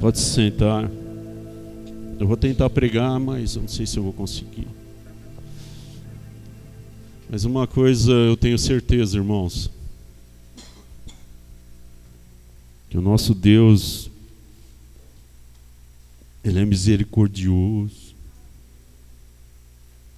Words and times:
Pode 0.00 0.18
se 0.18 0.32
sentar. 0.32 0.88
Eu 2.20 2.26
vou 2.26 2.36
tentar 2.36 2.70
pregar, 2.70 3.18
mas 3.18 3.56
eu 3.56 3.62
não 3.62 3.68
sei 3.68 3.86
se 3.86 3.96
eu 3.96 4.02
vou 4.02 4.12
conseguir. 4.12 4.66
Mas 7.28 7.44
uma 7.44 7.66
coisa 7.66 8.12
eu 8.12 8.36
tenho 8.36 8.58
certeza, 8.58 9.16
irmãos. 9.16 9.70
Que 12.88 12.96
o 12.96 13.02
nosso 13.02 13.34
Deus, 13.34 14.08
Ele 16.42 16.60
é 16.60 16.64
misericordioso. 16.64 18.14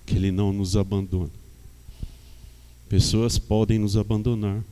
Que 0.06 0.14
Ele 0.14 0.30
não 0.30 0.52
nos 0.52 0.76
abandona. 0.76 1.30
Pessoas 2.88 3.38
podem 3.38 3.78
nos 3.78 3.96
abandonar, 3.96 4.62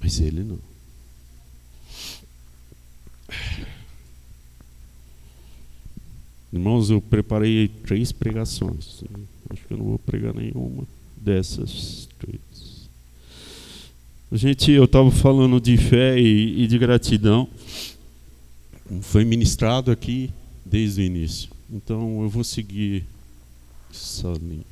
mas 0.00 0.20
Ele 0.20 0.42
não. 0.42 0.71
Irmãos, 6.52 6.90
eu 6.90 7.00
preparei 7.00 7.68
três 7.68 8.12
pregações. 8.12 9.02
Acho 9.48 9.66
que 9.66 9.72
eu 9.72 9.78
não 9.78 9.86
vou 9.86 9.98
pregar 9.98 10.34
nenhuma 10.34 10.86
dessas 11.16 12.08
três. 12.18 12.88
Gente, 14.30 14.70
eu 14.70 14.84
estava 14.84 15.10
falando 15.10 15.60
de 15.60 15.76
fé 15.76 16.18
e, 16.18 16.64
e 16.64 16.66
de 16.66 16.78
gratidão. 16.78 17.48
Foi 19.00 19.24
ministrado 19.24 19.90
aqui 19.90 20.30
desde 20.64 21.00
o 21.00 21.04
início. 21.04 21.50
Então 21.70 22.22
eu 22.22 22.28
vou 22.28 22.44
seguir 22.44 23.04
essa 23.90 24.32
linha. 24.32 24.64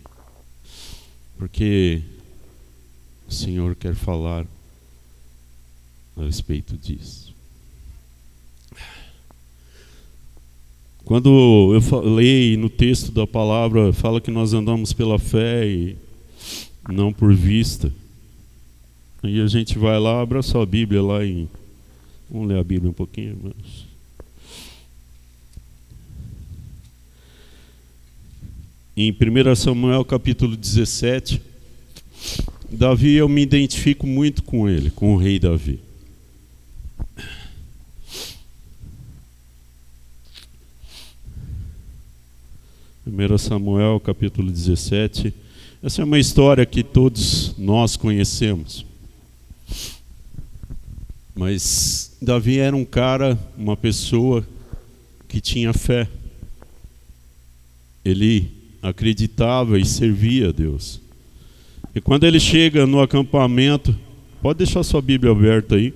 Porque 1.38 2.02
o 3.26 3.32
Senhor 3.32 3.74
quer 3.74 3.94
falar 3.94 4.46
a 6.16 6.24
respeito 6.24 6.76
disso. 6.76 7.34
Quando 11.10 11.74
eu 11.74 11.82
falei 11.82 12.56
no 12.56 12.70
texto 12.70 13.10
da 13.10 13.26
palavra, 13.26 13.92
fala 13.92 14.20
que 14.20 14.30
nós 14.30 14.52
andamos 14.52 14.92
pela 14.92 15.18
fé 15.18 15.66
e 15.66 15.96
não 16.88 17.12
por 17.12 17.34
vista. 17.34 17.92
Aí 19.20 19.40
a 19.40 19.48
gente 19.48 19.76
vai 19.76 19.98
lá, 19.98 20.20
abra 20.20 20.40
sua 20.40 20.64
Bíblia 20.64 21.02
lá 21.02 21.26
em. 21.26 21.48
Vamos 22.30 22.46
ler 22.46 22.60
a 22.60 22.62
Bíblia 22.62 22.90
um 22.90 22.92
pouquinho, 22.92 23.36
mas. 23.42 23.84
Em 28.96 29.10
1 29.10 29.56
Samuel 29.56 30.04
capítulo 30.04 30.56
17, 30.56 31.42
Davi, 32.70 33.14
eu 33.14 33.28
me 33.28 33.42
identifico 33.42 34.06
muito 34.06 34.44
com 34.44 34.68
ele, 34.68 34.90
com 34.92 35.12
o 35.12 35.16
rei 35.16 35.40
Davi. 35.40 35.80
1 43.10 43.38
Samuel 43.38 43.98
capítulo 43.98 44.52
17. 44.52 45.34
Essa 45.82 46.00
é 46.00 46.04
uma 46.04 46.18
história 46.18 46.64
que 46.64 46.84
todos 46.84 47.54
nós 47.58 47.96
conhecemos. 47.96 48.86
Mas 51.34 52.16
Davi 52.22 52.58
era 52.58 52.76
um 52.76 52.84
cara, 52.84 53.36
uma 53.58 53.76
pessoa 53.76 54.46
que 55.26 55.40
tinha 55.40 55.72
fé. 55.72 56.06
Ele 58.04 58.48
acreditava 58.80 59.78
e 59.78 59.84
servia 59.84 60.50
a 60.50 60.52
Deus. 60.52 61.00
E 61.92 62.00
quando 62.00 62.24
ele 62.24 62.38
chega 62.38 62.86
no 62.86 63.00
acampamento, 63.00 63.94
pode 64.40 64.58
deixar 64.58 64.84
sua 64.84 65.02
Bíblia 65.02 65.32
aberta 65.32 65.74
aí. 65.74 65.92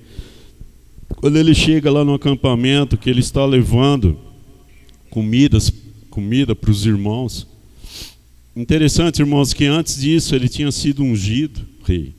Quando 1.15 1.37
ele 1.37 1.55
chega 1.55 1.89
lá 1.89 2.03
no 2.03 2.13
acampamento, 2.13 2.97
que 2.97 3.09
ele 3.09 3.21
está 3.21 3.45
levando 3.45 4.19
comidas 5.09 5.71
comida 6.15 6.55
para 6.55 6.71
os 6.71 6.85
irmãos. 6.85 7.45
Interessante, 8.55 9.19
irmãos, 9.19 9.53
que 9.53 9.65
antes 9.65 9.99
disso 9.99 10.33
ele 10.33 10.47
tinha 10.47 10.71
sido 10.71 11.03
ungido 11.03 11.59
rei. 11.83 12.13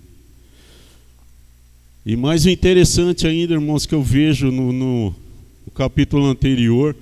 E 2.04 2.14
mais 2.14 2.44
interessante 2.44 3.26
ainda, 3.26 3.54
irmãos, 3.54 3.86
que 3.86 3.94
eu 3.94 4.02
vejo 4.02 4.50
no, 4.50 4.70
no, 4.70 5.14
no 5.64 5.72
capítulo 5.74 6.26
anterior, 6.26 6.94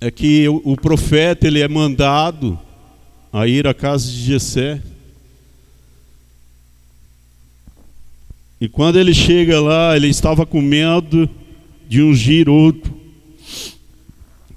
é 0.00 0.08
que 0.08 0.48
o, 0.48 0.62
o, 0.64 0.76
profeta 0.76 1.48
ele 1.48 1.58
é 1.58 1.66
mandado 1.66 2.56
a 3.32 3.48
ir 3.48 3.66
à 3.66 3.74
casa 3.74 4.08
de 4.08 4.18
Jessé. 4.18 4.80
E 8.60 8.68
quando 8.68 9.00
ele 9.00 9.12
chega 9.12 9.60
lá, 9.60 9.96
ele 9.96 10.06
estava 10.06 10.46
com 10.46 10.62
medo 10.62 11.28
de 11.88 12.00
ungir 12.00 12.48
outro. 12.48 12.99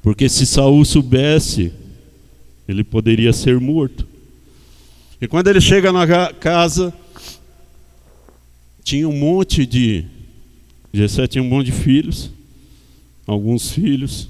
Porque 0.03 0.28
se 0.28 0.46
Saul 0.46 0.84
soubesse, 0.84 1.72
ele 2.68 2.84
poderia 2.84 3.31
ser 3.31 3.58
morto. 3.58 4.06
E 5.19 5.28
quando 5.30 5.47
ele 5.47 5.62
chega 5.62 5.94
na 5.94 6.06
casa, 6.34 6.94
tinha 8.84 9.08
um 9.08 9.18
monte 9.18 9.66
de. 9.66 10.03
Jessé 10.94 11.25
tinha 11.25 11.41
um 11.41 11.47
monte 11.47 11.68
de 11.68 11.72
filhos, 11.72 12.30
alguns 13.25 13.72
filhos. 13.72 14.30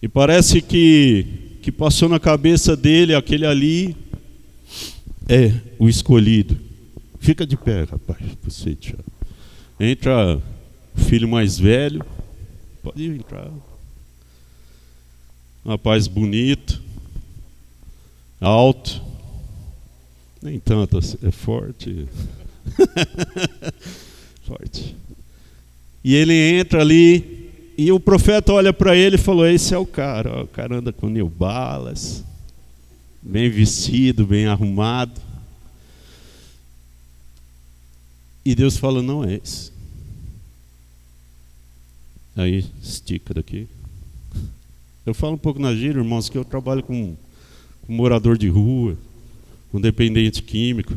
E 0.00 0.08
parece 0.08 0.62
que, 0.62 1.26
que 1.60 1.70
passou 1.70 2.08
na 2.08 2.18
cabeça 2.18 2.74
dele 2.74 3.14
aquele 3.14 3.46
ali 3.46 3.94
é 5.28 5.52
o 5.78 5.90
escolhido. 5.90 6.56
Fica 7.20 7.46
de 7.46 7.56
pé, 7.56 7.84
rapaz, 7.84 8.18
você. 8.42 8.76
Entra 9.78 10.42
o 10.96 11.00
filho 11.00 11.28
mais 11.28 11.58
velho. 11.58 12.02
Pode 12.82 13.04
entrar. 13.04 13.50
Rapaz 15.64 16.08
bonito, 16.08 16.82
alto, 18.40 19.00
nem 20.42 20.58
tanto, 20.58 20.98
assim, 20.98 21.16
é 21.22 21.30
forte. 21.30 22.08
forte. 24.42 24.96
E 26.02 26.16
ele 26.16 26.34
entra 26.34 26.80
ali 26.80 27.50
e 27.78 27.92
o 27.92 28.00
profeta 28.00 28.52
olha 28.52 28.72
para 28.72 28.96
ele 28.96 29.14
e 29.14 29.18
falou: 29.18 29.46
Esse 29.46 29.72
é 29.72 29.78
o 29.78 29.86
cara, 29.86 30.42
o 30.42 30.48
cara 30.48 30.76
anda 30.76 30.92
com 30.92 31.08
New 31.08 31.28
Balas, 31.28 32.24
bem 33.22 33.48
vestido, 33.48 34.26
bem 34.26 34.46
arrumado. 34.46 35.20
E 38.44 38.54
Deus 38.54 38.76
fala: 38.76 39.00
Não 39.00 39.22
é 39.22 39.34
esse. 39.34 39.70
Aí 42.34 42.64
estica 42.82 43.32
daqui. 43.32 43.68
Eu 45.04 45.12
falo 45.12 45.34
um 45.34 45.38
pouco 45.38 45.60
na 45.60 45.74
gíria, 45.74 45.98
irmãos, 45.98 46.28
que 46.28 46.38
eu 46.38 46.44
trabalho 46.44 46.80
com, 46.80 47.16
com 47.84 47.92
morador 47.92 48.38
de 48.38 48.48
rua, 48.48 48.96
com 49.72 49.80
dependente 49.80 50.42
químico. 50.42 50.96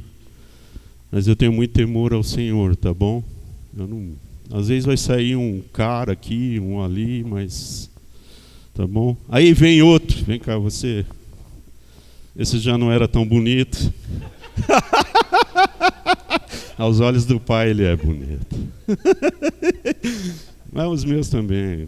Mas 1.11 1.27
eu 1.27 1.35
tenho 1.35 1.51
muito 1.51 1.71
temor 1.71 2.13
ao 2.13 2.21
Senhor, 2.23 2.75
tá 2.75 2.93
bom? 2.93 3.23
Eu 3.75 3.87
não, 3.87 4.11
às 4.51 4.67
vezes 4.67 4.85
vai 4.85 4.95
sair 4.95 5.35
um 5.35 5.59
cara 5.73 6.13
aqui, 6.13 6.59
um 6.59 6.83
ali, 6.83 7.23
mas 7.23 7.89
tá 8.75 8.85
bom? 8.85 9.17
Aí 9.27 9.53
vem 9.53 9.81
outro, 9.81 10.23
vem 10.23 10.39
cá 10.39 10.55
você. 10.55 11.03
Esse 12.37 12.59
já 12.59 12.77
não 12.77 12.91
era 12.91 13.07
tão 13.07 13.25
bonito. 13.25 13.91
Aos 16.77 16.99
olhos 16.99 17.25
do 17.25 17.39
pai 17.39 17.71
ele 17.71 17.83
é 17.83 17.95
bonito. 17.95 18.55
Mas 20.71 20.89
os 20.89 21.05
meus 21.05 21.29
também 21.29 21.87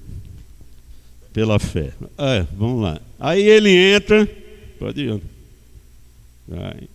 pela 1.37 1.59
fé. 1.59 1.93
É, 2.17 2.47
vamos 2.57 2.81
lá. 2.81 2.99
Aí 3.19 3.43
ele 3.43 3.69
entra, 3.69 4.25
pode 4.79 5.01
ir. 5.01 5.21
Vai. 6.47 6.89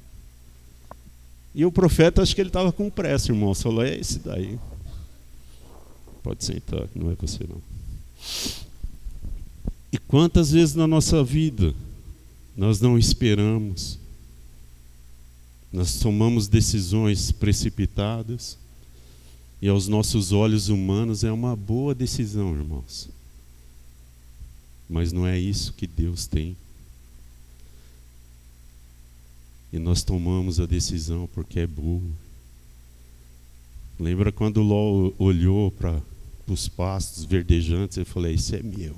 E 1.54 1.64
o 1.64 1.70
profeta, 1.70 2.20
acho 2.22 2.34
que 2.34 2.41
ele 2.41 2.48
estava 2.48 2.72
com 2.72 2.91
pressa, 2.91 3.30
irmão. 3.30 3.54
Falou, 3.54 3.84
é 3.84 3.97
esse 3.97 4.19
daí. 4.19 4.58
Pode 6.25 6.44
sentar, 6.44 6.88
não 6.92 7.12
é 7.12 7.14
você 7.14 7.47
não. 7.48 7.62
E 9.92 9.97
quantas 9.97 10.50
vezes 10.50 10.74
na 10.74 10.88
nossa 10.88 11.22
vida 11.22 11.72
nós 12.56 12.80
não 12.80 12.98
esperamos, 12.98 13.97
nós 15.72 16.00
tomamos 16.00 16.48
decisões 16.48 17.30
precipitadas, 17.30 18.59
e 19.60 19.68
aos 19.68 19.86
nossos 19.86 20.33
olhos 20.33 20.68
humanos 20.68 21.22
é 21.22 21.30
uma 21.30 21.54
boa 21.54 21.95
decisão, 21.95 22.53
irmãos. 22.56 23.22
Mas 24.92 25.10
não 25.10 25.27
é 25.27 25.39
isso 25.39 25.72
que 25.72 25.86
Deus 25.86 26.27
tem. 26.27 26.54
E 29.72 29.78
nós 29.78 30.03
tomamos 30.03 30.60
a 30.60 30.66
decisão 30.66 31.27
porque 31.33 31.60
é 31.60 31.66
burro. 31.66 32.15
Lembra 33.98 34.30
quando 34.30 34.60
Ló 34.60 35.10
olhou 35.18 35.71
para 35.71 35.98
os 36.47 36.68
pastos 36.68 37.24
verdejantes 37.24 37.97
e 37.97 38.04
falou: 38.04 38.30
Isso 38.30 38.54
é 38.54 38.62
meu. 38.62 38.94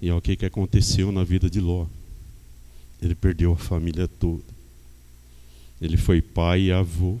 E 0.00 0.08
é 0.08 0.14
o 0.14 0.20
que, 0.22 0.34
que 0.34 0.46
aconteceu 0.46 1.12
na 1.12 1.22
vida 1.22 1.50
de 1.50 1.60
Ló. 1.60 1.86
Ele 3.02 3.14
perdeu 3.14 3.52
a 3.52 3.58
família 3.58 4.08
toda. 4.08 4.42
Ele 5.78 5.98
foi 5.98 6.22
pai 6.22 6.62
e 6.62 6.72
avô. 6.72 7.18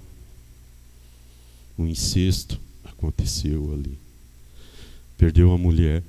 O 1.76 1.84
incesto 1.84 2.58
aconteceu 2.84 3.70
ali. 3.74 3.98
Perdeu 5.18 5.52
a 5.52 5.58
mulher. 5.58 6.02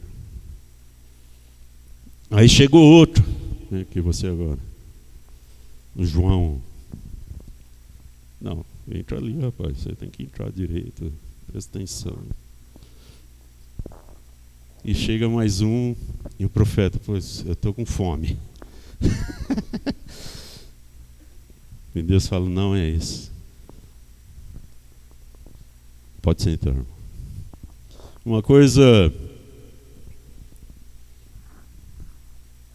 Aí 2.32 2.48
chegou 2.48 2.82
outro, 2.82 3.22
né, 3.70 3.86
que 3.92 4.00
você 4.00 4.28
agora. 4.28 4.58
O 5.94 6.06
João. 6.06 6.62
Não, 8.40 8.66
entra 8.90 9.18
ali, 9.18 9.38
rapaz. 9.42 9.80
Você 9.80 9.94
tem 9.94 10.10
que 10.10 10.24
entrar 10.24 10.50
direito. 10.50 11.12
Presta 11.52 11.78
atenção. 11.78 12.18
E 14.84 14.96
chega 14.96 15.28
mais 15.28 15.60
um, 15.60 15.94
e 16.40 16.46
o 16.46 16.50
profeta, 16.50 17.00
pois 17.06 17.46
eu 17.46 17.52
estou 17.52 17.74
com 17.74 17.86
fome. 17.86 18.40
e 21.94 22.02
Deus 22.02 22.28
fala, 22.28 22.50
não 22.50 22.74
é 22.74 22.90
isso. 22.90 23.30
Pode 26.22 26.42
sentar. 26.42 26.76
Uma 28.26 28.42
coisa. 28.42 29.14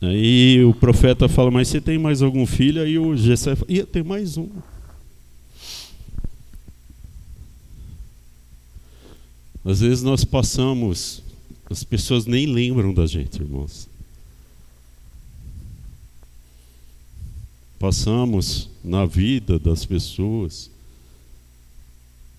Aí 0.00 0.62
o 0.62 0.74
profeta 0.74 1.28
fala, 1.28 1.50
mas 1.50 1.68
você 1.68 1.80
tem 1.80 1.98
mais 1.98 2.20
algum 2.20 2.44
filho? 2.46 2.82
Aí 2.82 2.98
o 2.98 3.16
Gessé 3.16 3.56
fala, 3.56 3.86
tem 3.86 4.02
mais 4.02 4.36
um. 4.36 4.48
Às 9.64 9.80
vezes 9.80 10.02
nós 10.02 10.24
passamos, 10.24 11.22
as 11.68 11.82
pessoas 11.82 12.26
nem 12.26 12.46
lembram 12.46 12.94
da 12.94 13.06
gente, 13.06 13.40
irmãos. 13.40 13.88
Passamos 17.78 18.70
na 18.84 19.04
vida 19.04 19.58
das 19.58 19.84
pessoas 19.84 20.70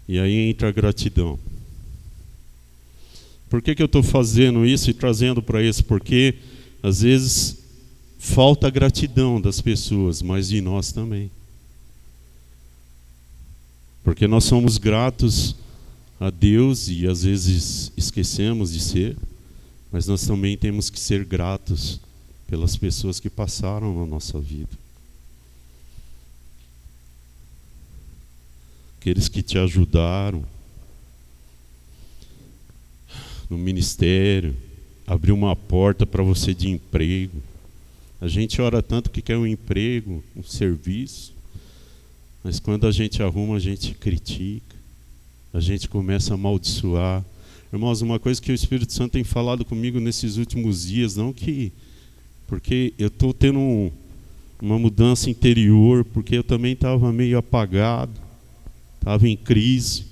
e 0.07 0.17
aí 0.19 0.49
entra 0.49 0.69
a 0.69 0.71
gratidão. 0.71 1.37
Por 3.49 3.61
que, 3.61 3.75
que 3.75 3.81
eu 3.81 3.87
estou 3.87 4.03
fazendo 4.03 4.65
isso 4.65 4.89
e 4.89 4.93
trazendo 4.93 5.41
para 5.41 5.61
isso? 5.61 5.83
Porque 5.83 6.35
às 6.81 7.01
vezes 7.01 7.57
falta 8.17 8.69
gratidão 8.69 9.39
das 9.39 9.61
pessoas, 9.61 10.21
mas 10.21 10.49
de 10.49 10.61
nós 10.61 10.91
também. 10.91 11.31
Porque 14.03 14.27
nós 14.27 14.45
somos 14.45 14.77
gratos 14.77 15.55
a 16.19 16.29
Deus 16.29 16.87
e 16.87 17.07
às 17.07 17.23
vezes 17.23 17.91
esquecemos 17.95 18.71
de 18.71 18.79
ser, 18.79 19.17
mas 19.91 20.07
nós 20.07 20.25
também 20.25 20.57
temos 20.57 20.89
que 20.89 20.99
ser 20.99 21.23
gratos 21.25 21.99
pelas 22.47 22.75
pessoas 22.75 23.19
que 23.19 23.29
passaram 23.29 23.99
na 23.99 24.05
nossa 24.05 24.39
vida. 24.39 24.69
Aqueles 28.99 29.27
que 29.27 29.41
te 29.41 29.57
ajudaram 29.57 30.43
no 33.49 33.57
ministério, 33.57 34.55
abriu 35.07 35.33
uma 35.33 35.55
porta 35.55 36.05
para 36.05 36.21
você 36.21 36.53
de 36.53 36.69
emprego. 36.69 37.41
A 38.21 38.27
gente 38.27 38.61
ora 38.61 38.83
tanto 38.83 39.09
que 39.09 39.21
quer 39.21 39.37
um 39.37 39.47
emprego, 39.47 40.23
um 40.35 40.43
serviço, 40.43 41.33
mas 42.43 42.59
quando 42.59 42.85
a 42.85 42.91
gente 42.91 43.23
arruma, 43.23 43.55
a 43.55 43.59
gente 43.59 43.93
critica 43.95 44.77
a 45.57 45.59
gente 45.59 45.89
começa 45.89 46.33
a 46.33 46.35
amaldiçoar. 46.35 47.25
Irmãos, 47.73 48.01
uma 48.01 48.19
coisa 48.19 48.41
que 48.41 48.51
o 48.51 48.55
Espírito 48.55 48.93
Santo 48.93 49.13
tem 49.13 49.23
falado 49.23 49.65
comigo 49.65 49.99
nesses 49.99 50.37
últimos 50.37 50.85
dias, 50.85 51.15
não 51.15 51.33
que. 51.33 51.71
Porque 52.45 52.93
eu 52.97 53.07
estou 53.07 53.33
tendo 53.33 53.57
um, 53.57 53.91
uma 54.61 54.77
mudança 54.77 55.29
interior, 55.29 56.05
porque 56.05 56.37
eu 56.37 56.43
também 56.43 56.73
estava 56.73 57.11
meio 57.11 57.37
apagado, 57.37 58.11
estava 58.99 59.27
em 59.27 59.35
crise. 59.35 60.05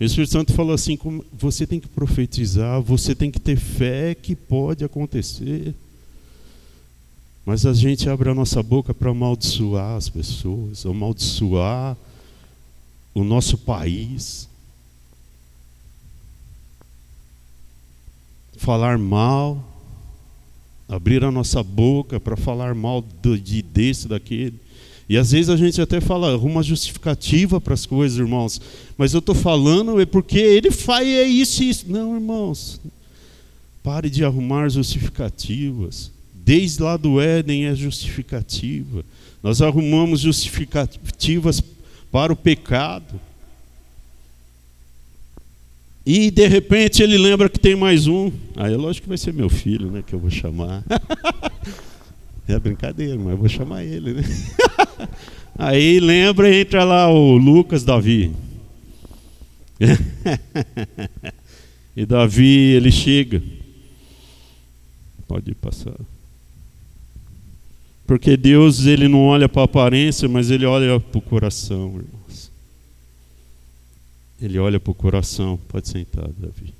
O 0.00 0.04
Espírito 0.04 0.32
Santo 0.32 0.52
falou 0.54 0.72
assim: 0.72 0.98
você 1.32 1.66
tem 1.66 1.78
que 1.78 1.88
profetizar, 1.88 2.80
você 2.80 3.14
tem 3.14 3.30
que 3.30 3.38
ter 3.38 3.56
fé 3.56 4.14
que 4.14 4.34
pode 4.34 4.82
acontecer. 4.82 5.74
Mas 7.44 7.66
a 7.66 7.72
gente 7.74 8.08
abre 8.08 8.30
a 8.30 8.34
nossa 8.34 8.62
boca 8.62 8.94
para 8.94 9.10
amaldiçoar 9.10 9.96
as 9.96 10.08
pessoas, 10.08 10.86
amaldiçoar 10.86 11.96
o 13.14 13.22
nosso 13.24 13.58
país. 13.58 14.48
falar 18.60 18.98
mal, 18.98 19.64
abrir 20.86 21.24
a 21.24 21.30
nossa 21.30 21.62
boca 21.62 22.20
para 22.20 22.36
falar 22.36 22.74
mal 22.74 23.02
de 23.02 23.62
desse, 23.62 24.06
daquele. 24.06 24.60
E 25.10 25.18
às 25.18 25.32
vezes 25.32 25.48
a 25.48 25.56
gente 25.56 25.80
até 25.80 26.00
fala 26.00 26.38
uma 26.38 26.62
justificativa 26.62 27.60
para 27.60 27.74
as 27.74 27.84
coisas, 27.84 28.16
irmãos. 28.16 28.60
Mas 28.96 29.12
eu 29.12 29.18
estou 29.18 29.34
falando 29.34 30.00
é 30.00 30.06
porque 30.06 30.38
ele 30.38 30.70
faz 30.70 31.04
é 31.04 31.24
isso 31.24 31.64
e 31.64 31.68
isso. 31.68 31.86
Não, 31.88 32.14
irmãos. 32.14 32.80
Pare 33.82 34.08
de 34.08 34.24
arrumar 34.24 34.68
justificativas. 34.68 36.12
Desde 36.32 36.80
lá 36.80 36.96
do 36.96 37.20
Éden 37.20 37.66
é 37.66 37.74
justificativa. 37.74 39.04
Nós 39.42 39.60
arrumamos 39.60 40.20
justificativas 40.20 41.60
para 42.12 42.32
o 42.32 42.36
pecado. 42.36 43.20
E 46.06 46.30
de 46.30 46.46
repente 46.46 47.02
ele 47.02 47.18
lembra 47.18 47.48
que 47.48 47.58
tem 47.58 47.74
mais 47.74 48.06
um. 48.06 48.30
Aí 48.54 48.76
lógico 48.76 49.06
que 49.06 49.08
vai 49.08 49.18
ser 49.18 49.34
meu 49.34 49.48
filho, 49.48 49.90
né? 49.90 50.04
Que 50.06 50.12
eu 50.12 50.20
vou 50.20 50.30
chamar. 50.30 50.84
é 52.52 52.58
brincadeira, 52.58 53.18
mas 53.18 53.38
vou 53.38 53.48
chamar 53.48 53.84
ele, 53.84 54.14
né? 54.14 54.22
Aí 55.58 56.00
lembra 56.00 56.54
entra 56.54 56.84
lá 56.84 57.08
o 57.08 57.36
Lucas 57.36 57.84
Davi. 57.84 58.32
e 61.96 62.06
Davi, 62.06 62.74
ele 62.74 62.90
chega. 62.90 63.42
Pode 65.26 65.54
passar. 65.54 65.94
Porque 68.06 68.36
Deus, 68.36 68.86
ele 68.86 69.06
não 69.06 69.26
olha 69.26 69.48
para 69.48 69.62
a 69.62 69.66
aparência, 69.66 70.28
mas 70.28 70.50
ele 70.50 70.66
olha 70.66 70.98
para 70.98 71.18
o 71.18 71.22
coração, 71.22 71.96
irmão. 71.96 72.20
Ele 74.40 74.58
olha 74.58 74.80
para 74.80 74.90
o 74.90 74.94
coração. 74.94 75.58
Pode 75.68 75.88
sentar, 75.88 76.28
Davi. 76.38 76.72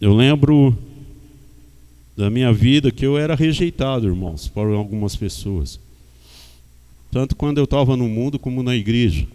Eu 0.00 0.14
lembro 0.14 0.76
da 2.16 2.30
minha 2.30 2.52
vida 2.52 2.90
que 2.90 3.04
eu 3.04 3.18
era 3.18 3.34
rejeitado, 3.34 4.06
irmãos, 4.06 4.48
por 4.48 4.72
algumas 4.72 5.14
pessoas. 5.14 5.78
Tanto 7.10 7.36
quando 7.36 7.58
eu 7.58 7.64
estava 7.64 7.96
no 7.96 8.08
mundo 8.08 8.38
como 8.38 8.62
na 8.62 8.74
igreja. 8.74 9.26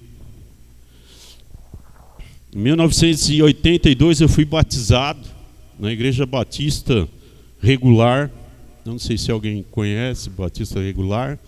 Em 2.54 2.60
1982 2.60 4.22
eu 4.22 4.28
fui 4.28 4.44
batizado 4.44 5.28
na 5.80 5.92
igreja 5.92 6.26
batista 6.26 7.08
regular. 7.62 8.32
Não 8.84 8.98
sei 8.98 9.18
se 9.18 9.32
alguém 9.32 9.64
conhece 9.72 10.30
batista 10.30 10.80
regular. 10.80 11.40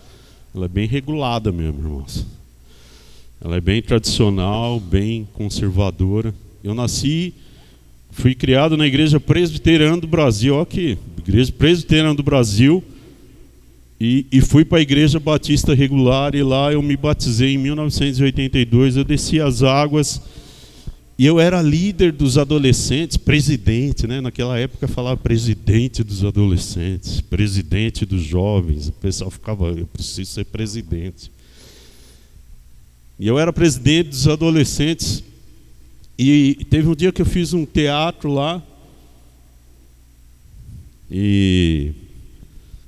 Ela 0.55 0.65
é 0.65 0.69
bem 0.69 0.87
regulada 0.87 1.51
mesmo, 1.51 1.79
irmãos. 1.79 2.25
Ela 3.43 3.57
é 3.57 3.61
bem 3.61 3.81
tradicional, 3.81 4.79
bem 4.79 5.27
conservadora. 5.33 6.33
Eu 6.63 6.73
nasci, 6.73 7.33
fui 8.13 8.33
criado 8.33 8.77
na 8.77 8.87
Igreja 8.87 9.19
Presbiteriana 9.19 9.97
do 9.97 10.07
Brasil, 10.07 10.53
olha 10.53 10.63
aqui, 10.63 10.97
Igreja 11.19 11.51
Presbiteriana 11.51 12.13
do 12.13 12.23
Brasil, 12.23 12.83
e, 13.99 14.25
e 14.31 14.41
fui 14.41 14.63
para 14.63 14.77
a 14.77 14.81
Igreja 14.81 15.19
Batista 15.19 15.73
Regular, 15.73 16.35
e 16.35 16.43
lá 16.43 16.71
eu 16.71 16.81
me 16.81 16.95
batizei 16.95 17.55
em 17.55 17.57
1982. 17.57 18.97
Eu 18.97 19.03
desci 19.03 19.39
as 19.39 19.63
águas 19.63 20.21
e 21.17 21.25
eu 21.25 21.39
era 21.39 21.61
líder 21.61 22.11
dos 22.11 22.37
adolescentes, 22.37 23.17
presidente, 23.17 24.07
né? 24.07 24.19
Naquela 24.19 24.57
época 24.59 24.87
falava 24.87 25.15
presidente 25.15 26.03
dos 26.03 26.23
adolescentes, 26.23 27.21
presidente 27.21 28.05
dos 28.05 28.23
jovens. 28.23 28.89
O 28.89 28.93
pessoal 28.93 29.29
ficava, 29.29 29.67
eu 29.67 29.85
preciso 29.85 30.31
ser 30.31 30.45
presidente. 30.45 31.31
E 33.19 33.27
eu 33.27 33.37
era 33.37 33.53
presidente 33.53 34.09
dos 34.09 34.27
adolescentes. 34.27 35.23
E 36.17 36.65
teve 36.69 36.87
um 36.87 36.95
dia 36.95 37.11
que 37.11 37.21
eu 37.21 37.25
fiz 37.25 37.53
um 37.53 37.65
teatro 37.65 38.31
lá. 38.31 38.61
E 41.09 41.91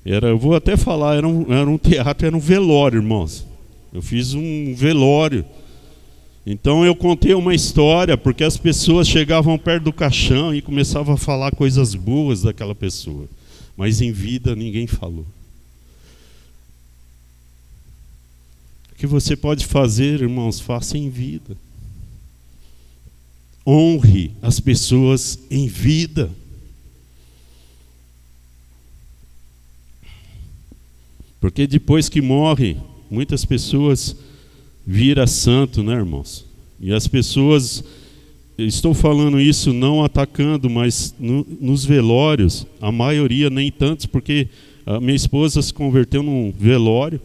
era, 0.05 0.27
eu 0.27 0.38
vou 0.38 0.55
até 0.55 0.77
falar, 0.77 1.15
era 1.15 1.27
um, 1.27 1.51
era 1.51 1.70
um 1.70 1.77
teatro, 1.77 2.27
era 2.27 2.36
um 2.36 2.39
velório, 2.39 2.98
irmãos. 2.98 3.46
Eu 3.94 4.01
fiz 4.01 4.34
um 4.34 4.74
velório 4.75 5.46
então 6.46 6.86
eu 6.86 6.96
contei 6.96 7.34
uma 7.34 7.55
história 7.55 8.15
porque 8.15 8.44
as 8.44 8.55
pessoas 8.55 9.08
chegavam 9.08 9.58
perto 9.58 9.86
do 9.86 9.94
caixão 9.94 10.53
e 10.53 10.62
começavam 10.62 11.15
a 11.15 11.17
falar 11.17 11.51
coisas 11.55 11.96
boas 11.96 12.44
daquela 12.44 12.75
pessoa, 12.75 13.27
mas 13.75 14.00
em 14.00 14.12
vida 14.12 14.55
ninguém 14.55 14.86
falou. 14.86 15.25
O 18.91 18.96
que 18.96 19.08
você 19.08 19.36
pode 19.36 19.65
fazer, 19.65 20.22
irmãos, 20.22 20.60
faça 20.60 20.98
em 20.98 21.10
vida. 21.10 21.58
Honre 23.65 24.31
as 24.41 24.60
pessoas 24.60 25.39
em 25.50 25.67
vida. 25.67 26.29
Porque 31.39 31.67
depois 31.67 32.10
que 32.10 32.22
morre, 32.22 32.77
muitas 33.10 33.45
pessoas 33.45 34.15
vira 34.86 35.27
santo, 35.27 35.84
né, 35.84 35.93
irmãos? 35.93 36.45
E 36.79 36.91
as 36.91 37.07
pessoas, 37.07 37.84
estou 38.57 38.93
falando 38.93 39.39
isso 39.39 39.74
não 39.74 40.03
atacando, 40.03 40.69
mas 40.69 41.13
no, 41.19 41.45
nos 41.60 41.86
velórios, 41.86 42.67
a 42.81 42.91
maioria 42.91 43.50
nem 43.50 43.72
tantos, 43.72 44.05
porque 44.05 44.48
a 44.86 45.00
minha 45.00 45.15
esposa 45.15 45.62
se 45.62 45.74
converteu 45.74 46.22
num 46.22 46.51
velório. 46.51 47.19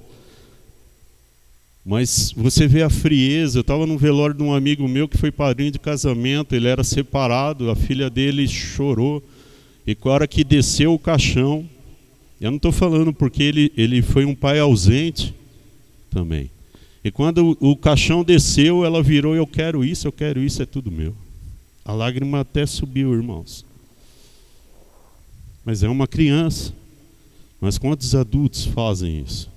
Mas 1.85 2.33
você 2.37 2.67
vê 2.67 2.83
a 2.83 2.91
frieza. 2.91 3.59
Eu 3.59 3.63
estava 3.63 3.87
num 3.87 3.97
velório 3.97 4.35
de 4.35 4.43
um 4.43 4.53
amigo 4.53 4.87
meu 4.87 5.09
que 5.09 5.19
foi 5.19 5.31
padrinho 5.31 5.71
de 5.71 5.79
casamento. 5.79 6.55
Ele 6.55 6.69
era 6.69 6.85
separado, 6.85 7.71
a 7.71 7.77
filha 7.77 8.11
dele 8.11 8.47
chorou. 8.47 9.23
E 9.87 9.95
com 9.95 10.11
a 10.11 10.13
hora 10.13 10.29
que 10.29 10.45
desceu 10.45 10.93
o 10.93 10.99
caixão, 10.99 11.69
eu 12.41 12.51
não 12.51 12.57
estou 12.57 12.73
falando 12.73 13.13
porque 13.13 13.43
ele, 13.43 13.73
ele 13.77 14.03
foi 14.03 14.25
um 14.25 14.35
pai 14.35 14.59
ausente 14.59 15.35
também. 16.11 16.51
E 17.03 17.11
quando 17.11 17.57
o, 17.61 17.71
o 17.71 17.77
caixão 17.77 18.23
desceu, 18.23 18.85
ela 18.85 19.03
virou: 19.03 19.35
Eu 19.35 19.47
quero 19.47 19.85
isso, 19.85 20.07
eu 20.07 20.13
quero 20.13 20.43
isso, 20.43 20.63
é 20.63 20.67
tudo 20.67 20.91
meu. 20.91 21.15
A 21.85 21.93
lágrima 21.93 22.41
até 22.41 22.67
subiu, 22.67 23.15
irmãos. 23.15 23.65
Mas 25.65 25.83
é 25.83 25.89
uma 25.89 26.07
criança. 26.07 26.75
Mas 27.61 27.79
quantos 27.79 28.15
adultos 28.15 28.65
fazem 28.65 29.21
isso? 29.21 29.51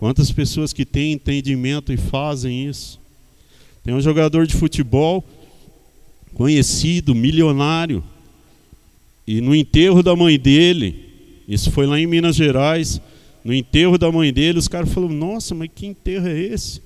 Quantas 0.00 0.32
pessoas 0.32 0.72
que 0.72 0.86
têm 0.86 1.12
entendimento 1.12 1.92
e 1.92 1.96
fazem 1.98 2.66
isso? 2.66 2.98
Tem 3.84 3.92
um 3.92 4.00
jogador 4.00 4.46
de 4.46 4.56
futebol 4.56 5.22
conhecido, 6.32 7.14
milionário, 7.14 8.02
e 9.26 9.42
no 9.42 9.54
enterro 9.54 10.02
da 10.02 10.16
mãe 10.16 10.38
dele, 10.38 11.44
isso 11.46 11.70
foi 11.70 11.84
lá 11.84 12.00
em 12.00 12.06
Minas 12.06 12.34
Gerais, 12.34 12.98
no 13.44 13.52
enterro 13.52 13.98
da 13.98 14.10
mãe 14.10 14.32
dele, 14.32 14.58
os 14.58 14.68
caras 14.68 14.90
falaram: 14.90 15.12
Nossa, 15.14 15.54
mas 15.54 15.68
que 15.74 15.84
enterro 15.84 16.28
é 16.28 16.40
esse? 16.40 16.80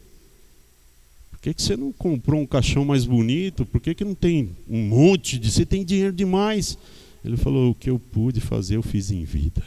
Por 1.30 1.38
que, 1.40 1.54
que 1.54 1.62
você 1.62 1.76
não 1.76 1.92
comprou 1.92 2.40
um 2.40 2.46
caixão 2.46 2.84
mais 2.84 3.06
bonito? 3.06 3.64
Por 3.64 3.80
que, 3.80 3.94
que 3.94 4.04
não 4.04 4.16
tem 4.16 4.50
um 4.68 4.88
monte 4.88 5.38
de. 5.38 5.52
Você 5.52 5.64
tem 5.64 5.84
dinheiro 5.84 6.12
demais? 6.12 6.76
Ele 7.24 7.36
falou: 7.36 7.70
O 7.70 7.74
que 7.76 7.90
eu 7.90 7.98
pude 8.00 8.40
fazer, 8.40 8.74
eu 8.74 8.82
fiz 8.82 9.12
em 9.12 9.22
vida. 9.22 9.62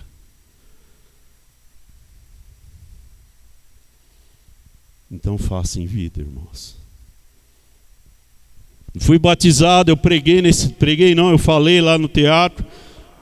Então 5.12 5.38
faça 5.38 5.80
em 5.80 5.86
vida, 5.86 6.20
irmãos. 6.20 6.76
Fui 9.00 9.20
batizado, 9.20 9.92
eu 9.92 9.98
preguei 9.98 10.42
nesse, 10.42 10.70
preguei 10.70 11.14
não, 11.14 11.30
eu 11.30 11.38
falei 11.38 11.82
lá 11.82 11.98
no 11.98 12.08
teatro. 12.08 12.66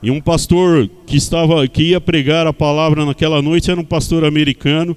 E 0.01 0.11
um 0.11 0.21
pastor 0.21 0.89
que 1.05 1.17
estava 1.17 1.67
que 1.67 1.83
ia 1.83 2.01
pregar 2.01 2.45
a 2.47 2.53
palavra 2.53 3.05
naquela 3.05 3.41
noite 3.41 3.71
era 3.71 3.79
um 3.79 3.85
pastor 3.85 4.23
americano. 4.23 4.95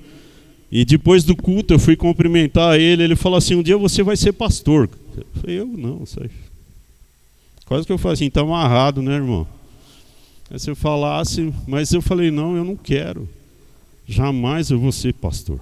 E 0.71 0.85
depois 0.85 1.25
do 1.25 1.35
culto 1.35 1.73
eu 1.73 1.79
fui 1.79 1.97
cumprimentar 1.97 2.79
ele, 2.79 3.03
ele 3.03 3.17
falou 3.17 3.39
assim: 3.39 3.55
"Um 3.55 3.63
dia 3.63 3.77
você 3.77 4.03
vai 4.03 4.17
ser 4.17 4.33
pastor". 4.33 4.89
Eu 5.17 5.27
falei: 5.41 5.61
"Eu 5.61 5.67
não, 5.67 6.05
sei". 6.05 6.31
Quase 7.65 7.87
que 7.87 7.93
eu 7.93 7.99
falei 7.99 8.15
assim: 8.15 8.31
"Tá 8.31 8.43
amarrado, 8.43 9.01
né, 9.01 9.15
irmão?" 9.15 9.47
Aí 10.51 10.59
se 10.59 10.71
eu 10.71 10.77
falasse, 10.77 11.53
mas 11.67 11.93
eu 11.93 12.03
falei: 12.03 12.31
"Não, 12.31 12.57
eu 12.57 12.65
não 12.65 12.77
quero. 12.77 13.29
Jamais 14.07 14.71
eu 14.71 14.79
vou 14.79 14.93
ser 14.93 15.15
pastor". 15.15 15.59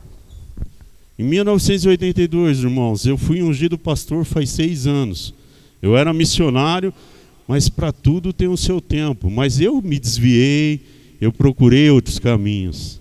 Em 1.18 1.24
1982, 1.24 2.58
irmãos, 2.58 3.06
eu 3.06 3.16
fui 3.16 3.42
ungido 3.42 3.78
pastor 3.78 4.24
faz 4.24 4.50
seis 4.50 4.86
anos. 4.86 5.32
Eu 5.80 5.96
era 5.96 6.12
missionário, 6.12 6.92
mas 7.48 7.68
para 7.70 7.90
tudo 7.90 8.32
tem 8.32 8.48
o 8.48 8.56
seu 8.56 8.80
tempo. 8.80 9.30
Mas 9.30 9.58
eu 9.60 9.80
me 9.80 9.98
desviei, 9.98 10.80
eu 11.18 11.32
procurei 11.32 11.88
outros 11.90 12.18
caminhos. 12.18 13.00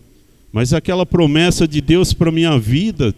Mas 0.51 0.71
aquela 0.71 1.05
promessa 1.05 1.67
de 1.67 1.81
Deus 1.81 2.13
para 2.13 2.31
minha 2.31 2.57
vida 2.57 3.13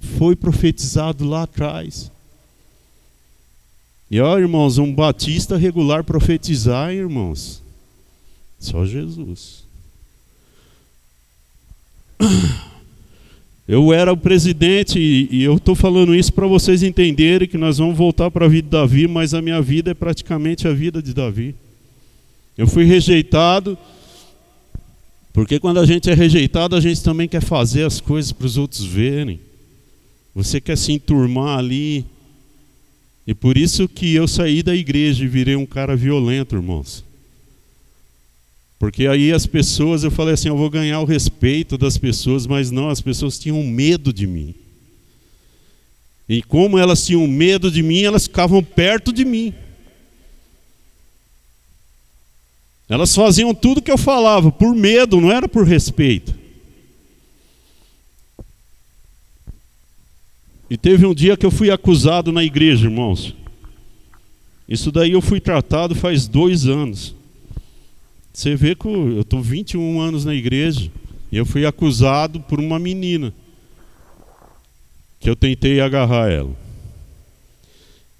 foi 0.00 0.34
profetizado 0.34 1.24
lá 1.24 1.44
atrás. 1.44 2.10
E 4.10 4.20
ó, 4.20 4.36
irmãos, 4.36 4.78
um 4.78 4.92
batista 4.92 5.56
regular 5.56 6.02
profetizar, 6.02 6.92
irmãos, 6.92 7.62
só 8.58 8.84
Jesus. 8.84 9.62
Eu 13.72 13.90
era 13.90 14.12
o 14.12 14.16
presidente 14.18 14.98
e, 15.00 15.42
eu 15.42 15.56
estou 15.56 15.74
falando 15.74 16.14
isso 16.14 16.30
para 16.30 16.46
vocês 16.46 16.82
entenderem 16.82 17.48
que 17.48 17.56
nós 17.56 17.78
vamos 17.78 17.96
voltar 17.96 18.30
para 18.30 18.44
a 18.44 18.48
vida 18.48 18.66
de 18.66 18.70
Davi, 18.70 19.08
mas 19.08 19.32
a 19.32 19.40
minha 19.40 19.62
vida 19.62 19.92
é 19.92 19.94
praticamente 19.94 20.68
a 20.68 20.74
vida 20.74 21.02
de 21.02 21.14
Davi. 21.14 21.54
Eu 22.54 22.66
fui 22.66 22.84
rejeitado, 22.84 23.78
porque 25.32 25.58
quando 25.58 25.80
a 25.80 25.86
gente 25.86 26.10
é 26.10 26.12
rejeitado, 26.12 26.76
a 26.76 26.82
gente 26.82 27.02
também 27.02 27.26
quer 27.26 27.40
fazer 27.40 27.84
as 27.84 27.98
coisas 27.98 28.30
para 28.30 28.44
os 28.44 28.58
outros 28.58 28.84
verem. 28.84 29.40
Você 30.34 30.60
quer 30.60 30.76
se 30.76 30.92
enturmar 30.92 31.58
ali. 31.58 32.04
E 33.26 33.32
por 33.34 33.56
isso 33.56 33.88
que 33.88 34.14
eu 34.14 34.28
saí 34.28 34.62
da 34.62 34.76
igreja 34.76 35.24
e 35.24 35.28
virei 35.28 35.56
um 35.56 35.64
cara 35.64 35.96
violento, 35.96 36.54
irmãos. 36.54 37.02
Porque 38.82 39.06
aí 39.06 39.30
as 39.30 39.46
pessoas, 39.46 40.02
eu 40.02 40.10
falei 40.10 40.34
assim, 40.34 40.48
eu 40.48 40.56
vou 40.56 40.68
ganhar 40.68 40.98
o 40.98 41.04
respeito 41.04 41.78
das 41.78 41.96
pessoas, 41.96 42.48
mas 42.48 42.72
não, 42.72 42.88
as 42.88 43.00
pessoas 43.00 43.38
tinham 43.38 43.62
medo 43.62 44.12
de 44.12 44.26
mim. 44.26 44.56
E 46.28 46.42
como 46.42 46.76
elas 46.76 47.06
tinham 47.06 47.24
medo 47.28 47.70
de 47.70 47.80
mim, 47.80 48.02
elas 48.02 48.24
ficavam 48.24 48.60
perto 48.60 49.12
de 49.12 49.24
mim. 49.24 49.54
Elas 52.88 53.14
faziam 53.14 53.54
tudo 53.54 53.80
que 53.80 53.88
eu 53.88 53.96
falava, 53.96 54.50
por 54.50 54.74
medo, 54.74 55.20
não 55.20 55.30
era 55.30 55.48
por 55.48 55.64
respeito. 55.64 56.34
E 60.68 60.76
teve 60.76 61.06
um 61.06 61.14
dia 61.14 61.36
que 61.36 61.46
eu 61.46 61.52
fui 61.52 61.70
acusado 61.70 62.32
na 62.32 62.42
igreja, 62.42 62.86
irmãos. 62.86 63.32
Isso 64.68 64.90
daí 64.90 65.12
eu 65.12 65.22
fui 65.22 65.38
tratado 65.38 65.94
faz 65.94 66.26
dois 66.26 66.66
anos. 66.66 67.21
Você 68.32 68.56
vê 68.56 68.74
que 68.74 68.86
eu 68.86 69.20
estou 69.20 69.42
21 69.42 70.00
anos 70.00 70.24
na 70.24 70.34
igreja 70.34 70.90
e 71.30 71.36
eu 71.36 71.44
fui 71.44 71.66
acusado 71.66 72.40
por 72.40 72.58
uma 72.58 72.78
menina 72.78 73.32
que 75.20 75.28
eu 75.28 75.36
tentei 75.36 75.80
agarrar 75.80 76.30
ela. 76.30 76.50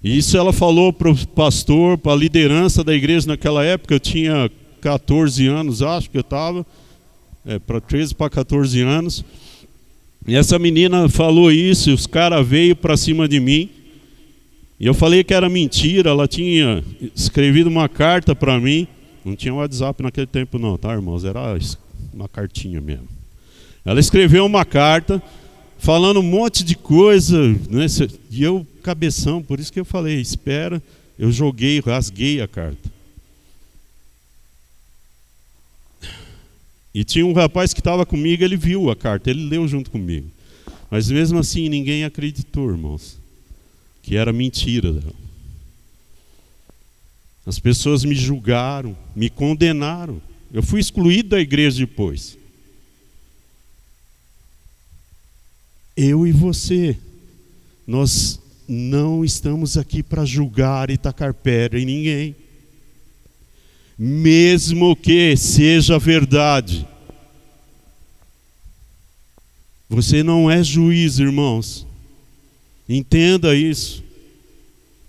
E 0.03 0.17
isso 0.17 0.37
ela 0.37 0.53
falou 0.53 0.93
para 0.93 1.09
o 1.09 1.27
pastor, 1.27 1.97
para 1.97 2.11
a 2.11 2.15
liderança 2.15 2.83
da 2.83 2.93
igreja 2.93 3.27
naquela 3.27 3.63
época. 3.63 3.95
Eu 3.95 3.99
tinha 3.99 4.51
14 4.81 5.47
anos, 5.47 5.81
acho 5.81 6.09
que 6.09 6.17
eu 6.17 6.21
estava, 6.21 6.65
é, 7.45 7.57
para 7.57 7.81
13 7.81 8.13
para 8.13 8.29
14 8.29 8.81
anos. 8.81 9.25
E 10.27 10.35
essa 10.35 10.59
menina 10.59 11.09
falou 11.09 11.51
isso, 11.51 11.89
e 11.89 11.93
os 11.93 12.05
caras 12.05 12.45
veio 12.45 12.75
para 12.75 12.95
cima 12.95 13.27
de 13.27 13.39
mim. 13.39 13.69
E 14.79 14.85
eu 14.85 14.93
falei 14.93 15.23
que 15.23 15.33
era 15.33 15.49
mentira, 15.49 16.11
ela 16.11 16.27
tinha 16.27 16.83
escrevido 17.15 17.69
uma 17.69 17.89
carta 17.89 18.35
para 18.35 18.59
mim. 18.59 18.87
Não 19.23 19.35
tinha 19.35 19.53
WhatsApp 19.53 20.03
naquele 20.03 20.27
tempo, 20.27 20.59
não, 20.59 20.77
tá, 20.77 20.93
irmãos? 20.93 21.23
Era 21.23 21.57
uma 22.13 22.27
cartinha 22.27 22.81
mesmo. 22.81 23.07
Ela 23.85 23.99
escreveu 23.99 24.45
uma 24.45 24.65
carta 24.65 25.21
falando 25.77 26.19
um 26.19 26.23
monte 26.23 26.63
de 26.63 26.75
coisa, 26.75 27.37
né? 27.69 27.85
E 28.29 28.43
eu, 28.43 28.65
cabeção, 28.81 29.41
por 29.41 29.59
isso 29.59 29.71
que 29.71 29.79
eu 29.79 29.85
falei, 29.85 30.19
espera. 30.19 30.81
Eu 31.17 31.31
joguei, 31.31 31.79
rasguei 31.79 32.41
a 32.41 32.47
carta. 32.47 32.91
E 36.93 37.03
tinha 37.03 37.25
um 37.25 37.33
rapaz 37.33 37.73
que 37.73 37.79
estava 37.79 38.05
comigo, 38.05 38.43
ele 38.43 38.55
viu 38.55 38.89
a 38.89 38.95
carta, 38.95 39.29
ele 39.29 39.47
leu 39.47 39.67
junto 39.67 39.89
comigo. 39.89 40.29
Mas 40.91 41.09
mesmo 41.09 41.39
assim, 41.39 41.67
ninguém 41.67 42.03
acreditou, 42.03 42.69
irmãos, 42.69 43.17
que 44.03 44.15
era 44.15 44.31
mentira 44.31 44.93
dela. 44.93 45.22
As 47.45 47.59
pessoas 47.59 48.05
me 48.05 48.15
julgaram, 48.15 48.97
me 49.15 49.29
condenaram. 49.29 50.21
Eu 50.51 50.63
fui 50.63 50.79
excluído 50.79 51.29
da 51.29 51.39
igreja 51.39 51.79
depois. 51.79 52.37
Eu 55.95 56.25
e 56.25 56.31
você, 56.31 56.97
nós 57.85 58.39
não 58.67 59.25
estamos 59.25 59.77
aqui 59.77 60.01
para 60.01 60.25
julgar 60.25 60.89
e 60.89 60.97
tacar 60.97 61.33
pedra 61.33 61.79
em 61.79 61.85
ninguém. 61.85 62.35
Mesmo 63.97 64.95
que 64.95 65.35
seja 65.35 65.99
verdade. 65.99 66.87
Você 69.89 70.23
não 70.23 70.49
é 70.49 70.63
juiz, 70.63 71.19
irmãos. 71.19 71.85
Entenda 72.89 73.55
isso. 73.55 74.03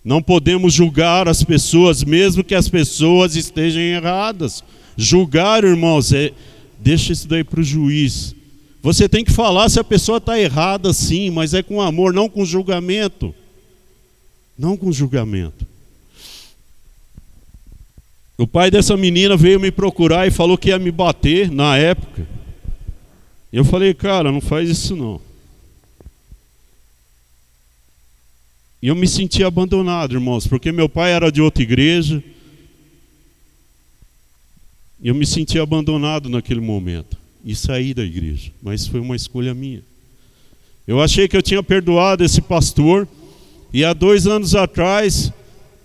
Não 0.04 0.23
podemos 0.23 0.75
julgar 0.75 1.26
as 1.28 1.42
pessoas, 1.42 2.04
mesmo 2.04 2.44
que 2.44 2.54
as 2.54 2.68
pessoas 2.68 3.37
estejam 3.37 3.80
erradas. 3.80 4.62
Julgar, 4.96 5.64
irmãos, 5.64 6.12
é, 6.12 6.30
deixa 6.78 7.12
isso 7.12 7.26
daí 7.26 7.42
para 7.42 7.61
o 7.61 7.64
juiz. 7.64 8.34
Você 8.82 9.08
tem 9.08 9.25
que 9.25 9.32
falar 9.32 9.70
se 9.70 9.80
a 9.80 9.84
pessoa 9.84 10.18
está 10.18 10.38
errada, 10.38 10.92
sim, 10.92 11.30
mas 11.30 11.54
é 11.54 11.62
com 11.62 11.80
amor, 11.80 12.12
não 12.12 12.28
com 12.28 12.44
julgamento. 12.44 13.34
Não 14.58 14.76
com 14.76 14.92
julgamento. 14.92 15.66
O 18.37 18.46
pai 18.46 18.70
dessa 18.70 18.94
menina 18.96 19.38
veio 19.38 19.58
me 19.58 19.70
procurar 19.70 20.26
e 20.26 20.30
falou 20.30 20.58
que 20.58 20.68
ia 20.68 20.78
me 20.78 20.90
bater 20.90 21.50
na 21.50 21.78
época. 21.78 22.26
Eu 23.50 23.64
falei, 23.64 23.94
cara, 23.94 24.30
não 24.30 24.40
faz 24.40 24.68
isso 24.68 24.94
não. 24.94 25.20
E 28.84 28.88
eu 28.88 28.94
me 28.94 29.08
senti 29.08 29.42
abandonado, 29.42 30.12
irmãos, 30.12 30.46
porque 30.46 30.70
meu 30.70 30.90
pai 30.90 31.12
era 31.12 31.32
de 31.32 31.40
outra 31.40 31.62
igreja. 31.62 32.22
E 35.00 35.08
eu 35.08 35.14
me 35.14 35.24
senti 35.24 35.58
abandonado 35.58 36.28
naquele 36.28 36.60
momento 36.60 37.16
e 37.42 37.56
saí 37.56 37.94
da 37.94 38.04
igreja, 38.04 38.52
mas 38.62 38.86
foi 38.86 39.00
uma 39.00 39.16
escolha 39.16 39.54
minha. 39.54 39.82
Eu 40.86 41.00
achei 41.00 41.26
que 41.26 41.34
eu 41.34 41.40
tinha 41.40 41.62
perdoado 41.62 42.22
esse 42.22 42.42
pastor, 42.42 43.08
e 43.72 43.82
há 43.82 43.94
dois 43.94 44.26
anos 44.26 44.54
atrás, 44.54 45.32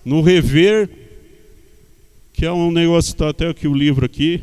no 0.04 0.20
rever, 0.20 0.90
que 2.34 2.44
é 2.44 2.52
um 2.52 2.70
negócio, 2.70 3.12
está 3.12 3.30
até 3.30 3.48
aqui 3.48 3.66
o 3.66 3.72
livro 3.72 4.04
aqui, 4.04 4.42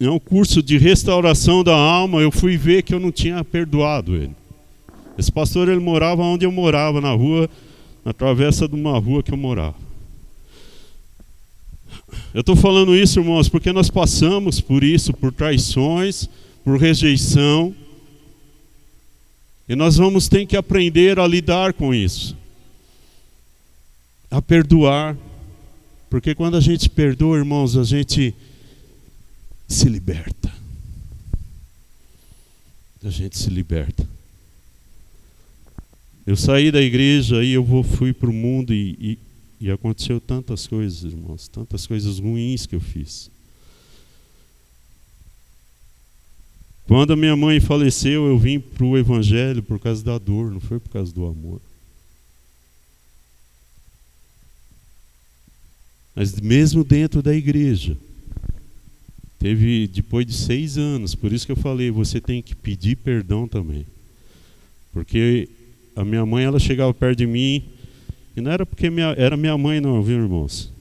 é 0.00 0.08
um 0.08 0.18
curso 0.18 0.62
de 0.62 0.78
restauração 0.78 1.62
da 1.62 1.76
alma, 1.76 2.22
eu 2.22 2.30
fui 2.30 2.56
ver 2.56 2.82
que 2.82 2.94
eu 2.94 2.98
não 2.98 3.12
tinha 3.12 3.44
perdoado 3.44 4.16
ele. 4.16 4.34
Esse 5.18 5.30
pastor 5.30 5.68
ele 5.68 5.80
morava 5.80 6.22
onde 6.22 6.44
eu 6.44 6.52
morava, 6.52 7.00
na 7.00 7.12
rua, 7.12 7.48
na 8.04 8.12
travessa 8.12 8.68
de 8.68 8.74
uma 8.74 8.98
rua 8.98 9.22
que 9.22 9.32
eu 9.32 9.36
morava. 9.36 9.76
Eu 12.32 12.40
estou 12.40 12.56
falando 12.56 12.96
isso, 12.96 13.20
irmãos, 13.20 13.48
porque 13.48 13.72
nós 13.72 13.88
passamos 13.88 14.60
por 14.60 14.82
isso, 14.82 15.12
por 15.12 15.32
traições, 15.32 16.28
por 16.64 16.78
rejeição. 16.78 17.74
E 19.68 19.74
nós 19.74 19.96
vamos 19.96 20.28
ter 20.28 20.44
que 20.46 20.56
aprender 20.56 21.18
a 21.18 21.26
lidar 21.26 21.72
com 21.72 21.94
isso. 21.94 22.36
A 24.30 24.42
perdoar. 24.42 25.16
Porque 26.10 26.34
quando 26.34 26.56
a 26.56 26.60
gente 26.60 26.88
perdoa, 26.88 27.38
irmãos, 27.38 27.76
a 27.76 27.84
gente 27.84 28.34
se 29.68 29.88
liberta. 29.88 30.52
A 33.04 33.10
gente 33.10 33.38
se 33.38 33.50
liberta. 33.50 34.13
Eu 36.26 36.36
saí 36.36 36.70
da 36.70 36.80
igreja 36.80 37.44
e 37.44 37.52
eu 37.52 37.64
fui 37.82 38.12
para 38.12 38.30
o 38.30 38.32
mundo 38.32 38.72
e, 38.72 38.96
e 39.00 39.18
e 39.64 39.70
aconteceu 39.70 40.20
tantas 40.20 40.66
coisas, 40.66 41.04
irmãos, 41.04 41.48
tantas 41.48 41.86
coisas 41.86 42.18
ruins 42.18 42.66
que 42.66 42.74
eu 42.74 42.80
fiz. 42.80 43.30
Quando 46.86 47.14
a 47.14 47.16
minha 47.16 47.34
mãe 47.34 47.60
faleceu, 47.60 48.26
eu 48.26 48.38
vim 48.38 48.60
para 48.60 48.84
o 48.84 48.98
Evangelho 48.98 49.62
por 49.62 49.78
causa 49.80 50.04
da 50.04 50.18
dor, 50.18 50.50
não 50.50 50.60
foi 50.60 50.78
por 50.78 50.90
causa 50.90 51.10
do 51.14 51.24
amor. 51.24 51.62
Mas 56.14 56.38
mesmo 56.38 56.84
dentro 56.84 57.22
da 57.22 57.34
igreja, 57.34 57.96
teve 59.38 59.88
depois 59.88 60.26
de 60.26 60.34
seis 60.34 60.76
anos, 60.76 61.14
por 61.14 61.32
isso 61.32 61.46
que 61.46 61.52
eu 61.52 61.56
falei, 61.56 61.90
você 61.90 62.20
tem 62.20 62.42
que 62.42 62.54
pedir 62.54 62.96
perdão 62.96 63.48
também. 63.48 63.86
Porque 64.92 65.48
a 65.96 66.04
minha 66.04 66.24
mãe, 66.26 66.44
ela 66.44 66.58
chegava 66.58 66.92
perto 66.92 67.18
de 67.18 67.26
mim, 67.26 67.64
e 68.36 68.40
não 68.40 68.50
era 68.50 68.66
porque 68.66 68.90
minha, 68.90 69.14
era 69.16 69.36
minha 69.36 69.56
mãe, 69.56 69.80
não, 69.80 70.02
viu, 70.02 70.18
irmãos? 70.22 70.72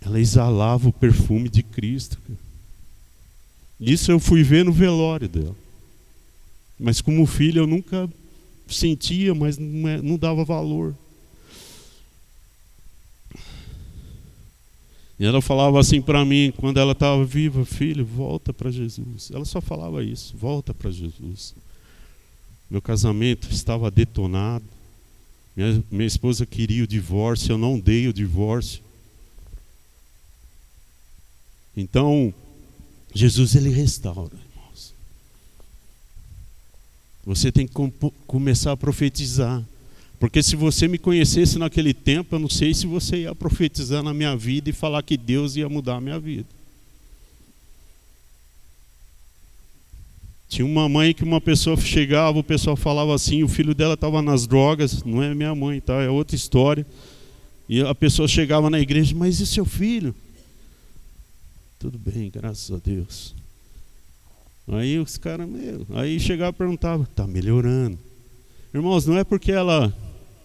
Ela 0.00 0.20
exalava 0.20 0.88
o 0.88 0.92
perfume 0.92 1.48
de 1.48 1.62
Cristo. 1.62 2.18
Isso 3.80 4.10
eu 4.10 4.18
fui 4.18 4.42
ver 4.42 4.64
no 4.64 4.72
velório 4.72 5.28
dela. 5.28 5.56
Mas 6.78 7.00
como 7.00 7.24
filho 7.26 7.60
eu 7.60 7.66
nunca 7.66 8.08
sentia, 8.68 9.34
mas 9.34 9.58
não, 9.58 9.88
é, 9.88 10.02
não 10.02 10.16
dava 10.16 10.44
valor. 10.44 10.94
E 15.18 15.24
ela 15.24 15.40
falava 15.40 15.78
assim 15.78 16.02
para 16.02 16.24
mim, 16.24 16.52
quando 16.56 16.80
ela 16.80 16.92
estava 16.92 17.24
viva, 17.24 17.64
filho, 17.64 18.04
volta 18.04 18.52
para 18.52 18.70
Jesus. 18.70 19.30
Ela 19.32 19.44
só 19.44 19.60
falava 19.60 20.02
isso, 20.02 20.36
volta 20.36 20.74
para 20.74 20.90
Jesus. 20.90 21.54
Meu 22.72 22.80
casamento 22.80 23.50
estava 23.50 23.90
detonado. 23.90 24.64
Minha, 25.54 25.84
minha 25.90 26.06
esposa 26.06 26.46
queria 26.46 26.82
o 26.82 26.86
divórcio, 26.86 27.52
eu 27.52 27.58
não 27.58 27.78
dei 27.78 28.08
o 28.08 28.14
divórcio. 28.14 28.82
Então, 31.76 32.32
Jesus 33.14 33.54
ele 33.54 33.68
restaura, 33.68 34.32
irmãos. 34.34 34.94
Você 37.26 37.52
tem 37.52 37.66
que 37.66 37.74
com, 37.74 37.90
começar 38.26 38.72
a 38.72 38.76
profetizar. 38.76 39.62
Porque 40.18 40.42
se 40.42 40.56
você 40.56 40.88
me 40.88 40.96
conhecesse 40.96 41.58
naquele 41.58 41.92
tempo, 41.92 42.34
eu 42.34 42.38
não 42.38 42.48
sei 42.48 42.72
se 42.72 42.86
você 42.86 43.24
ia 43.24 43.34
profetizar 43.34 44.02
na 44.02 44.14
minha 44.14 44.34
vida 44.34 44.70
e 44.70 44.72
falar 44.72 45.02
que 45.02 45.18
Deus 45.18 45.56
ia 45.56 45.68
mudar 45.68 45.96
a 45.96 46.00
minha 46.00 46.18
vida. 46.18 46.48
Tinha 50.52 50.66
uma 50.66 50.86
mãe 50.86 51.14
que 51.14 51.24
uma 51.24 51.40
pessoa 51.40 51.78
chegava, 51.78 52.38
o 52.38 52.44
pessoal 52.44 52.76
falava 52.76 53.14
assim, 53.14 53.42
o 53.42 53.48
filho 53.48 53.74
dela 53.74 53.94
estava 53.94 54.20
nas 54.20 54.46
drogas, 54.46 55.02
não 55.02 55.22
é 55.22 55.34
minha 55.34 55.54
mãe, 55.54 55.80
tá? 55.80 55.94
É 56.02 56.10
outra 56.10 56.36
história. 56.36 56.86
E 57.66 57.80
a 57.80 57.94
pessoa 57.94 58.28
chegava 58.28 58.68
na 58.68 58.78
igreja, 58.78 59.14
mas 59.16 59.40
e 59.40 59.46
seu 59.46 59.64
filho? 59.64 60.14
Tudo 61.78 61.98
bem, 61.98 62.30
graças 62.30 62.70
a 62.70 62.76
Deus. 62.76 63.34
Aí 64.68 64.98
os 64.98 65.16
caras, 65.16 65.48
meu, 65.48 65.86
aí 65.94 66.20
chegava 66.20 66.50
e 66.50 66.58
perguntava, 66.58 67.08
tá 67.14 67.26
melhorando. 67.26 67.98
Irmãos, 68.74 69.06
não 69.06 69.16
é 69.16 69.24
porque 69.24 69.52
ela, 69.52 69.90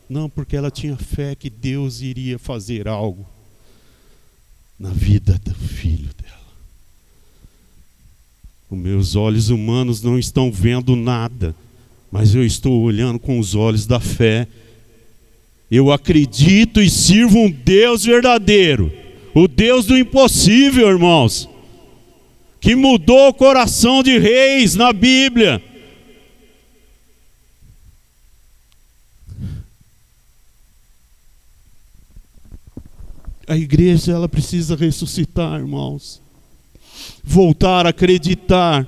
não, 0.09 0.29
porque 0.29 0.55
ela 0.55 0.71
tinha 0.71 0.95
fé 0.95 1.35
que 1.35 1.49
Deus 1.49 1.99
iria 1.99 2.39
fazer 2.39 2.87
algo 2.87 3.27
na 4.79 4.91
vida 4.91 5.37
do 5.43 5.53
filho 5.53 6.11
dela. 6.13 6.26
Os 8.69 8.77
meus 8.77 9.15
olhos 9.15 9.49
humanos 9.49 10.01
não 10.01 10.19
estão 10.19 10.51
vendo 10.51 10.95
nada, 10.95 11.55
mas 12.11 12.35
eu 12.35 12.45
estou 12.45 12.81
olhando 12.81 13.17
com 13.17 13.39
os 13.39 13.55
olhos 13.55 13.85
da 13.85 13.99
fé. 13.99 14.45
Eu 15.71 15.91
acredito 15.91 16.81
e 16.81 16.89
sirvo 16.89 17.39
um 17.39 17.49
Deus 17.49 18.03
verdadeiro, 18.03 18.91
o 19.33 19.47
Deus 19.47 19.85
do 19.85 19.97
impossível, 19.97 20.89
irmãos, 20.89 21.47
que 22.59 22.75
mudou 22.75 23.29
o 23.29 23.33
coração 23.33 24.03
de 24.03 24.17
reis 24.17 24.75
na 24.75 24.91
Bíblia. 24.91 25.63
A 33.47 33.55
igreja 33.55 34.11
ela 34.11 34.27
precisa 34.27 34.75
ressuscitar, 34.75 35.57
irmãos 35.57 36.26
voltar 37.27 37.85
a 37.85 37.89
acreditar 37.89 38.87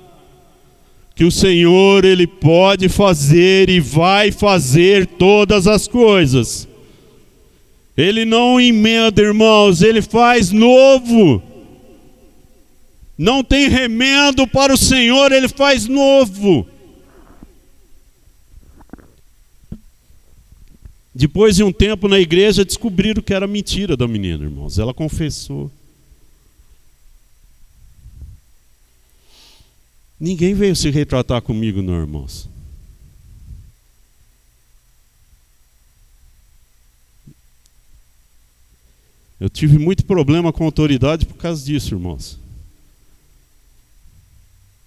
que 1.14 1.26
o 1.26 1.32
Senhor 1.32 2.06
ele 2.06 2.26
pode 2.26 2.88
fazer 2.88 3.70
e 3.70 3.82
vai 3.82 4.32
fazer 4.32 5.06
todas 5.06 5.68
as 5.68 5.86
coisas. 5.86 6.66
Ele 7.98 8.24
não 8.24 8.62
emenda, 8.62 9.22
irmãos, 9.22 9.82
ele 9.82 10.02
faz 10.02 10.52
novo. 10.52 11.44
Não 13.18 13.44
tem 13.44 13.68
remendo 13.68 14.48
para 14.48 14.74
o 14.74 14.78
Senhor, 14.78 15.34
ele 15.34 15.50
faz 15.50 15.86
novo. 15.86 16.66
Depois 21.14 21.58
de 21.58 21.64
um 21.64 21.74
tempo 21.74 22.08
na 22.08 22.18
igreja, 22.18 22.64
descobriram 22.64 23.22
que 23.22 23.34
era 23.34 23.46
mentira 23.46 23.98
da 23.98 24.08
menina, 24.08 24.46
irmãos. 24.46 24.80
Ela 24.80 24.94
confessou. 24.94 25.70
Ninguém 30.20 30.54
veio 30.54 30.76
se 30.76 30.90
retratar 30.90 31.42
comigo, 31.42 31.82
não, 31.82 32.00
irmãos. 32.00 32.50
Eu 39.40 39.50
tive 39.50 39.80
muito 39.80 40.04
problema 40.04 40.52
com 40.52 40.66
autoridade 40.66 41.26
por 41.26 41.38
causa 41.38 41.64
disso, 41.64 41.96
irmãos. 41.96 42.38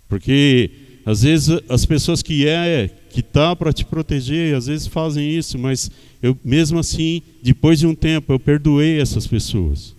Porque 0.09 0.71
às 1.07 1.23
vezes 1.23 1.59
as 1.71 1.87
pessoas 1.87 2.23
que 2.23 2.47
é 2.47 2.91
que 3.11 3.23
tá 3.23 3.57
para 3.57 3.73
te 3.73 3.85
proteger, 3.85 4.55
às 4.55 4.67
vezes 4.67 4.87
fazem 4.87 5.31
isso, 5.31 5.59
mas 5.59 5.91
eu 6.23 6.37
mesmo 6.45 6.79
assim, 6.79 7.23
depois 7.43 7.79
de 7.79 7.87
um 7.87 7.95
tempo, 7.95 8.31
eu 8.31 8.39
perdoei 8.39 9.01
essas 9.01 9.27
pessoas. 9.27 9.95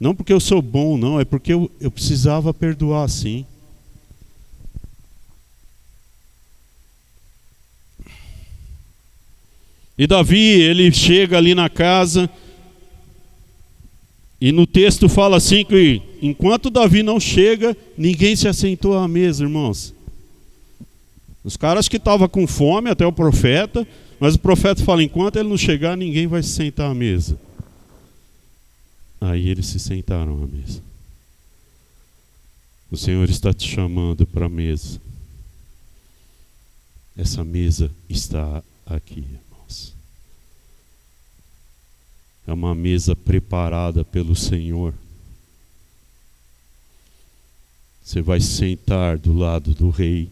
Não 0.00 0.14
porque 0.14 0.32
eu 0.32 0.40
sou 0.40 0.60
bom, 0.60 0.98
não, 0.98 1.20
é 1.20 1.24
porque 1.24 1.52
eu, 1.52 1.70
eu 1.80 1.90
precisava 1.92 2.52
perdoar, 2.52 3.08
sim. 3.08 3.46
E 9.96 10.06
Davi, 10.06 10.60
ele 10.60 10.92
chega 10.92 11.38
ali 11.38 11.54
na 11.54 11.68
casa, 11.68 12.28
e 14.40 14.52
no 14.52 14.66
texto 14.66 15.08
fala 15.08 15.38
assim 15.38 15.64
que 15.64 16.02
enquanto 16.20 16.68
Davi 16.68 17.02
não 17.02 17.18
chega, 17.18 17.76
ninguém 17.96 18.36
se 18.36 18.46
assentou 18.46 18.98
à 18.98 19.08
mesa, 19.08 19.42
irmãos. 19.42 19.94
Os 21.42 21.56
caras 21.56 21.88
que 21.88 21.96
estavam 21.96 22.28
com 22.28 22.46
fome, 22.46 22.90
até 22.90 23.06
o 23.06 23.12
profeta, 23.12 23.86
mas 24.20 24.34
o 24.34 24.38
profeta 24.38 24.84
fala: 24.84 25.02
enquanto 25.02 25.36
ele 25.36 25.48
não 25.48 25.56
chegar, 25.56 25.96
ninguém 25.96 26.26
vai 26.26 26.42
se 26.42 26.50
sentar 26.50 26.90
à 26.90 26.94
mesa. 26.94 27.38
Aí 29.20 29.48
eles 29.48 29.66
se 29.66 29.78
sentaram 29.78 30.42
à 30.42 30.46
mesa. 30.46 30.82
O 32.90 32.96
Senhor 32.96 33.28
está 33.30 33.52
te 33.52 33.66
chamando 33.66 34.26
para 34.26 34.46
a 34.46 34.50
mesa. 34.50 35.00
Essa 37.16 37.42
mesa 37.42 37.90
está 38.10 38.62
aqui. 38.84 39.24
É 42.46 42.52
uma 42.52 42.74
mesa 42.74 43.16
preparada 43.16 44.04
pelo 44.04 44.36
Senhor. 44.36 44.92
Você 48.02 48.20
vai 48.20 48.38
sentar 48.40 49.18
do 49.18 49.32
lado 49.32 49.74
do 49.74 49.88
rei. 49.88 50.28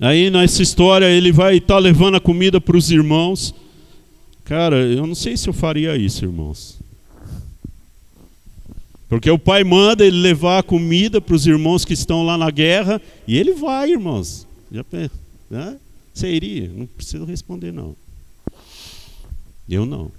Aí 0.00 0.30
nessa 0.30 0.62
história 0.62 1.06
ele 1.06 1.32
vai 1.32 1.56
estar 1.56 1.74
tá 1.74 1.80
levando 1.80 2.16
a 2.16 2.20
comida 2.20 2.60
para 2.60 2.76
os 2.76 2.88
irmãos. 2.90 3.52
Cara, 4.44 4.76
eu 4.76 5.04
não 5.06 5.14
sei 5.14 5.36
se 5.36 5.48
eu 5.48 5.52
faria 5.52 5.96
isso, 5.96 6.24
irmãos. 6.24 6.77
Porque 9.08 9.30
o 9.30 9.38
pai 9.38 9.64
manda 9.64 10.04
ele 10.04 10.18
levar 10.18 10.58
a 10.58 10.62
comida 10.62 11.20
para 11.20 11.34
os 11.34 11.46
irmãos 11.46 11.84
que 11.84 11.94
estão 11.94 12.24
lá 12.24 12.36
na 12.36 12.50
guerra 12.50 13.00
e 13.26 13.38
ele 13.38 13.54
vai, 13.54 13.92
irmãos. 13.92 14.46
Já 14.70 14.84
né? 15.50 15.78
Você 16.12 16.30
iria? 16.30 16.68
Não 16.68 16.86
preciso 16.86 17.24
responder 17.24 17.72
não. 17.72 17.96
Eu 19.68 19.86
não. 19.86 20.12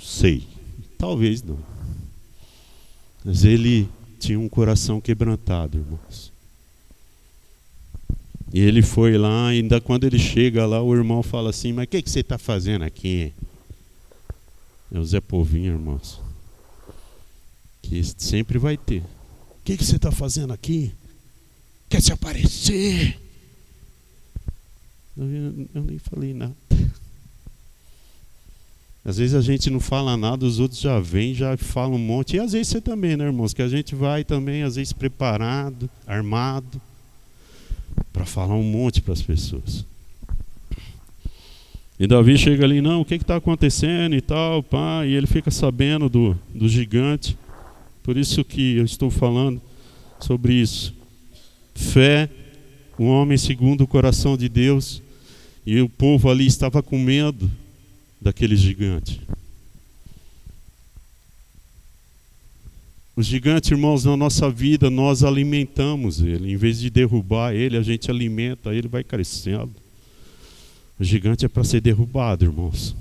Sei. 0.00 0.44
Talvez 0.96 1.42
não. 1.42 1.58
Mas 3.24 3.44
ele 3.44 3.88
tinha 4.18 4.38
um 4.38 4.48
coração 4.48 5.00
quebrantado, 5.00 5.78
irmãos. 5.78 6.32
E 8.52 8.60
ele 8.60 8.82
foi 8.82 9.16
lá, 9.16 9.48
ainda 9.48 9.80
quando 9.80 10.04
ele 10.04 10.18
chega 10.18 10.66
lá, 10.66 10.82
o 10.82 10.94
irmão 10.94 11.22
fala 11.22 11.50
assim: 11.50 11.72
Mas 11.72 11.84
o 11.84 11.88
que, 11.88 12.02
que 12.02 12.10
você 12.10 12.20
está 12.20 12.38
fazendo 12.38 12.82
aqui? 12.82 13.32
É 14.92 14.98
o 14.98 15.04
Zé 15.04 15.20
Povinho, 15.20 15.72
irmãos. 15.72 16.20
Que 17.82 18.02
sempre 18.04 18.58
vai 18.58 18.76
ter. 18.76 19.00
O 19.00 19.62
que, 19.64 19.76
que 19.76 19.84
você 19.84 19.96
está 19.96 20.10
fazendo 20.10 20.52
aqui? 20.52 20.92
Quer 21.88 22.02
se 22.02 22.12
aparecer? 22.12 23.18
Eu, 25.16 25.26
eu 25.74 25.82
nem 25.82 25.98
falei 25.98 26.32
nada. 26.32 26.54
Às 29.04 29.16
vezes 29.16 29.34
a 29.34 29.40
gente 29.40 29.70
não 29.70 29.80
fala 29.80 30.16
nada, 30.16 30.44
os 30.44 30.58
outros 30.58 30.80
já 30.80 31.00
vêm, 31.00 31.34
já 31.34 31.56
falam 31.56 31.94
um 31.94 31.98
monte. 31.98 32.36
E 32.36 32.40
às 32.40 32.52
vezes 32.52 32.68
você 32.68 32.80
também, 32.80 33.16
né, 33.16 33.24
irmãos? 33.24 33.54
Que 33.54 33.62
a 33.62 33.68
gente 33.68 33.94
vai 33.94 34.24
também, 34.24 34.62
às 34.62 34.76
vezes, 34.76 34.92
preparado, 34.92 35.88
armado, 36.06 36.80
para 38.12 38.26
falar 38.26 38.54
um 38.54 38.62
monte 38.62 39.00
para 39.00 39.14
as 39.14 39.22
pessoas. 39.22 39.86
E 41.98 42.06
Davi 42.06 42.36
chega 42.38 42.64
ali, 42.64 42.80
não, 42.80 43.00
o 43.00 43.04
que 43.04 43.14
está 43.14 43.36
acontecendo 43.36 44.14
e 44.14 44.20
tal, 44.20 44.62
pá, 44.62 45.04
e 45.04 45.14
ele 45.14 45.26
fica 45.26 45.50
sabendo 45.50 46.08
do, 46.08 46.38
do 46.54 46.68
gigante. 46.68 47.36
Por 48.02 48.16
isso 48.16 48.44
que 48.44 48.76
eu 48.76 48.84
estou 48.84 49.10
falando 49.10 49.60
sobre 50.18 50.54
isso. 50.54 50.94
Fé, 51.74 52.28
um 52.98 53.06
homem 53.06 53.38
segundo 53.38 53.82
o 53.82 53.86
coração 53.86 54.36
de 54.36 54.48
Deus, 54.48 55.02
e 55.64 55.80
o 55.80 55.88
povo 55.88 56.30
ali 56.30 56.46
estava 56.46 56.82
com 56.82 56.98
medo 56.98 57.50
daquele 58.20 58.56
gigante. 58.56 59.20
O 63.16 63.22
gigante, 63.22 63.72
irmãos, 63.72 64.04
na 64.04 64.16
nossa 64.16 64.50
vida, 64.50 64.88
nós 64.88 65.22
alimentamos 65.22 66.22
ele. 66.22 66.52
Em 66.52 66.56
vez 66.56 66.80
de 66.80 66.88
derrubar 66.88 67.54
ele, 67.54 67.76
a 67.76 67.82
gente 67.82 68.10
alimenta 68.10 68.74
ele, 68.74 68.88
vai 68.88 69.04
crescendo. 69.04 69.74
O 70.98 71.04
gigante 71.04 71.44
é 71.44 71.48
para 71.48 71.64
ser 71.64 71.80
derrubado, 71.80 72.44
irmãos. 72.44 72.96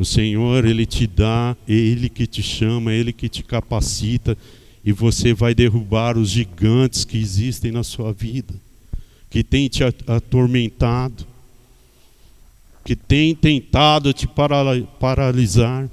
O 0.00 0.04
Senhor, 0.06 0.64
Ele 0.64 0.86
te 0.86 1.06
dá, 1.06 1.54
Ele 1.68 2.08
que 2.08 2.26
te 2.26 2.42
chama, 2.42 2.90
Ele 2.90 3.12
que 3.12 3.28
te 3.28 3.42
capacita, 3.42 4.34
e 4.82 4.92
você 4.92 5.34
vai 5.34 5.54
derrubar 5.54 6.16
os 6.16 6.30
gigantes 6.30 7.04
que 7.04 7.18
existem 7.18 7.70
na 7.70 7.82
sua 7.82 8.10
vida, 8.10 8.54
que 9.28 9.44
tem 9.44 9.68
te 9.68 9.84
atormentado, 9.84 11.26
que 12.82 12.96
tem 12.96 13.34
tentado 13.34 14.10
te 14.14 14.26
paralisar. 14.98 15.86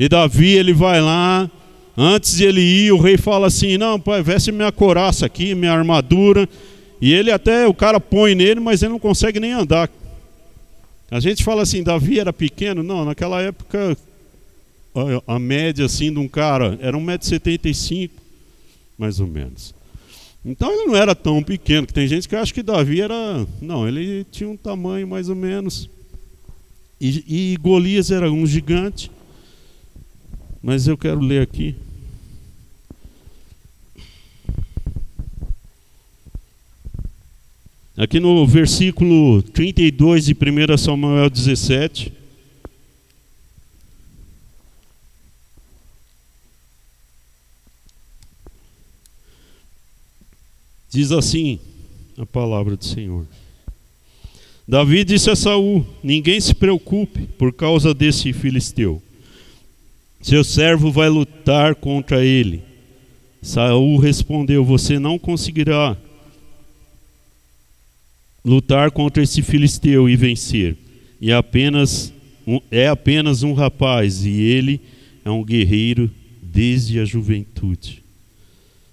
E 0.00 0.08
Davi, 0.08 0.52
ele 0.52 0.72
vai 0.72 0.98
lá, 1.02 1.50
antes 1.94 2.38
de 2.38 2.44
ele 2.44 2.62
ir, 2.62 2.90
o 2.90 2.98
rei 2.98 3.18
fala 3.18 3.48
assim: 3.48 3.76
Não, 3.76 4.00
pai, 4.00 4.22
veste 4.22 4.50
minha 4.50 4.72
coraça 4.72 5.26
aqui, 5.26 5.54
minha 5.54 5.74
armadura. 5.74 6.48
E 7.02 7.12
ele 7.12 7.30
até, 7.30 7.68
o 7.68 7.74
cara 7.74 8.00
põe 8.00 8.34
nele, 8.34 8.60
mas 8.60 8.82
ele 8.82 8.92
não 8.92 8.98
consegue 8.98 9.38
nem 9.38 9.52
andar. 9.52 9.90
A 11.10 11.20
gente 11.20 11.42
fala 11.42 11.62
assim: 11.62 11.82
Davi 11.82 12.18
era 12.18 12.32
pequeno. 12.32 12.82
Não, 12.82 13.04
naquela 13.04 13.40
época, 13.40 13.96
a, 14.94 15.34
a 15.34 15.38
média 15.38 15.86
assim 15.86 16.12
de 16.12 16.18
um 16.18 16.28
cara 16.28 16.78
era 16.80 16.96
1,75m, 16.96 18.10
mais 18.98 19.20
ou 19.20 19.26
menos. 19.26 19.74
Então 20.44 20.72
ele 20.72 20.86
não 20.86 20.96
era 20.96 21.14
tão 21.14 21.42
pequeno, 21.42 21.86
que 21.86 21.92
tem 21.92 22.06
gente 22.06 22.28
que 22.28 22.36
acha 22.36 22.52
que 22.52 22.62
Davi 22.62 23.00
era. 23.00 23.46
Não, 23.60 23.88
ele 23.88 24.24
tinha 24.30 24.48
um 24.48 24.56
tamanho 24.56 25.06
mais 25.06 25.28
ou 25.28 25.36
menos. 25.36 25.88
E, 27.00 27.52
e 27.52 27.56
Golias 27.58 28.10
era 28.10 28.30
um 28.30 28.46
gigante. 28.46 29.10
Mas 30.62 30.88
eu 30.88 30.98
quero 30.98 31.20
ler 31.20 31.42
aqui. 31.42 31.76
Aqui 37.98 38.20
no 38.20 38.46
versículo 38.46 39.42
32 39.42 40.26
de 40.26 40.32
1 40.32 40.78
Samuel 40.78 41.28
17. 41.28 42.12
Diz 50.88 51.10
assim 51.10 51.58
a 52.16 52.24
palavra 52.24 52.76
do 52.76 52.84
Senhor. 52.84 53.26
Davi 54.68 55.02
disse 55.02 55.28
a 55.28 55.34
Saul: 55.34 55.84
Ninguém 56.00 56.40
se 56.40 56.54
preocupe 56.54 57.26
por 57.36 57.52
causa 57.52 57.92
desse 57.92 58.32
filisteu. 58.32 59.02
Seu 60.22 60.44
servo 60.44 60.92
vai 60.92 61.08
lutar 61.08 61.74
contra 61.74 62.24
ele. 62.24 62.62
Saul 63.42 63.98
respondeu: 63.98 64.64
Você 64.64 65.00
não 65.00 65.18
conseguirá 65.18 65.96
lutar 68.48 68.90
contra 68.90 69.22
esse 69.22 69.42
filisteu 69.42 70.08
e 70.08 70.16
vencer. 70.16 70.74
E 71.20 71.30
é 71.30 71.34
apenas 71.34 72.12
é 72.70 72.88
apenas 72.88 73.42
um 73.42 73.52
rapaz 73.52 74.24
e 74.24 74.30
ele 74.30 74.80
é 75.22 75.30
um 75.30 75.44
guerreiro 75.44 76.10
desde 76.42 76.98
a 76.98 77.04
juventude. 77.04 78.02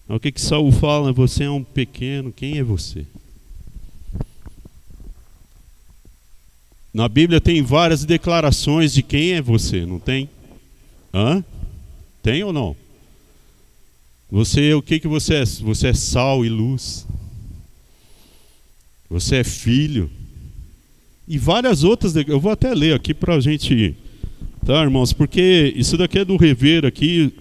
O 0.10 0.20
que 0.20 0.30
que 0.30 0.42
Saul 0.42 0.74
fala? 0.74 1.14
Você 1.14 1.46
é 1.46 1.50
um 1.50 1.64
pequeno, 1.64 2.34
quem 2.34 2.58
é 2.58 2.64
você? 2.64 3.06
Na 6.94 7.08
Bíblia 7.08 7.40
tem 7.40 7.62
várias 7.62 8.04
declarações 8.04 8.94
de 8.94 9.02
quem 9.02 9.34
é 9.34 9.42
você, 9.42 9.86
não 9.86 10.00
tem? 10.00 10.30
Hã? 11.14 11.44
Tem 12.22 12.44
ou 12.44 12.52
não? 12.52 12.76
Você, 14.30 14.74
o 14.74 14.82
que 14.82 15.00
que 15.00 15.08
você 15.08 15.36
é? 15.36 15.46
Você 15.46 15.88
é 15.88 15.94
sal 15.94 16.44
e 16.44 16.50
luz. 16.50 17.05
Você 19.10 19.38
é 19.38 19.44
filho. 19.44 20.10
E 21.28 21.38
várias 21.38 21.84
outras, 21.84 22.16
eu 22.16 22.40
vou 22.40 22.52
até 22.52 22.74
ler 22.74 22.94
aqui 22.94 23.14
para 23.14 23.36
a 23.36 23.40
gente, 23.40 23.96
tá, 24.66 24.84
irmãos? 24.84 25.12
Porque 25.12 25.74
isso 25.76 25.98
daqui 25.98 26.20
é 26.20 26.26
do 26.26 26.38
rever 26.38 26.86
aqui, 26.86 27.34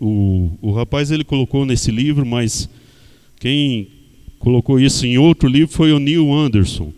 o, 0.00 0.50
o 0.60 0.72
rapaz 0.72 1.10
ele 1.10 1.24
colocou 1.24 1.64
nesse 1.64 1.90
livro, 1.90 2.24
mas 2.24 2.68
quem 3.38 3.88
colocou 4.38 4.80
isso 4.80 5.06
em 5.06 5.18
outro 5.18 5.48
livro 5.48 5.74
foi 5.74 5.92
o 5.92 5.98
Neil 5.98 6.32
Anderson. 6.32 6.92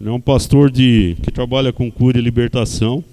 Ele 0.00 0.08
é 0.08 0.12
um 0.12 0.20
pastor 0.20 0.70
de, 0.70 1.16
que 1.22 1.30
trabalha 1.30 1.72
com 1.72 1.90
cura 1.90 2.18
e 2.18 2.22
libertação. 2.22 3.04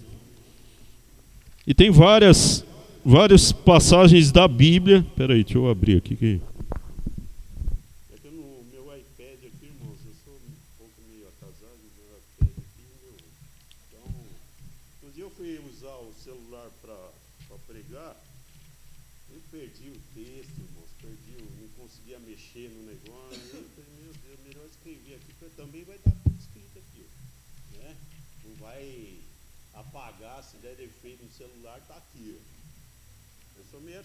E 1.66 1.74
tem 1.74 1.92
várias, 1.92 2.66
várias 3.04 3.52
passagens 3.52 4.32
da 4.32 4.48
Bíblia. 4.48 5.06
Peraí, 5.16 5.44
deixa 5.44 5.58
eu 5.58 5.70
abrir 5.70 5.98
aqui. 5.98 6.16
Que... 6.16 6.40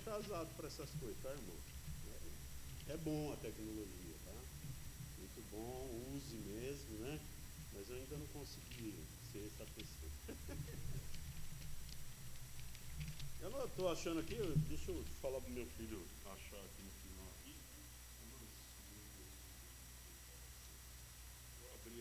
atrasado 0.03 0.49
para 0.57 0.67
essas 0.67 0.91
coisas, 1.01 1.17
tá, 1.23 1.31
irmão? 1.31 1.57
É, 2.89 2.92
é 2.92 2.92
bom 3.05 3.33
a 3.33 3.37
tecnologia, 3.37 4.15
tá? 4.25 4.33
Muito 5.19 5.43
bom, 5.51 5.89
use 6.15 6.37
mesmo, 6.37 6.99
né? 7.01 7.19
Mas 7.75 7.89
eu 7.89 7.97
ainda 7.97 8.17
não 8.17 8.27
consegui 8.27 8.95
ser 9.33 9.47
essa 9.47 9.65
pessoa. 9.75 10.13
Eu 13.41 13.51
não 13.51 13.65
estou 13.65 13.91
achando 13.91 14.21
aqui, 14.21 14.37
deixa 14.69 14.93
eu 14.93 15.05
falar 15.21 15.41
para 15.41 15.51
meu 15.51 15.67
filho 15.77 16.01
achar 16.27 16.59
aqui 16.59 16.83
no 16.85 16.91
final. 17.03 17.27
Aqui. 17.41 17.55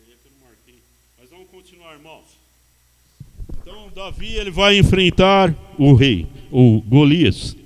Aí 0.06 0.16
que 0.22 0.28
eu 0.28 0.32
não 0.32 0.46
marquei. 0.46 0.82
Mas 1.18 1.30
vamos 1.30 1.50
continuar, 1.50 1.94
irmãos. 1.94 2.38
Então, 3.60 3.90
Davi 3.90 4.36
ele 4.36 4.50
vai 4.50 4.78
enfrentar 4.78 5.52
o 5.78 5.94
rei, 5.94 6.28
o 6.50 6.80
Golias. 6.82 7.56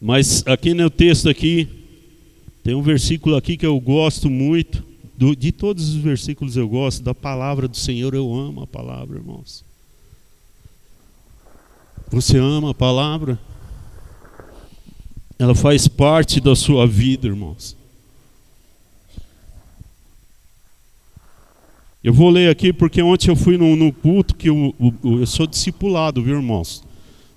Mas 0.00 0.42
aqui 0.46 0.72
no 0.72 0.88
texto 0.88 1.28
aqui 1.28 1.68
tem 2.64 2.74
um 2.74 2.82
versículo 2.82 3.36
aqui 3.36 3.56
que 3.56 3.66
eu 3.66 3.78
gosto 3.78 4.30
muito. 4.30 4.82
Do, 5.16 5.36
de 5.36 5.52
todos 5.52 5.90
os 5.90 5.96
versículos 5.96 6.56
eu 6.56 6.66
gosto, 6.66 7.02
da 7.02 7.14
palavra 7.14 7.68
do 7.68 7.76
Senhor 7.76 8.14
eu 8.14 8.34
amo 8.34 8.62
a 8.62 8.66
palavra, 8.66 9.18
irmãos. 9.18 9.62
Você 12.10 12.38
ama 12.38 12.70
a 12.70 12.74
palavra? 12.74 13.38
Ela 15.38 15.54
faz 15.54 15.86
parte 15.86 16.40
da 16.40 16.56
sua 16.56 16.86
vida, 16.86 17.26
irmãos. 17.26 17.76
Eu 22.02 22.14
vou 22.14 22.30
ler 22.30 22.48
aqui 22.48 22.72
porque 22.72 23.02
ontem 23.02 23.30
eu 23.30 23.36
fui 23.36 23.58
no, 23.58 23.76
no 23.76 23.92
culto 23.92 24.34
que 24.34 24.48
eu, 24.48 24.74
eu, 24.80 25.20
eu 25.20 25.26
sou 25.26 25.46
discipulado, 25.46 26.22
viu, 26.22 26.36
irmãos? 26.36 26.82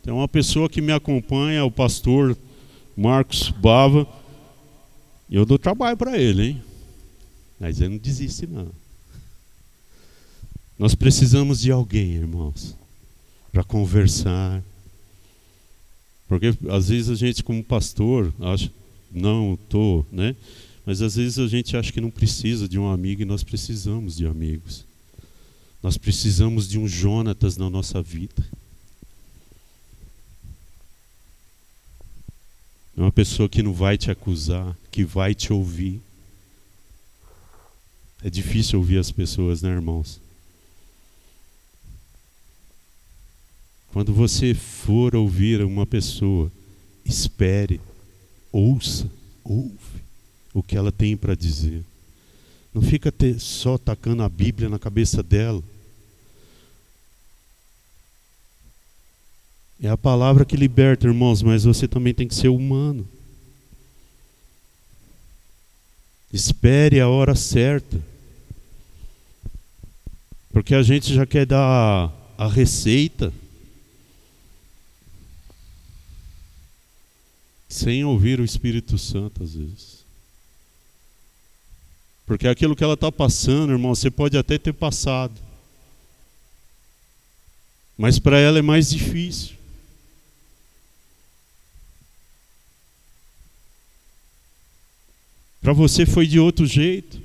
Tem 0.02 0.14
uma 0.14 0.28
pessoa 0.28 0.70
que 0.70 0.82
me 0.82 0.94
acompanha, 0.94 1.66
o 1.66 1.72
pastor 1.72 2.38
Marcos 2.96 3.50
Bava. 3.50 4.08
Eu 5.30 5.46
dou 5.46 5.58
trabalho 5.58 5.98
para 5.98 6.18
ele, 6.18 6.44
hein? 6.44 6.64
Mas 7.60 7.80
ele 7.80 7.90
não 7.90 7.98
desiste, 7.98 8.46
não. 8.46 8.68
Nós 10.78 10.96
precisamos 10.96 11.62
de 11.62 11.72
alguém, 11.72 12.14
irmãos, 12.14 12.76
para 13.52 13.64
conversar. 13.64 14.64
Porque 16.28 16.54
às 16.70 16.90
vezes 16.90 17.10
a 17.10 17.16
gente, 17.16 17.44
como 17.44 17.64
pastor, 17.64 18.34
acha, 18.40 18.72
não 19.12 19.54
estou, 19.54 20.06
né? 20.12 20.36
Mas 20.86 21.02
às 21.02 21.16
vezes 21.16 21.40
a 21.40 21.48
gente 21.48 21.78
acha 21.78 21.92
que 21.92 22.02
não 22.02 22.10
precisa 22.10 22.68
de 22.68 22.78
um 22.78 22.92
amigo 22.92 23.22
e 23.22 23.26
nós 23.26 23.44
precisamos 23.44 24.18
de 24.18 24.26
amigos. 24.26 24.86
Nós 25.82 25.98
precisamos 25.98 26.68
de 26.68 26.78
um 26.80 26.88
Jonatas 26.88 27.58
na 27.58 27.70
nossa 27.70 28.02
vida. 28.02 28.44
É 32.96 33.02
uma 33.02 33.12
pessoa 33.12 33.50
que 33.50 33.64
não 33.64 33.74
vai 33.74 33.98
te 33.98 34.12
acusar, 34.12 34.78
que 34.92 35.04
vai 35.04 35.34
te 35.34 35.52
ouvir. 35.52 36.02
É 38.24 38.30
difícil 38.30 38.80
ouvir 38.80 39.00
as 39.00 39.12
pessoas, 39.12 39.62
né, 39.62 39.70
irmãos? 39.70 40.22
Quando 43.92 44.14
você 44.14 44.54
for 44.54 45.16
ouvir 45.16 45.62
uma 45.62 45.86
pessoa, 45.86 46.52
espere, 47.06 47.82
ouça, 48.52 49.10
ouve 49.44 50.02
o 50.54 50.64
que 50.64 50.78
ela 50.78 50.92
tem 50.92 51.18
para 51.18 51.36
dizer. 51.36 51.84
Não 52.74 52.82
fica 52.82 53.14
só 53.40 53.78
tacando 53.78 54.24
a 54.24 54.30
Bíblia 54.30 54.70
na 54.70 54.80
cabeça 54.80 55.22
dela. 55.22 55.64
É 59.82 59.90
a 59.90 59.98
palavra 59.98 60.46
que 60.46 60.56
liberta, 60.56 61.08
irmãos, 61.08 61.42
mas 61.42 61.64
você 61.64 61.88
também 61.88 62.14
tem 62.14 62.28
que 62.28 62.36
ser 62.36 62.48
humano. 62.48 63.08
Espere 66.32 67.00
a 67.00 67.08
hora 67.08 67.36
certa. 67.36 68.02
Porque 70.52 70.74
a 70.74 70.82
gente 70.82 71.14
já 71.14 71.26
quer 71.26 71.46
dar 71.46 72.12
a 72.38 72.48
receita 72.48 73.34
sem 77.68 78.04
ouvir 78.06 78.40
o 78.40 78.46
Espírito 78.46 78.98
Santo 78.98 79.44
às 79.44 79.56
vezes. 79.56 80.04
Porque 82.26 82.48
aquilo 82.48 82.76
que 82.76 82.84
ela 82.84 82.94
está 82.94 83.12
passando, 83.12 83.74
irmão, 83.74 83.94
você 83.94 84.10
pode 84.10 84.38
até 84.38 84.58
ter 84.58 84.74
passado. 84.74 85.40
Mas 87.98 88.18
para 88.18 88.40
ela 88.40 88.60
é 88.60 88.62
mais 88.62 88.90
difícil. 88.90 89.56
Para 95.64 95.72
você 95.72 96.06
foi 96.06 96.28
de 96.28 96.42
outro 96.42 96.66
jeito, 96.66 97.22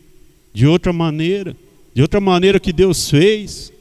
de 0.55 0.65
outra 0.65 0.93
maneira, 0.93 1.57
de 1.93 2.01
outra 2.01 2.21
maneira 2.21 2.61
que 2.61 2.73
Deus 2.73 3.11
fez. 3.11 3.73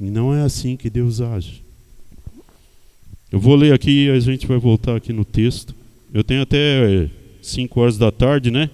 E 0.00 0.04
não 0.04 0.34
é 0.34 0.40
assim 0.40 0.74
que 0.74 0.88
Deus 0.88 1.20
age. 1.20 1.62
Eu 3.30 3.38
vou 3.38 3.54
ler 3.54 3.74
aqui 3.74 4.06
e 4.06 4.10
a 4.10 4.18
gente 4.18 4.46
vai 4.46 4.56
voltar 4.56 4.96
aqui 4.96 5.12
no 5.12 5.26
texto. 5.26 5.74
Eu 6.12 6.24
tenho 6.24 6.40
até 6.40 7.10
5 7.42 7.78
horas 7.78 7.98
da 7.98 8.10
tarde, 8.10 8.50
né? 8.50 8.70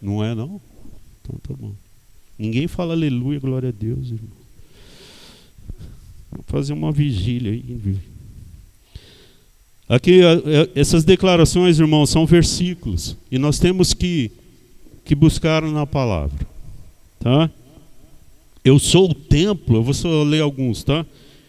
Não 0.00 0.24
é 0.24 0.34
não? 0.34 0.58
Então 1.20 1.38
tá 1.42 1.54
bom. 1.54 1.74
Ninguém 2.38 2.66
fala 2.66 2.94
aleluia, 2.94 3.38
glória 3.38 3.68
a 3.68 3.72
Deus, 3.72 4.06
irmão. 4.06 4.44
Vou 6.30 6.44
fazer 6.46 6.72
uma 6.72 6.90
vigília 6.90 7.52
aí. 7.52 7.62
Aqui, 9.94 10.22
essas 10.74 11.04
declarações, 11.04 11.78
irmãos, 11.78 12.10
são 12.10 12.26
versículos. 12.26 13.16
E 13.30 13.38
nós 13.38 13.60
temos 13.60 13.94
que, 13.94 14.28
que 15.04 15.14
buscar 15.14 15.62
na 15.62 15.86
palavra. 15.86 16.44
Tá? 17.20 17.48
Eu 18.64 18.76
sou 18.80 19.08
o 19.08 19.14
templo, 19.14 19.76
eu 19.76 19.84
vou 19.84 19.94
só 19.94 20.24
ler 20.24 20.42
alguns, 20.42 20.82
tá? 20.82 21.06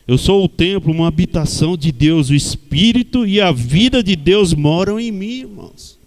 Eu 0.07 0.15
sou 0.15 0.45
o 0.45 0.47
templo, 0.47 0.93
uma 0.93 1.07
habitação 1.07 1.75
de 1.75 1.91
Deus, 1.91 2.29
o 2.29 2.35
Espírito 2.35 3.25
e 3.25 3.41
a 3.41 3.51
vida 3.51 4.03
de 4.03 4.15
Deus 4.15 4.53
moram 4.53 4.99
em 4.99 5.11
mim, 5.11 5.39
irmãos. 5.39 5.97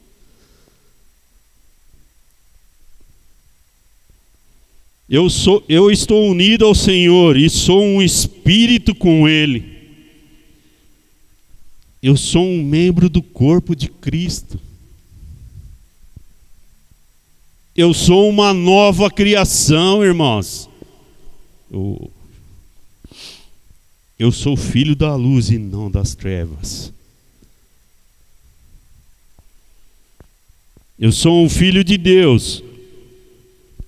Eu, 5.11 5.29
sou, 5.29 5.65
eu 5.69 5.91
estou 5.91 6.31
unido 6.31 6.65
ao 6.65 6.75
Senhor 6.75 7.37
e 7.37 7.51
sou 7.51 7.83
um 7.83 8.01
espírito 8.01 8.95
com 8.95 9.29
Ele. 9.29 9.78
Eu 12.03 12.17
sou 12.17 12.45
um 12.45 12.63
membro 12.63 13.09
do 13.09 13.21
corpo 13.21 13.75
de 13.75 13.89
Cristo. 13.89 14.61
Eu 17.75 17.93
sou 17.93 18.29
uma 18.29 18.53
nova 18.53 19.11
criação, 19.11 20.05
irmãos. 20.05 20.69
Eu, 21.71 22.11
eu 24.19 24.33
sou 24.33 24.57
filho 24.57 24.97
da 24.97 25.15
luz 25.15 25.51
e 25.51 25.59
não 25.59 25.91
das 25.91 26.15
trevas. 26.15 26.93
Eu 30.99 31.13
sou 31.13 31.45
um 31.45 31.49
filho 31.49 31.85
de 31.85 31.97
Deus, 31.97 32.63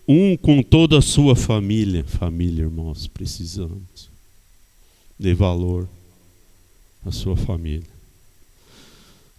um 0.07 0.37
com 0.37 0.63
toda 0.63 0.99
a 0.99 1.03
sua 1.03 1.35
família. 1.35 2.05
Família, 2.05 2.63
irmãos, 2.63 3.09
precisamos 3.09 4.09
de 5.19 5.35
valor 5.35 5.89
à 7.05 7.11
sua 7.11 7.37
família. 7.37 7.90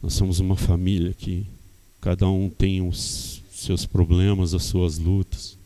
Nós 0.02 0.14
somos 0.14 0.40
uma 0.40 0.56
família 0.56 1.14
que 1.14 1.46
cada 2.00 2.28
um 2.28 2.50
tem 2.50 2.82
os 2.82 3.42
seus 3.52 3.86
problemas, 3.86 4.54
as 4.54 4.64
suas 4.64 4.98
lutas. 4.98 5.58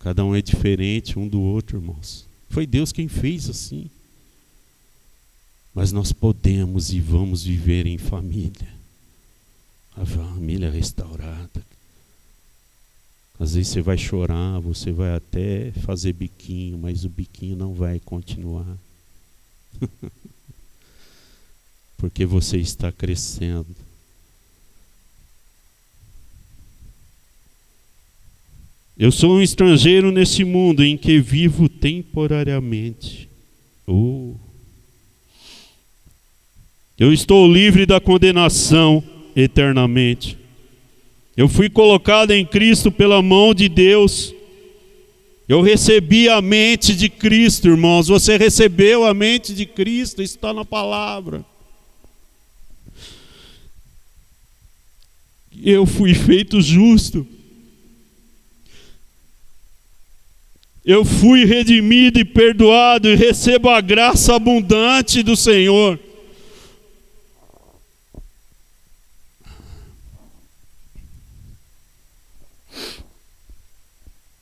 Cada 0.00 0.24
um 0.24 0.34
é 0.34 0.42
diferente 0.42 1.18
um 1.18 1.28
do 1.28 1.40
outro, 1.40 1.78
irmãos. 1.78 2.26
Foi 2.50 2.66
Deus 2.66 2.90
quem 2.90 3.06
fez 3.06 3.48
assim. 3.48 3.88
Mas 5.72 5.92
nós 5.92 6.12
podemos 6.12 6.92
e 6.92 7.00
vamos 7.00 7.44
viver 7.44 7.86
em 7.86 7.96
família. 7.96 8.68
A 9.96 10.04
família 10.04 10.70
restaurada. 10.70 11.64
Às 13.38 13.54
vezes 13.54 13.72
você 13.72 13.80
vai 13.80 13.96
chorar, 13.96 14.60
você 14.60 14.92
vai 14.92 15.14
até 15.14 15.72
fazer 15.72 16.12
biquinho, 16.12 16.78
mas 16.78 17.04
o 17.04 17.08
biquinho 17.08 17.56
não 17.56 17.72
vai 17.72 18.00
continuar. 18.00 18.76
porque 22.02 22.26
você 22.26 22.56
está 22.56 22.90
crescendo. 22.90 23.76
Eu 28.98 29.12
sou 29.12 29.36
um 29.36 29.40
estrangeiro 29.40 30.10
nesse 30.10 30.42
mundo 30.42 30.82
em 30.82 30.96
que 30.96 31.20
vivo 31.20 31.68
temporariamente. 31.68 33.28
Oh. 33.86 34.34
Eu 36.98 37.12
estou 37.12 37.46
livre 37.46 37.86
da 37.86 38.00
condenação 38.00 39.00
eternamente. 39.36 40.36
Eu 41.36 41.48
fui 41.48 41.70
colocado 41.70 42.32
em 42.32 42.44
Cristo 42.44 42.90
pela 42.90 43.22
mão 43.22 43.54
de 43.54 43.68
Deus. 43.68 44.34
Eu 45.48 45.62
recebi 45.62 46.28
a 46.28 46.42
mente 46.42 46.96
de 46.96 47.08
Cristo, 47.08 47.68
irmãos. 47.68 48.08
Você 48.08 48.36
recebeu 48.36 49.04
a 49.04 49.14
mente 49.14 49.54
de 49.54 49.64
Cristo, 49.64 50.20
está 50.20 50.52
na 50.52 50.64
palavra. 50.64 51.51
Eu 55.70 55.86
fui 55.86 56.14
feito 56.14 56.60
justo. 56.60 57.26
Eu 60.84 61.04
fui 61.04 61.44
redimido 61.44 62.18
e 62.18 62.24
perdoado 62.24 63.08
e 63.08 63.14
recebo 63.14 63.68
a 63.68 63.80
graça 63.80 64.34
abundante 64.34 65.22
do 65.22 65.36
Senhor. 65.36 65.98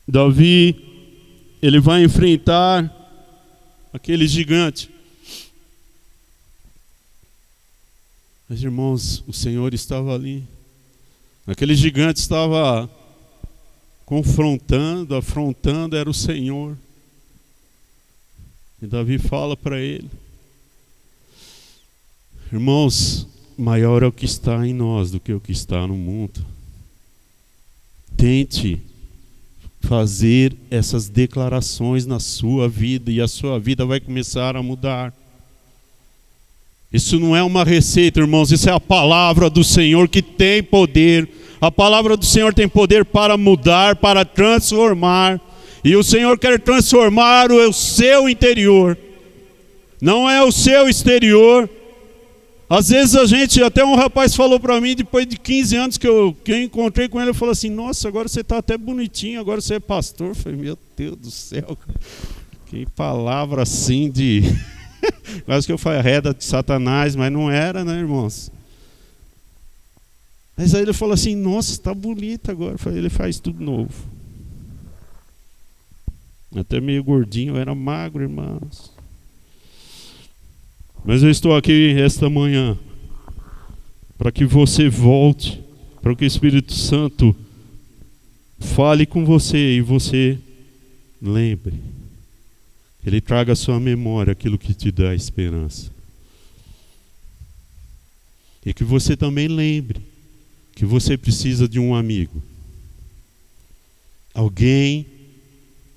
Davi, 0.09 0.75
ele 1.63 1.79
vai 1.79 2.03
enfrentar 2.03 2.91
aquele 3.93 4.27
gigante. 4.27 4.91
Mas 8.49 8.61
irmãos, 8.63 9.23
o 9.29 9.33
Senhor 9.33 9.73
estava 9.75 10.15
ali. 10.15 10.43
Aquele 11.51 11.75
gigante 11.75 12.21
estava 12.21 12.89
confrontando, 14.07 15.17
afrontando, 15.17 15.97
era 15.97 16.09
o 16.09 16.15
Senhor. 16.15 16.79
E 18.81 18.87
Davi 18.87 19.19
fala 19.19 19.57
para 19.57 19.81
ele: 19.81 20.09
Irmãos, 22.53 23.27
maior 23.59 24.05
é 24.05 24.07
o 24.07 24.13
que 24.13 24.27
está 24.27 24.65
em 24.65 24.73
nós 24.73 25.11
do 25.11 25.19
que 25.19 25.33
o 25.33 25.41
que 25.41 25.51
está 25.51 25.85
no 25.89 25.97
mundo. 25.97 26.47
Tente 28.17 28.81
fazer 29.81 30.57
essas 30.71 31.09
declarações 31.09 32.07
na 32.07 32.21
sua 32.21 32.69
vida 32.69 33.11
e 33.11 33.21
a 33.21 33.27
sua 33.27 33.59
vida 33.59 33.85
vai 33.85 33.99
começar 33.99 34.55
a 34.55 34.63
mudar. 34.63 35.13
Isso 36.93 37.21
não 37.21 37.37
é 37.37 37.43
uma 37.43 37.63
receita, 37.63 38.19
irmãos, 38.21 38.51
isso 38.51 38.69
é 38.69 38.73
a 38.73 38.81
palavra 38.81 39.49
do 39.49 39.63
Senhor 39.63 40.09
que 40.09 40.21
tem 40.21 40.63
poder. 40.63 41.29
A 41.61 41.71
palavra 41.71 42.17
do 42.17 42.25
Senhor 42.25 42.53
tem 42.53 42.69
poder 42.69 43.05
para 43.05 43.37
mudar, 43.37 43.97
para 43.97 44.25
transformar. 44.25 45.41
E 45.85 45.95
o 45.95 46.03
Senhor 46.03 46.39
quer 46.39 46.59
transformar 46.59 47.53
o 47.53 47.73
seu 47.73 48.29
interior, 48.29 48.99
não 50.01 50.29
é 50.29 50.43
o 50.43 50.53
seu 50.53 50.89
exterior. 50.89 51.69
Às 52.69 52.89
vezes 52.91 53.17
a 53.17 53.25
gente, 53.27 53.63
até 53.63 53.85
um 53.85 53.97
rapaz 53.97 54.37
falou 54.37 54.61
para 54.61 54.81
mim, 54.81 54.95
depois 54.95 55.27
de 55.27 55.37
15 55.37 55.77
anos 55.77 55.99
que 55.99 56.07
eu, 56.07 56.37
que 56.45 56.53
eu 56.53 56.63
encontrei 56.63 57.09
com 57.09 57.19
ele, 57.19 57.31
ele 57.31 57.37
falou 57.37 57.53
assim: 57.53 57.69
Nossa, 57.69 58.07
agora 58.09 58.29
você 58.29 58.43
está 58.43 58.59
até 58.59 58.79
bonitinho, 58.79 59.41
agora 59.41 59.61
você 59.61 59.75
é 59.75 59.81
pastor. 59.81 60.29
Eu 60.29 60.35
falei: 60.35 60.59
Meu 60.59 60.79
Deus 60.97 61.17
do 61.17 61.31
céu, 61.31 61.77
que 62.67 62.87
palavra 62.95 63.63
assim 63.63 64.11
de. 64.11 64.43
Quase 65.45 65.67
que 65.67 65.73
eu 65.73 65.79
falei 65.79 66.01
reda 66.01 66.35
de 66.35 66.45
Satanás, 66.45 67.15
mas 67.17 67.33
não 67.33 67.51
era, 67.51 67.85
né, 67.85 67.99
irmãos? 67.99 68.51
Mas 70.57 70.75
aí 70.75 70.83
ele 70.83 70.93
falou 70.93 71.15
assim: 71.15 71.35
Nossa, 71.35 71.73
está 71.73 71.95
bonito 71.95 72.51
agora. 72.51 72.77
Ele 72.87 73.09
faz 73.09 73.41
tudo 73.41 73.65
novo. 73.65 73.95
Até 76.55 76.81
meio 76.81 77.03
gordinho, 77.05 77.55
eu 77.55 77.61
era 77.61 77.75
magro, 77.75 78.23
irmãos. 78.23 78.93
Mas 81.05 81.23
eu 81.23 81.31
estou 81.31 81.57
aqui 81.57 81.95
esta 81.99 82.29
manhã 82.29 82.77
para 84.19 84.31
que 84.31 84.45
você 84.45 84.89
volte, 84.89 85.63
para 86.03 86.15
que 86.15 86.25
o 86.25 86.27
Espírito 86.27 86.75
Santo 86.75 87.35
fale 88.59 89.07
com 89.07 89.25
você 89.25 89.77
e 89.77 89.81
você 89.81 90.39
lembre. 91.23 92.00
Ele 93.05 93.21
traga 93.21 93.53
à 93.53 93.57
sua 93.57 93.81
memória 93.81 94.33
aquilo 94.33 94.59
que 94.59 94.75
te 94.75 94.91
dá 94.91 95.15
esperança. 95.15 95.91
E 98.65 98.75
que 98.75 98.85
você 98.85 99.17
também 99.17 99.49
lembre 99.49 100.01
que 100.75 100.85
você 100.85 101.17
precisa 101.17 101.69
de 101.69 101.79
um 101.79 101.95
amigo. 101.95 102.43
Alguém 104.35 105.07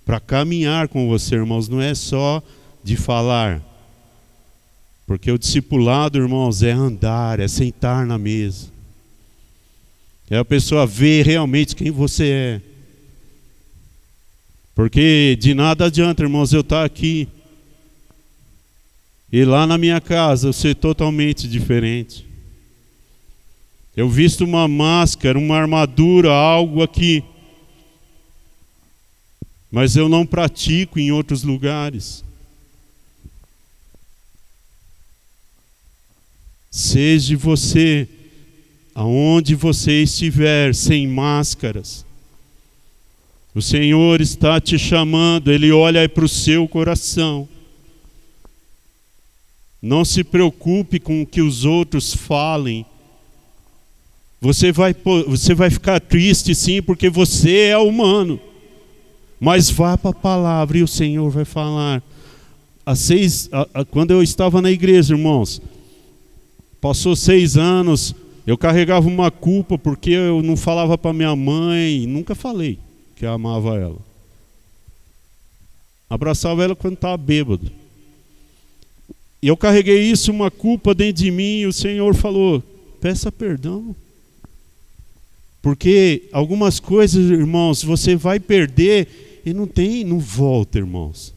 para 0.06 0.20
caminhar 0.20 0.88
com 0.88 1.08
você, 1.08 1.36
irmãos, 1.36 1.68
não 1.70 1.82
é 1.82 1.94
só 1.94 2.42
de 2.84 2.96
falar 2.96 3.62
porque 5.06 5.32
o 5.32 5.38
discipulado, 5.38 6.18
irmãos, 6.18 6.64
é 6.64 6.72
andar, 6.72 7.40
é 7.40 7.48
sentar 7.48 8.06
na 8.06 8.18
mesa. 8.18 8.72
É 10.30 10.38
a 10.38 10.46
pessoa 10.46 10.88
ver 10.88 11.26
realmente 11.26 11.76
quem 11.76 11.92
você 11.92 12.30
é. 12.30 12.62
Porque 14.76 15.38
de 15.40 15.54
nada 15.54 15.86
adianta, 15.86 16.24
irmãos, 16.24 16.52
eu 16.52 16.62
estar 16.62 16.84
aqui 16.84 17.28
e 19.32 19.44
lá 19.46 19.66
na 19.66 19.80
minha 19.80 20.00
casa 20.00 20.48
eu 20.48 20.54
ser 20.54 20.76
totalmente 20.76 21.48
diferente. 21.48 22.24
Eu 23.96 24.08
visto 24.08 24.44
uma 24.44 24.68
máscara, 24.68 25.40
uma 25.40 25.58
armadura, 25.58 26.32
algo 26.32 26.84
aqui, 26.84 27.24
mas 29.72 29.96
eu 29.96 30.08
não 30.08 30.24
pratico 30.24 31.00
em 31.00 31.12
outros 31.12 31.42
lugares. 31.44 32.24
Seja 36.70 37.36
você, 37.36 38.08
aonde 38.94 39.56
você 39.56 40.04
estiver, 40.04 40.76
sem 40.76 41.08
máscaras. 41.08 42.06
O 43.56 43.62
Senhor 43.62 44.20
está 44.20 44.60
te 44.60 44.80
chamando, 44.80 45.52
Ele 45.52 45.72
olha 45.72 46.08
para 46.10 46.26
o 46.26 46.30
seu 46.30 46.68
coração. 46.68 47.48
Não 49.82 50.04
se 50.04 50.24
preocupe 50.24 51.00
com 51.00 51.22
o 51.22 51.28
que 51.28 51.42
os 51.42 51.66
outros 51.66 52.16
falem. 52.16 52.86
Você 54.42 54.72
vai, 54.72 54.96
você 55.28 55.54
vai 55.54 55.70
ficar 55.70 56.00
triste 56.00 56.56
sim, 56.56 56.82
porque 56.82 57.10
você 57.10 57.68
é 57.68 57.78
humano. 57.78 58.40
Mas 59.40 59.70
vá 59.70 59.98
para 59.98 60.12
a 60.12 60.14
palavra 60.14 60.78
e 60.78 60.84
o 60.84 60.88
Senhor 60.88 61.30
vai 61.30 61.46
falar. 61.46 62.02
Há 62.86 62.96
seis, 62.96 63.50
quando 63.92 64.12
eu 64.12 64.24
estava 64.24 64.62
na 64.62 64.72
igreja, 64.72 65.14
irmãos, 65.14 65.62
Passou 66.84 67.16
seis 67.16 67.56
anos, 67.56 68.14
eu 68.46 68.58
carregava 68.58 69.08
uma 69.08 69.32
culpa 69.32 69.78
porque 69.78 70.10
eu 70.10 70.44
não 70.44 70.58
falava 70.58 70.98
para 70.98 71.14
minha 71.14 71.34
mãe, 71.34 72.06
nunca 72.06 72.36
falei 72.36 72.78
que 73.16 73.26
amava 73.26 73.78
ela. 73.78 74.00
Abraçava 76.10 76.64
ela 76.64 76.76
quando 76.76 76.96
estava 76.96 77.18
bêbado. 77.18 77.72
E 79.42 79.48
eu 79.48 79.58
carreguei 79.58 80.10
isso, 80.10 80.32
uma 80.32 80.50
culpa 80.50 80.94
dentro 80.94 81.24
de 81.24 81.32
mim, 81.32 81.60
e 81.60 81.68
o 81.68 81.74
Senhor 81.74 82.16
falou: 82.16 82.62
peça 83.02 83.32
perdão. 83.32 83.96
Porque 85.62 86.30
algumas 86.32 86.80
coisas, 86.80 87.30
irmãos, 87.30 87.84
você 87.84 88.16
vai 88.16 88.40
perder 88.40 89.42
e 89.46 89.54
não 89.54 89.66
tem, 89.68 90.04
não 90.04 90.20
volta, 90.20 90.78
irmãos, 90.78 91.34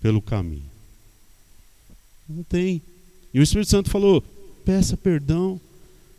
pelo 0.00 0.22
caminho. 0.22 0.70
Não 2.28 2.42
tem. 2.42 2.80
E 3.34 3.40
o 3.40 3.42
Espírito 3.42 3.70
Santo 3.70 3.90
falou: 3.90 4.22
peça 4.64 4.96
perdão. 4.96 5.60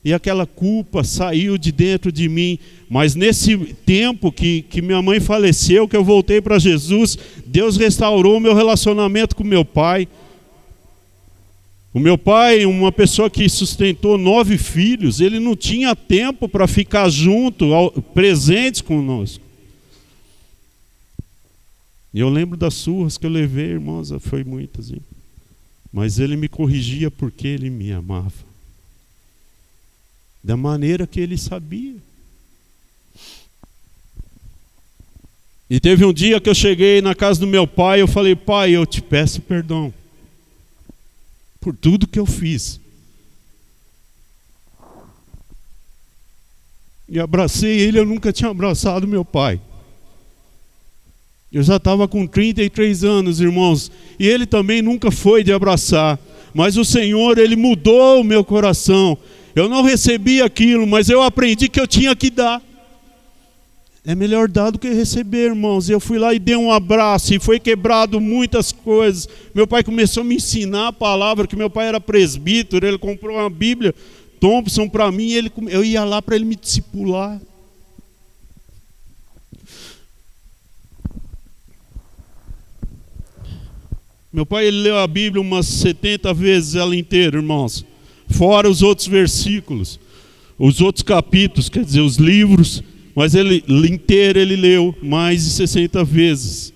E 0.04 0.14
aquela 0.14 0.46
culpa 0.46 1.04
saiu 1.04 1.58
de 1.58 1.72
dentro 1.72 2.12
de 2.12 2.28
mim. 2.28 2.60
Mas 2.90 3.16
nesse 3.16 3.58
tempo 3.86 4.32
que, 4.32 4.64
que 4.64 4.82
minha 4.82 5.02
mãe 5.02 5.20
faleceu, 5.20 5.88
que 5.88 5.96
eu 5.96 6.04
voltei 6.04 6.42
para 6.42 6.60
Jesus, 6.60 7.18
Deus 7.46 7.78
restaurou 7.78 8.38
o 8.38 8.42
meu 8.42 8.54
relacionamento 8.54 9.36
com 9.36 9.44
meu 9.44 9.64
pai. 9.64 10.08
O 11.94 12.00
meu 12.00 12.18
pai, 12.18 12.66
uma 12.66 12.92
pessoa 12.92 13.30
que 13.30 13.48
sustentou 13.48 14.18
nove 14.18 14.58
filhos, 14.58 15.22
ele 15.22 15.40
não 15.40 15.56
tinha 15.56 15.96
tempo 15.96 16.50
para 16.50 16.68
ficar 16.68 17.08
junto, 17.08 17.66
presentes 18.14 18.82
conosco. 18.82 19.44
E 22.14 22.20
eu 22.20 22.30
lembro 22.30 22.58
das 22.58 22.74
surras 22.74 23.18
que 23.18 23.26
eu 23.26 23.30
levei, 23.30 23.72
irmãos, 23.72 24.12
foi 24.20 24.44
muitas. 24.44 24.92
Hein? 24.92 25.02
Mas 25.92 26.20
ele 26.20 26.36
me 26.36 26.50
corrigia 26.50 27.10
porque 27.10 27.48
ele 27.48 27.70
me 27.70 27.92
amava. 27.92 28.53
Da 30.44 30.58
maneira 30.58 31.08
que 31.08 31.20
ele 31.20 31.38
sabia. 31.38 31.96
E 35.70 35.80
teve 35.80 36.06
um 36.06 36.14
dia 36.14 36.42
que 36.42 36.50
eu 36.50 36.54
cheguei 36.54 37.02
na 37.02 37.16
casa 37.16 37.40
do 37.40 37.48
meu 37.48 37.66
pai, 37.66 38.02
eu 38.02 38.08
falei: 38.08 38.36
"Pai, 38.36 38.72
eu 38.72 38.86
te 38.86 39.02
peço 39.02 39.42
perdão 39.42 39.94
por 41.60 41.76
tudo 41.76 42.08
que 42.08 42.20
eu 42.20 42.26
fiz". 42.26 42.80
E 47.08 47.20
abracei 47.20 47.80
ele, 47.80 48.00
eu 48.00 48.06
nunca 48.06 48.34
tinha 48.34 48.50
abraçado 48.50 49.08
meu 49.08 49.24
pai. 49.24 49.60
Eu 51.52 51.62
já 51.62 51.76
estava 51.76 52.08
com 52.08 52.26
33 52.26 53.04
anos, 53.04 53.40
irmãos, 53.40 53.92
e 54.18 54.28
ele 54.28 54.48
também 54.48 54.82
nunca 54.82 55.12
foi 55.12 55.44
de 55.44 55.54
abraçar. 55.54 56.20
Mas 56.52 56.78
o 56.78 56.84
Senhor, 56.84 57.38
ele 57.38 57.56
mudou 57.56 58.22
o 58.22 58.24
meu 58.24 58.44
coração. 58.44 59.16
Eu 59.56 59.70
não 59.70 59.84
recebi 59.84 60.42
aquilo, 60.42 60.88
mas 60.88 61.10
eu 61.10 61.22
aprendi 61.22 61.70
que 61.70 61.80
eu 61.80 61.88
tinha 61.88 62.16
que 62.16 62.30
dar. 62.30 62.62
É 64.06 64.14
melhor 64.14 64.50
dar 64.50 64.70
do 64.70 64.80
que 64.80 64.90
receber, 64.90 65.46
irmãos. 65.46 65.90
Eu 65.90 66.00
fui 66.00 66.18
lá 66.20 66.34
e 66.34 66.40
dei 66.40 66.58
um 66.58 66.72
abraço 66.72 67.34
e 67.34 67.40
foi 67.40 67.60
quebrado 67.60 68.20
muitas 68.20 68.72
coisas. 68.72 69.30
Meu 69.54 69.66
pai 69.66 69.84
começou 69.84 70.22
a 70.22 70.24
me 70.26 70.36
ensinar 70.36 70.88
a 70.88 70.94
palavra, 70.94 71.48
que 71.48 71.56
meu 71.56 71.70
pai 71.70 71.88
era 71.88 72.02
presbítero, 72.02 72.86
ele 72.86 72.98
comprou 72.98 73.38
uma 73.38 73.50
Bíblia 73.50 73.96
Thompson 74.42 74.90
para 74.90 75.10
mim, 75.10 75.32
ele, 75.32 75.50
eu 75.70 75.86
ia 75.86 76.04
lá 76.04 76.22
para 76.22 76.36
ele 76.36 76.44
me 76.44 76.58
discipular. 76.58 77.40
Meu 84.34 84.46
pai 84.46 84.66
ele 84.66 84.82
leu 84.82 84.98
a 84.98 85.08
Bíblia 85.08 85.40
umas 85.40 85.68
70 85.68 86.34
vezes 86.34 86.76
ela 86.76 86.94
inteira, 86.94 87.38
irmãos. 87.38 87.86
Fora 88.34 88.68
os 88.70 88.82
outros 88.82 89.08
versículos, 89.08 90.00
os 90.58 90.82
outros 90.82 91.04
capítulos, 91.04 91.70
quer 91.70 91.86
dizer, 91.86 92.02
os 92.02 92.18
livros, 92.18 92.82
mas 93.16 93.36
ele 93.36 93.64
inteiro 93.88 94.40
ele 94.40 94.56
leu 94.56 94.96
mais 95.04 95.44
de 95.44 95.52
60 95.52 96.04
vezes. 96.04 96.74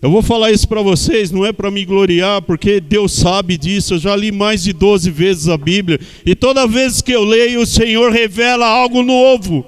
Eu 0.00 0.10
vou 0.10 0.22
falar 0.22 0.52
isso 0.52 0.68
para 0.68 0.80
vocês, 0.80 1.30
não 1.30 1.44
é 1.44 1.52
para 1.52 1.70
me 1.70 1.84
gloriar, 1.84 2.40
porque 2.42 2.80
Deus 2.80 3.12
sabe 3.12 3.58
disso. 3.58 3.94
Eu 3.94 3.98
já 3.98 4.14
li 4.14 4.30
mais 4.30 4.62
de 4.62 4.72
12 4.72 5.10
vezes 5.10 5.48
a 5.48 5.58
Bíblia, 5.58 6.00
e 6.24 6.34
toda 6.34 6.66
vez 6.66 7.02
que 7.02 7.12
eu 7.12 7.24
leio, 7.24 7.60
o 7.60 7.66
Senhor 7.66 8.12
revela 8.12 8.66
algo 8.66 9.02
novo. 9.02 9.66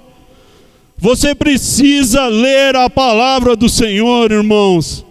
Você 0.97 1.35
precisa 1.35 2.29
ler 2.29 2.77
a 2.77 2.89
palavra 2.89 3.57
do 3.57 3.69
Senhor, 3.69 4.31
irmãos. 4.31 5.05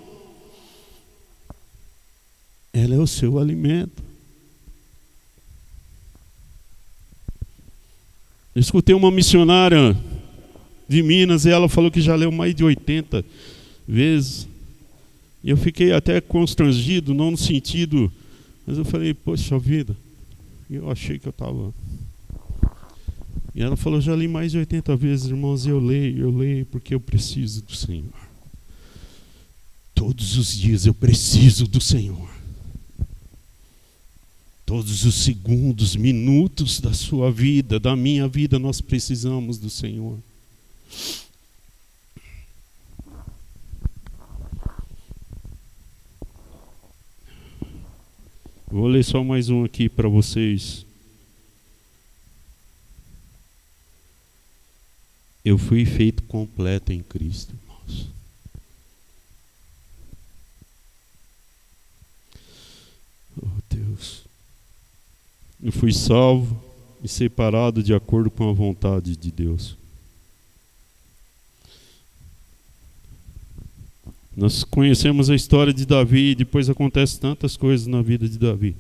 Ela 2.74 2.96
é 2.96 3.00
o 3.00 3.06
seu 3.06 3.38
alimento. 3.38 4.11
Eu 8.54 8.60
escutei 8.60 8.94
uma 8.94 9.10
missionária 9.10 9.98
de 10.88 11.02
Minas 11.02 11.46
e 11.46 11.50
ela 11.50 11.70
falou 11.70 11.90
que 11.90 12.02
já 12.02 12.16
leu 12.16 12.32
mais 12.32 12.54
de 12.54 12.66
80 12.66 13.24
vezes. 13.88 14.46
E 15.42 15.50
eu 15.50 15.58
fiquei 15.58 15.94
até 15.94 16.20
constrangido, 16.20 17.14
não 17.14 17.32
no 17.32 17.38
sentido, 17.38 18.12
mas 18.68 18.78
eu 18.78 18.84
falei, 18.84 19.14
poxa 19.14 19.58
vida, 19.58 19.96
eu 20.70 20.92
achei 20.92 21.18
que 21.18 21.28
eu 21.28 21.32
estava. 21.32 21.74
E 23.56 23.62
ela 23.62 23.78
falou, 23.78 24.02
já 24.02 24.16
li 24.16 24.28
mais 24.28 24.52
de 24.52 24.58
80 24.58 24.96
vezes, 24.98 25.30
irmãos, 25.30 25.66
eu 25.66 25.80
leio, 25.80 26.20
eu 26.20 26.32
leio, 26.32 26.66
porque 26.66 26.94
eu 26.94 27.00
preciso 27.00 27.62
do 27.64 27.76
Senhor. 27.76 28.14
Todos 29.96 30.38
os 30.38 30.58
dias 30.58 30.86
eu 30.86 30.94
preciso 30.94 31.68
do 31.68 31.80
Senhor. 31.80 32.30
Todos 34.66 35.04
os 35.04 35.16
segundos, 35.16 35.96
minutos 35.96 36.80
da 36.80 36.94
sua 36.94 37.32
vida, 37.32 37.80
da 37.80 37.96
minha 37.96 38.28
vida, 38.28 38.58
nós 38.58 38.80
precisamos 38.80 39.58
do 39.58 39.70
Senhor. 39.70 40.18
Vou 48.72 48.88
ler 48.88 49.04
só 49.04 49.22
mais 49.22 49.50
um 49.50 49.66
aqui 49.66 49.90
para 49.90 50.08
vocês. 50.08 50.86
Eu 55.44 55.58
fui 55.58 55.86
feito 55.86 56.24
completo 56.24 56.94
em 56.94 57.04
Cristo, 57.04 57.54
irmãos. 57.54 58.08
Oh 63.44 63.62
Deus. 63.70 64.31
Eu 65.64 65.72
fui 65.72 65.94
salvo 65.94 66.60
e 67.04 67.08
separado 67.08 67.84
de 67.84 67.94
acordo 67.94 68.32
com 68.32 68.50
a 68.50 68.54
vontade 68.54 69.16
de 69.16 69.32
Deus. 69.32 69.78
Nós 74.36 74.64
conhecemos 74.64 75.30
a 75.30 75.36
história 75.36 75.74
de 75.74 75.86
Davi 75.86 76.32
e 76.32 76.36
depois 76.36 76.70
acontece 76.70 77.20
tantas 77.20 77.56
coisas 77.56 77.86
na 77.86 78.02
vida 78.02 78.28
de 78.28 78.40
Davi. 78.40 78.76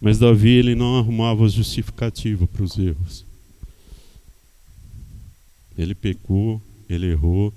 Mas 0.00 0.18
Davi 0.18 0.50
ele 0.50 0.74
não 0.74 0.98
arrumava 0.98 1.48
justificativa 1.48 2.46
para 2.46 2.64
os 2.64 2.76
erros. 2.76 3.24
Ele 5.78 5.94
pecou, 5.94 6.60
ele 6.88 7.06
errou, 7.06 7.52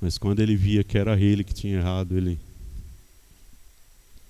mas 0.00 0.18
quando 0.18 0.40
ele 0.40 0.56
via 0.56 0.82
que 0.82 0.98
era 0.98 1.18
ele 1.18 1.44
que 1.44 1.54
tinha 1.54 1.76
errado, 1.76 2.16
ele 2.16 2.38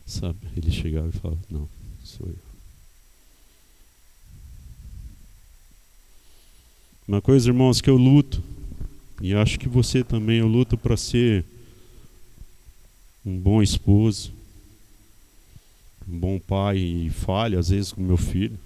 sabe, 0.05 0.39
ele 0.57 0.71
chegava 0.71 1.09
e 1.09 1.13
falava: 1.13 1.41
"Não, 1.51 1.69
sou 2.15 2.27
eu". 2.27 2.37
Uma 7.07 7.21
coisa, 7.21 7.49
irmãos, 7.51 7.81
que 7.81 7.91
eu 7.91 7.97
luto 7.97 8.43
e 9.21 9.35
acho 9.35 9.59
que 9.59 9.69
você 9.69 10.03
também, 10.03 10.39
eu 10.39 10.47
luto 10.47 10.77
para 10.77 10.97
ser 10.97 11.45
um 13.25 13.39
bom 13.39 13.62
esposo, 13.62 14.33
um 16.09 16.19
bom 16.19 16.39
pai 16.39 16.79
e 16.79 17.11
falha 17.11 17.59
às 17.59 17.69
vezes 17.69 17.93
com 17.93 18.01
meu 18.01 18.17
filho. 18.17 18.59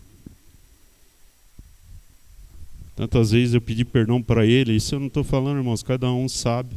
Tantas 2.96 3.30
vezes 3.30 3.55
eu 3.55 3.61
pedi 3.61 3.84
perdão 3.84 4.20
para 4.20 4.44
ele, 4.44 4.74
isso 4.74 4.94
eu 4.94 5.01
não 5.01 5.07
estou 5.07 5.22
falando, 5.22 5.59
irmãos, 5.59 5.82
cada 5.82 6.11
um 6.11 6.28
sabe. 6.28 6.74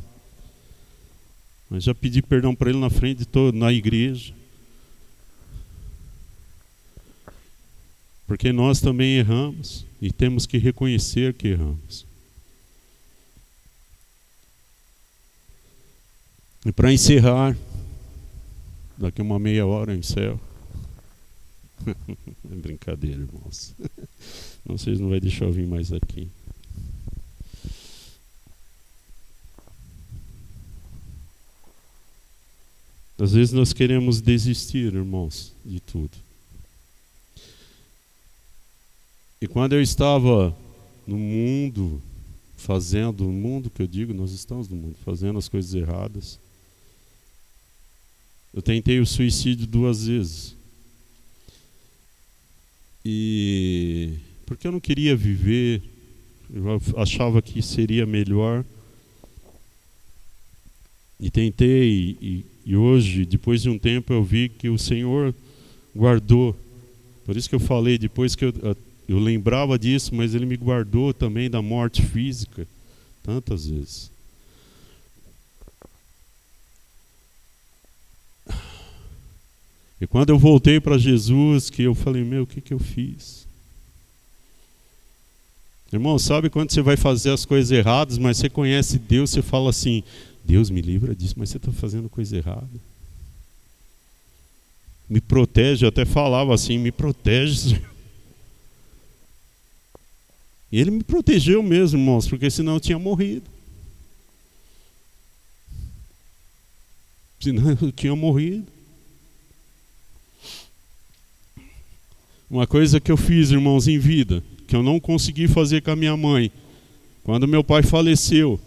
Mas 1.69 1.83
já 1.83 1.95
pedi 1.95 2.21
perdão 2.21 2.53
para 2.53 2.69
ele 2.69 2.79
na 2.79 2.89
frente 2.89 3.19
de 3.19 3.25
todo, 3.25 3.57
na 3.57 3.71
igreja. 3.71 4.33
Porque 8.31 8.53
nós 8.53 8.79
também 8.79 9.17
erramos 9.17 9.85
e 10.01 10.09
temos 10.09 10.45
que 10.45 10.57
reconhecer 10.57 11.33
que 11.33 11.49
erramos. 11.49 12.05
E 16.65 16.71
para 16.71 16.93
encerrar, 16.93 17.57
daqui 18.97 19.21
uma 19.21 19.37
meia 19.37 19.65
hora 19.65 19.93
em 19.93 20.01
céu. 20.01 20.39
é 21.85 22.55
brincadeira, 22.55 23.19
irmãos. 23.19 23.75
Não 24.65 24.77
sei 24.77 24.95
se 24.95 25.01
não 25.01 25.09
vai 25.09 25.19
deixar 25.19 25.43
eu 25.43 25.51
vir 25.51 25.67
mais 25.67 25.91
aqui. 25.91 26.29
Às 33.19 33.33
vezes 33.33 33.51
nós 33.51 33.73
queremos 33.73 34.21
desistir, 34.21 34.93
irmãos, 34.93 35.53
de 35.65 35.81
tudo. 35.81 36.30
E 39.41 39.47
quando 39.47 39.73
eu 39.73 39.81
estava 39.81 40.55
no 41.07 41.17
mundo, 41.17 41.99
fazendo, 42.55 43.27
o 43.27 43.31
mundo 43.31 43.71
que 43.71 43.81
eu 43.81 43.87
digo, 43.87 44.13
nós 44.13 44.31
estamos 44.33 44.69
no 44.69 44.75
mundo, 44.75 44.95
fazendo 45.03 45.39
as 45.39 45.49
coisas 45.49 45.73
erradas, 45.73 46.39
eu 48.53 48.61
tentei 48.61 48.99
o 48.99 49.05
suicídio 49.05 49.65
duas 49.65 50.05
vezes. 50.05 50.55
E 53.03 54.13
porque 54.45 54.67
eu 54.67 54.71
não 54.71 54.79
queria 54.79 55.15
viver, 55.15 55.81
eu 56.53 56.79
achava 56.97 57.41
que 57.41 57.63
seria 57.63 58.05
melhor. 58.05 58.63
E 61.19 61.31
tentei, 61.31 62.15
e, 62.21 62.45
e 62.63 62.75
hoje, 62.75 63.25
depois 63.25 63.63
de 63.63 63.69
um 63.69 63.79
tempo, 63.79 64.13
eu 64.13 64.23
vi 64.23 64.49
que 64.49 64.69
o 64.69 64.77
Senhor 64.77 65.33
guardou. 65.95 66.55
Por 67.25 67.35
isso 67.35 67.49
que 67.49 67.55
eu 67.55 67.59
falei, 67.59 67.97
depois 67.97 68.35
que 68.35 68.45
eu, 68.45 68.53
eu 69.11 69.19
lembrava 69.19 69.77
disso, 69.77 70.15
mas 70.15 70.33
Ele 70.33 70.45
me 70.45 70.55
guardou 70.55 71.13
também 71.13 71.49
da 71.49 71.61
morte 71.61 72.01
física, 72.01 72.65
tantas 73.21 73.67
vezes. 73.67 74.09
E 79.99 80.07
quando 80.07 80.29
eu 80.29 80.39
voltei 80.39 80.79
para 80.79 80.97
Jesus, 80.97 81.69
que 81.69 81.83
eu 81.83 81.93
falei, 81.93 82.23
meu, 82.23 82.43
o 82.43 82.47
que, 82.47 82.61
que 82.61 82.73
eu 82.73 82.79
fiz? 82.79 83.45
Irmão, 85.91 86.17
sabe 86.17 86.49
quando 86.49 86.71
você 86.71 86.81
vai 86.81 86.95
fazer 86.95 87.31
as 87.31 87.43
coisas 87.43 87.69
erradas, 87.69 88.17
mas 88.17 88.37
você 88.37 88.49
conhece 88.49 88.97
Deus, 88.97 89.29
você 89.29 89.41
fala 89.41 89.69
assim, 89.69 90.03
Deus 90.43 90.69
me 90.69 90.81
livra 90.81 91.13
disso, 91.13 91.35
mas 91.37 91.49
você 91.49 91.57
está 91.57 91.71
fazendo 91.73 92.09
coisa 92.09 92.37
errada. 92.37 92.79
Me 95.09 95.19
protege, 95.19 95.83
eu 95.83 95.89
até 95.89 96.05
falava 96.05 96.55
assim, 96.55 96.77
me 96.77 96.93
protege, 96.93 97.57
Senhor. 97.57 97.91
E 100.71 100.79
ele 100.79 100.91
me 100.91 101.03
protegeu 101.03 101.61
mesmo, 101.61 101.99
irmãos, 101.99 102.27
porque 102.27 102.49
senão 102.49 102.75
eu 102.75 102.79
tinha 102.79 102.97
morrido. 102.97 103.43
Senão 107.39 107.75
eu 107.81 107.91
tinha 107.91 108.15
morrido. 108.15 108.67
Uma 112.49 112.67
coisa 112.67 112.99
que 112.99 113.11
eu 113.11 113.17
fiz, 113.17 113.51
irmãos, 113.51 113.87
em 113.87 113.97
vida, 113.97 114.43
que 114.67 114.75
eu 114.75 114.83
não 114.83 114.99
consegui 114.99 115.47
fazer 115.47 115.81
com 115.81 115.91
a 115.91 115.95
minha 115.95 116.15
mãe. 116.15 116.51
Quando 117.23 117.47
meu 117.47 117.63
pai 117.63 117.81
faleceu, 117.83 118.59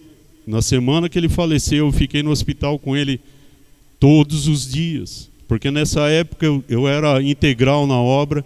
na 0.47 0.63
semana 0.63 1.09
que 1.09 1.19
ele 1.19 1.29
faleceu, 1.29 1.87
eu 1.87 1.93
fiquei 1.93 2.23
no 2.23 2.31
hospital 2.31 2.79
com 2.79 2.97
ele 2.97 3.21
todos 3.99 4.47
os 4.47 4.71
dias. 4.71 5.31
Porque 5.47 5.71
nessa 5.71 6.09
época 6.09 6.45
eu, 6.47 6.65
eu 6.69 6.89
era 6.89 7.23
integral 7.23 7.87
na 7.87 7.99
obra, 7.99 8.45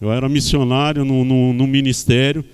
eu 0.00 0.12
era 0.12 0.28
missionário 0.28 1.04
no, 1.04 1.24
no, 1.24 1.52
no 1.52 1.66
ministério, 1.66 2.44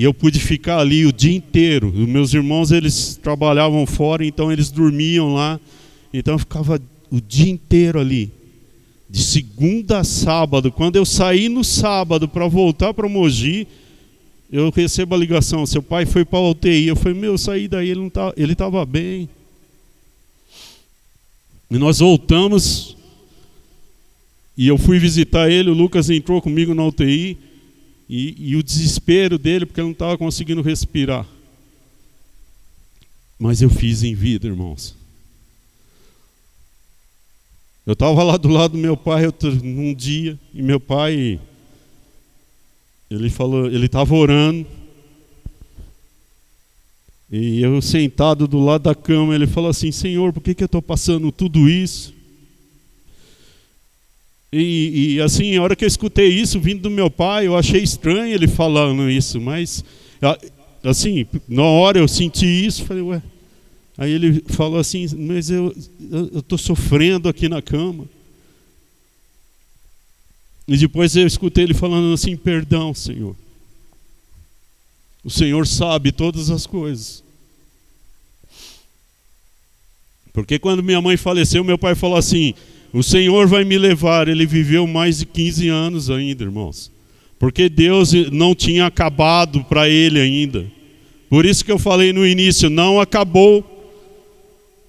e 0.00 0.04
eu 0.04 0.14
pude 0.14 0.40
ficar 0.40 0.78
ali 0.78 1.04
o 1.04 1.12
dia 1.12 1.36
inteiro. 1.36 1.88
Os 1.88 2.08
meus 2.08 2.32
irmãos, 2.32 2.72
eles 2.72 3.20
trabalhavam 3.22 3.84
fora, 3.84 4.24
então 4.24 4.50
eles 4.50 4.70
dormiam 4.70 5.34
lá. 5.34 5.60
Então 6.10 6.36
eu 6.36 6.38
ficava 6.38 6.80
o 7.10 7.20
dia 7.20 7.50
inteiro 7.52 8.00
ali 8.00 8.32
de 9.10 9.22
segunda 9.22 9.98
a 9.98 10.04
sábado, 10.04 10.72
quando 10.72 10.96
eu 10.96 11.04
saí 11.04 11.50
no 11.50 11.62
sábado 11.62 12.26
para 12.26 12.48
voltar 12.48 12.94
para 12.94 13.06
Mogi, 13.10 13.68
eu 14.50 14.70
recebo 14.70 15.14
a 15.14 15.18
ligação, 15.18 15.66
seu 15.66 15.82
pai 15.82 16.06
foi 16.06 16.24
para 16.24 16.38
a 16.38 16.48
UTI. 16.48 16.86
Eu 16.86 16.96
falei, 16.96 17.20
meu, 17.20 17.32
eu 17.32 17.38
saí 17.38 17.68
daí, 17.68 17.90
ele 17.90 18.00
não 18.00 18.08
tá, 18.08 18.32
ele 18.38 18.54
estava 18.54 18.86
bem. 18.86 19.28
E 21.70 21.76
nós 21.76 21.98
voltamos 21.98 22.96
e 24.56 24.66
eu 24.66 24.78
fui 24.78 24.98
visitar 24.98 25.50
ele, 25.50 25.68
o 25.68 25.74
Lucas 25.74 26.08
entrou 26.08 26.40
comigo 26.40 26.74
na 26.74 26.86
UTI 26.86 27.49
e, 28.12 28.34
e 28.50 28.56
o 28.56 28.62
desespero 28.62 29.38
dele 29.38 29.64
porque 29.64 29.80
ele 29.80 29.86
não 29.86 29.92
estava 29.92 30.18
conseguindo 30.18 30.62
respirar. 30.62 31.24
Mas 33.38 33.62
eu 33.62 33.70
fiz 33.70 34.02
em 34.02 34.16
vida, 34.16 34.48
irmãos. 34.48 34.96
Eu 37.86 37.92
estava 37.92 38.20
lá 38.24 38.36
do 38.36 38.48
lado 38.48 38.72
do 38.72 38.78
meu 38.78 38.96
pai 38.96 39.22
num 39.62 39.94
dia 39.94 40.36
e 40.52 40.60
meu 40.60 40.80
pai 40.80 41.38
ele 43.08 43.30
falou, 43.30 43.66
ele 43.66 43.86
estava 43.86 44.12
orando 44.12 44.66
e 47.30 47.62
eu 47.62 47.80
sentado 47.80 48.48
do 48.48 48.58
lado 48.58 48.82
da 48.82 48.94
cama, 48.94 49.36
ele 49.36 49.46
falou 49.46 49.70
assim: 49.70 49.92
Senhor, 49.92 50.32
por 50.32 50.42
que, 50.42 50.52
que 50.52 50.64
eu 50.64 50.66
estou 50.66 50.82
passando 50.82 51.30
tudo 51.30 51.68
isso? 51.68 52.12
E, 54.52 55.14
e, 55.14 55.20
assim, 55.20 55.56
a 55.56 55.62
hora 55.62 55.76
que 55.76 55.84
eu 55.84 55.88
escutei 55.88 56.28
isso 56.28 56.58
vindo 56.58 56.82
do 56.82 56.90
meu 56.90 57.10
pai, 57.10 57.46
eu 57.46 57.56
achei 57.56 57.82
estranho 57.82 58.34
ele 58.34 58.48
falando 58.48 59.08
isso, 59.08 59.40
mas 59.40 59.84
assim, 60.82 61.26
na 61.48 61.62
hora 61.62 61.98
eu 61.98 62.08
senti 62.08 62.46
isso, 62.46 62.84
falei, 62.84 63.02
ué. 63.02 63.22
Aí 63.96 64.10
ele 64.12 64.42
falou 64.48 64.78
assim, 64.78 65.06
mas 65.16 65.50
eu 65.50 65.74
estou 66.34 66.56
sofrendo 66.56 67.28
aqui 67.28 67.48
na 67.48 67.60
cama. 67.60 68.06
E 70.66 70.76
depois 70.76 71.14
eu 71.16 71.26
escutei 71.26 71.64
ele 71.64 71.74
falando 71.74 72.12
assim, 72.12 72.36
perdão, 72.36 72.94
Senhor. 72.94 73.36
O 75.22 75.30
Senhor 75.30 75.66
sabe 75.66 76.12
todas 76.12 76.48
as 76.48 76.66
coisas. 76.66 77.22
Porque 80.32 80.58
quando 80.58 80.82
minha 80.82 81.00
mãe 81.02 81.16
faleceu, 81.16 81.62
meu 81.62 81.76
pai 81.76 81.94
falou 81.94 82.16
assim: 82.16 82.54
O 82.92 83.02
Senhor 83.02 83.46
vai 83.46 83.64
me 83.64 83.78
levar. 83.78 84.28
Ele 84.28 84.46
viveu 84.46 84.86
mais 84.86 85.18
de 85.18 85.26
15 85.26 85.68
anos 85.68 86.10
ainda, 86.10 86.44
irmãos. 86.44 86.90
Porque 87.38 87.68
Deus 87.68 88.12
não 88.30 88.54
tinha 88.54 88.86
acabado 88.86 89.64
para 89.64 89.88
ele 89.88 90.20
ainda. 90.20 90.66
Por 91.28 91.46
isso 91.46 91.64
que 91.64 91.72
eu 91.72 91.78
falei 91.78 92.12
no 92.12 92.26
início: 92.26 92.68
não 92.68 93.00
acabou. 93.00 93.64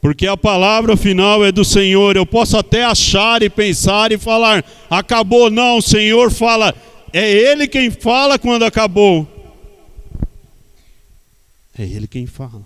Porque 0.02 0.26
a 0.26 0.36
palavra 0.36 0.98
final 0.98 1.46
é 1.46 1.52
do 1.52 1.64
Senhor. 1.64 2.16
Eu 2.16 2.26
posso 2.26 2.58
até 2.58 2.84
achar 2.84 3.44
e 3.44 3.50
pensar 3.50 4.12
e 4.12 4.18
falar: 4.18 4.66
acabou. 4.90 5.52
Não, 5.52 5.78
o 5.78 5.82
Senhor 5.82 6.32
fala. 6.32 6.74
É 7.14 7.32
Ele 7.32 7.68
quem 7.68 7.92
fala 7.92 8.40
quando 8.40 8.64
acabou. 8.64 9.28
É 11.78 11.84
Ele 11.84 12.08
quem 12.08 12.26
fala. 12.26 12.64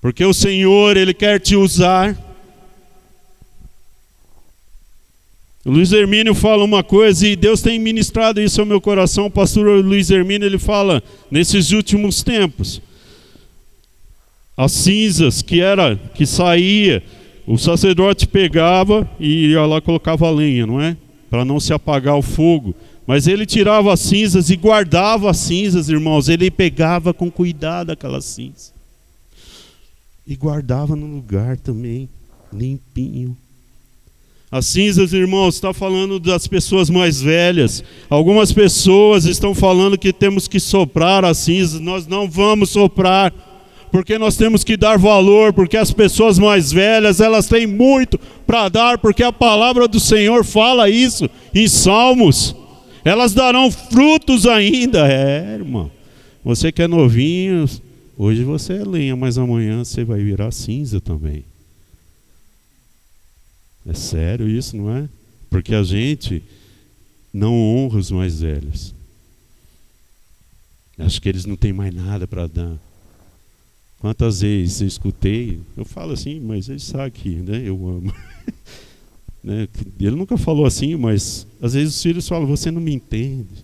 Porque 0.00 0.24
o 0.24 0.32
Senhor, 0.32 0.96
Ele 0.96 1.12
quer 1.12 1.40
te 1.40 1.56
usar. 1.56 2.16
O 5.53 5.53
Luiz 5.64 5.92
Hermínio 5.92 6.34
fala 6.34 6.62
uma 6.62 6.84
coisa 6.84 7.26
e 7.26 7.34
Deus 7.34 7.62
tem 7.62 7.78
ministrado 7.78 8.38
isso 8.38 8.60
ao 8.60 8.66
meu 8.66 8.80
coração. 8.80 9.26
O 9.26 9.30
pastor 9.30 9.82
Luiz 9.82 10.10
Hermínio 10.10 10.44
ele 10.46 10.58
fala 10.58 11.02
nesses 11.30 11.70
últimos 11.70 12.22
tempos. 12.22 12.82
As 14.54 14.72
cinzas 14.72 15.40
que 15.40 15.60
era 15.60 15.96
que 15.96 16.26
saía, 16.26 17.02
o 17.46 17.56
sacerdote 17.56 18.26
pegava 18.26 19.08
e 19.18 19.52
ia 19.52 19.64
lá 19.64 19.80
colocava 19.80 20.26
a 20.26 20.30
lenha, 20.30 20.66
não 20.66 20.80
é? 20.80 20.96
Para 21.30 21.46
não 21.46 21.58
se 21.58 21.72
apagar 21.72 22.16
o 22.16 22.22
fogo. 22.22 22.74
Mas 23.06 23.26
ele 23.26 23.46
tirava 23.46 23.92
as 23.92 24.00
cinzas 24.00 24.50
e 24.50 24.56
guardava 24.56 25.30
as 25.30 25.38
cinzas, 25.38 25.88
irmãos. 25.88 26.28
Ele 26.28 26.50
pegava 26.50 27.12
com 27.14 27.30
cuidado 27.30 27.90
aquelas 27.90 28.26
cinzas. 28.26 28.72
E 30.26 30.36
guardava 30.36 30.94
no 30.94 31.06
lugar 31.06 31.56
também, 31.56 32.08
limpinho. 32.52 33.36
As 34.54 34.66
cinzas, 34.66 35.12
irmãos, 35.12 35.56
está 35.56 35.74
falando 35.74 36.20
das 36.20 36.46
pessoas 36.46 36.88
mais 36.88 37.20
velhas. 37.20 37.82
Algumas 38.08 38.52
pessoas 38.52 39.24
estão 39.24 39.52
falando 39.52 39.98
que 39.98 40.12
temos 40.12 40.46
que 40.46 40.60
soprar 40.60 41.24
as 41.24 41.38
cinzas. 41.38 41.80
Nós 41.80 42.06
não 42.06 42.30
vamos 42.30 42.70
soprar, 42.70 43.32
porque 43.90 44.16
nós 44.16 44.36
temos 44.36 44.62
que 44.62 44.76
dar 44.76 44.96
valor, 44.96 45.52
porque 45.52 45.76
as 45.76 45.90
pessoas 45.90 46.38
mais 46.38 46.70
velhas, 46.70 47.20
elas 47.20 47.48
têm 47.48 47.66
muito 47.66 48.16
para 48.46 48.68
dar, 48.68 48.98
porque 48.98 49.24
a 49.24 49.32
palavra 49.32 49.88
do 49.88 49.98
Senhor 49.98 50.44
fala 50.44 50.88
isso 50.88 51.28
em 51.52 51.66
Salmos 51.66 52.54
elas 53.04 53.34
darão 53.34 53.70
frutos 53.70 54.46
ainda. 54.46 55.06
É, 55.06 55.54
irmão. 55.54 55.90
Você 56.44 56.72
que 56.72 56.80
é 56.80 56.88
novinho, 56.88 57.66
hoje 58.16 58.42
você 58.42 58.74
é 58.74 58.84
lenha, 58.84 59.14
mas 59.14 59.36
amanhã 59.36 59.84
você 59.84 60.04
vai 60.04 60.22
virar 60.22 60.50
cinza 60.52 61.00
também. 61.00 61.44
É 63.86 63.94
sério 63.94 64.48
isso, 64.48 64.76
não 64.76 64.90
é? 64.90 65.08
Porque 65.50 65.74
a 65.74 65.82
gente 65.82 66.42
não 67.32 67.54
honra 67.54 67.98
os 67.98 68.10
mais 68.10 68.40
velhos. 68.40 68.94
Acho 70.98 71.20
que 71.20 71.28
eles 71.28 71.44
não 71.44 71.56
têm 71.56 71.72
mais 71.72 71.94
nada 71.94 72.26
para 72.26 72.46
dar. 72.46 72.78
Quantas 73.98 74.40
vezes 74.40 74.80
eu 74.80 74.86
escutei, 74.86 75.60
eu 75.76 75.84
falo 75.84 76.12
assim, 76.12 76.38
mas 76.38 76.68
eles 76.68 76.84
sabem 76.84 77.10
que 77.10 77.30
né, 77.36 77.62
eu 77.64 77.74
amo. 77.88 78.12
Né? 79.44 79.68
Ele 80.00 80.16
nunca 80.16 80.38
falou 80.38 80.64
assim, 80.64 80.96
mas 80.96 81.46
às 81.60 81.74
vezes 81.74 81.96
os 81.96 82.02
filhos 82.02 82.26
falam: 82.26 82.46
Você 82.46 82.70
não 82.70 82.80
me 82.80 82.94
entende. 82.94 83.62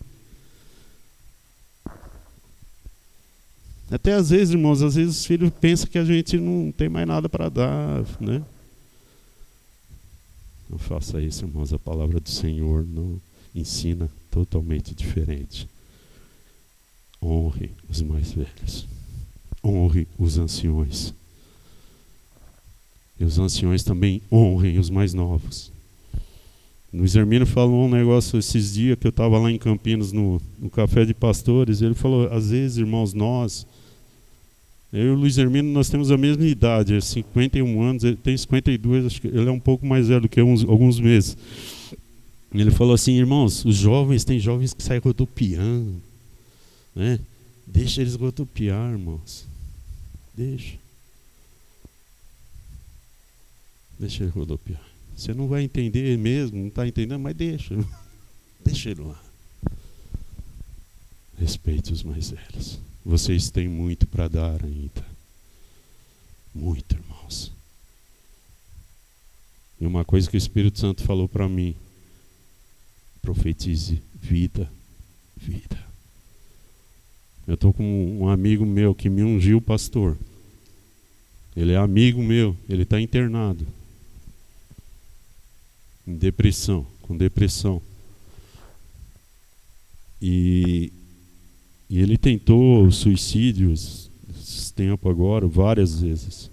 Até 3.90 4.12
às 4.12 4.28
vezes, 4.28 4.52
irmãos, 4.52 4.82
às 4.82 4.94
vezes 4.94 5.16
os 5.16 5.24
filhos 5.24 5.50
pensam 5.58 5.88
que 5.88 5.96
a 5.96 6.04
gente 6.04 6.36
não 6.36 6.70
tem 6.70 6.90
mais 6.90 7.08
nada 7.08 7.30
para 7.30 7.48
dar, 7.48 8.04
né? 8.20 8.42
Não 10.70 10.78
faça 10.78 11.20
isso, 11.20 11.44
irmãos. 11.44 11.72
A 11.72 11.78
palavra 11.78 12.20
do 12.20 12.28
Senhor 12.30 12.86
não 12.86 13.20
ensina 13.54 14.08
totalmente 14.30 14.94
diferente. 14.94 15.68
Honre 17.20 17.72
os 17.88 18.00
mais 18.00 18.32
velhos. 18.32 18.86
Honre 19.64 20.06
os 20.16 20.38
anciões. 20.38 21.12
E 23.18 23.24
os 23.24 23.38
anciões 23.38 23.82
também 23.82 24.22
honrem 24.30 24.78
os 24.78 24.88
mais 24.88 25.12
novos. 25.12 25.72
Luiz 26.92 27.14
Hermino 27.14 27.46
falou 27.46 27.86
um 27.86 27.90
negócio 27.90 28.38
esses 28.38 28.74
dias 28.74 28.98
que 28.98 29.06
eu 29.06 29.10
estava 29.10 29.38
lá 29.38 29.50
em 29.50 29.58
Campinas 29.58 30.12
no, 30.12 30.40
no 30.58 30.70
Café 30.70 31.04
de 31.04 31.14
Pastores. 31.14 31.82
Ele 31.82 31.94
falou: 31.94 32.32
às 32.32 32.50
vezes, 32.50 32.78
irmãos, 32.78 33.12
nós, 33.12 33.66
eu 34.93 35.07
e 35.07 35.11
o 35.11 35.14
Luiz 35.14 35.38
Hermino, 35.38 35.70
nós 35.70 35.88
temos 35.88 36.11
a 36.11 36.16
mesma 36.16 36.45
idade, 36.45 36.95
é 36.95 37.01
51 37.01 37.82
anos, 37.82 38.03
ele 38.03 38.16
tem 38.16 38.36
52, 38.36 39.07
acho 39.07 39.20
que 39.20 39.28
ele 39.28 39.49
é 39.49 39.53
um 39.53 39.61
pouco 39.61 39.86
mais 39.86 40.09
velho 40.09 40.28
que 40.28 40.43
uns, 40.43 40.64
alguns 40.64 40.99
meses. 40.99 41.36
Ele 42.53 42.70
falou 42.72 42.95
assim: 42.95 43.12
irmãos, 43.12 43.64
os 43.64 43.76
jovens, 43.76 44.24
tem 44.24 44.41
jovens 44.41 44.74
que 44.74 44.82
saem 44.82 45.01
rodopiando, 45.01 46.03
né? 46.95 47.20
Deixa 47.66 48.01
eles 48.01 48.16
rodopiar, 48.16 48.91
irmãos. 48.91 49.47
Deixa. 50.36 50.76
Deixa 53.99 54.24
ele 54.24 54.32
rodopiar. 54.32 54.82
Você 55.16 55.32
não 55.32 55.47
vai 55.47 55.62
entender 55.62 56.18
mesmo, 56.18 56.59
não 56.59 56.68
está 56.68 56.88
entendendo, 56.88 57.20
mas 57.20 57.36
deixa. 57.36 57.76
Deixa 58.64 58.91
ele 58.91 59.03
lá. 59.03 59.22
Respeite 61.38 61.93
os 61.93 62.03
mais 62.03 62.30
velhos. 62.30 62.80
Vocês 63.05 63.51
têm 63.51 63.68
muito 63.68 64.07
para 64.07 64.28
dar 64.28 64.64
ainda. 64.64 65.05
Muito, 66.55 66.94
irmãos. 66.94 67.53
E 69.80 69.86
uma 69.86 70.05
coisa 70.05 70.28
que 70.28 70.36
o 70.36 70.38
Espírito 70.38 70.78
Santo 70.78 71.03
falou 71.03 71.28
para 71.28 71.48
mim: 71.48 71.74
profetize 73.22 74.03
vida, 74.14 74.70
vida. 75.36 75.78
Eu 77.46 77.55
estou 77.55 77.72
com 77.72 78.18
um 78.18 78.28
amigo 78.28 78.66
meu 78.66 78.94
que 78.94 79.09
me 79.09 79.22
ungiu 79.22 79.61
pastor. 79.61 80.16
Ele 81.57 81.72
é 81.72 81.76
amigo 81.76 82.22
meu, 82.22 82.57
ele 82.68 82.82
está 82.82 83.01
internado 83.01 83.66
em 86.07 86.16
depressão, 86.16 86.86
com 87.03 87.16
depressão. 87.16 87.80
E, 90.20 90.92
e 91.91 91.99
ele 91.99 92.16
tentou 92.16 92.88
suicídio 92.93 93.72
esse 93.72 94.72
tempo 94.72 95.11
agora, 95.11 95.45
várias 95.49 96.01
vezes. 96.01 96.49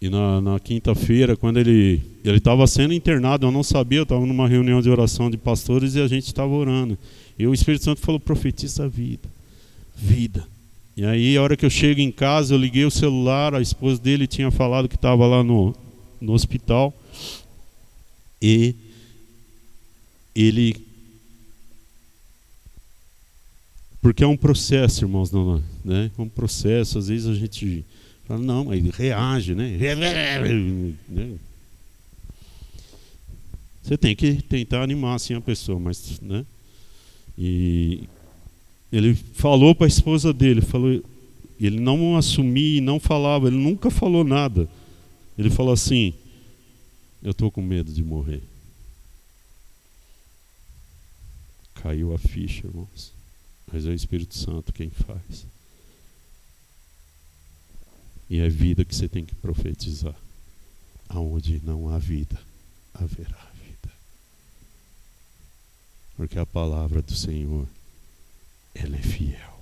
E 0.00 0.08
na, 0.08 0.40
na 0.40 0.60
quinta-feira, 0.60 1.36
quando 1.36 1.58
ele 1.58 2.00
ele 2.24 2.38
estava 2.38 2.64
sendo 2.68 2.94
internado, 2.94 3.46
eu 3.46 3.50
não 3.50 3.64
sabia, 3.64 3.98
eu 3.98 4.04
estava 4.04 4.24
numa 4.24 4.46
reunião 4.46 4.80
de 4.80 4.88
oração 4.88 5.28
de 5.28 5.36
pastores 5.36 5.96
e 5.96 6.00
a 6.00 6.06
gente 6.06 6.26
estava 6.26 6.52
orando. 6.52 6.96
E 7.36 7.48
o 7.48 7.54
Espírito 7.54 7.84
Santo 7.84 8.00
falou: 8.00 8.20
profetiza 8.20 8.84
a 8.84 8.88
vida, 8.88 9.28
vida. 9.96 10.46
E 10.96 11.04
aí, 11.04 11.36
a 11.36 11.42
hora 11.42 11.56
que 11.56 11.66
eu 11.66 11.70
chego 11.70 12.00
em 12.00 12.12
casa, 12.12 12.54
eu 12.54 12.58
liguei 12.58 12.84
o 12.84 12.90
celular, 12.90 13.54
a 13.54 13.60
esposa 13.60 14.00
dele 14.00 14.28
tinha 14.28 14.52
falado 14.52 14.88
que 14.88 14.94
estava 14.94 15.26
lá 15.26 15.42
no, 15.42 15.74
no 16.20 16.32
hospital. 16.32 16.94
E 18.40 18.74
ele 20.34 20.91
Porque 24.02 24.24
é 24.24 24.26
um 24.26 24.36
processo, 24.36 25.04
irmãos, 25.04 25.30
não, 25.30 25.62
né? 25.84 26.10
É 26.18 26.20
um 26.20 26.28
processo, 26.28 26.98
às 26.98 27.06
vezes 27.06 27.28
a 27.28 27.34
gente 27.34 27.84
fala, 28.26 28.40
não, 28.40 28.64
mas 28.64 28.84
reage, 28.96 29.54
né? 29.54 29.78
né? 31.08 31.38
Você 33.80 33.96
tem 33.96 34.14
que 34.16 34.42
tentar 34.42 34.82
animar 34.82 35.14
assim 35.14 35.34
a 35.34 35.40
pessoa, 35.40 35.78
mas, 35.78 36.20
né? 36.20 36.44
E 37.38 38.02
ele 38.92 39.14
falou 39.14 39.72
para 39.72 39.86
a 39.86 39.88
esposa 39.88 40.32
dele, 40.32 40.60
falou, 40.60 41.00
ele 41.60 41.78
não 41.78 42.16
assumia, 42.16 42.80
não 42.80 42.98
falava, 42.98 43.46
ele 43.46 43.56
nunca 43.56 43.88
falou 43.88 44.24
nada. 44.24 44.68
Ele 45.38 45.48
falou 45.48 45.72
assim: 45.72 46.12
Eu 47.22 47.30
estou 47.30 47.50
com 47.50 47.62
medo 47.62 47.92
de 47.92 48.02
morrer. 48.02 48.42
Caiu 51.74 52.12
a 52.12 52.18
ficha, 52.18 52.66
irmãos. 52.66 53.12
Mas 53.72 53.86
é 53.86 53.88
o 53.88 53.94
Espírito 53.94 54.36
Santo 54.36 54.72
quem 54.72 54.90
faz. 54.90 55.46
E 58.28 58.38
é 58.38 58.48
vida 58.48 58.84
que 58.84 58.94
você 58.94 59.08
tem 59.08 59.24
que 59.24 59.34
profetizar. 59.34 60.14
Aonde 61.08 61.60
não 61.64 61.88
há 61.88 61.98
vida, 61.98 62.38
haverá 62.92 63.50
vida. 63.54 63.94
Porque 66.16 66.38
a 66.38 66.46
palavra 66.46 67.00
do 67.00 67.14
Senhor, 67.14 67.66
ela 68.74 68.96
é 68.96 69.02
fiel. 69.02 69.60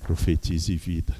Profetize 0.00 0.74
vida. 0.76 1.16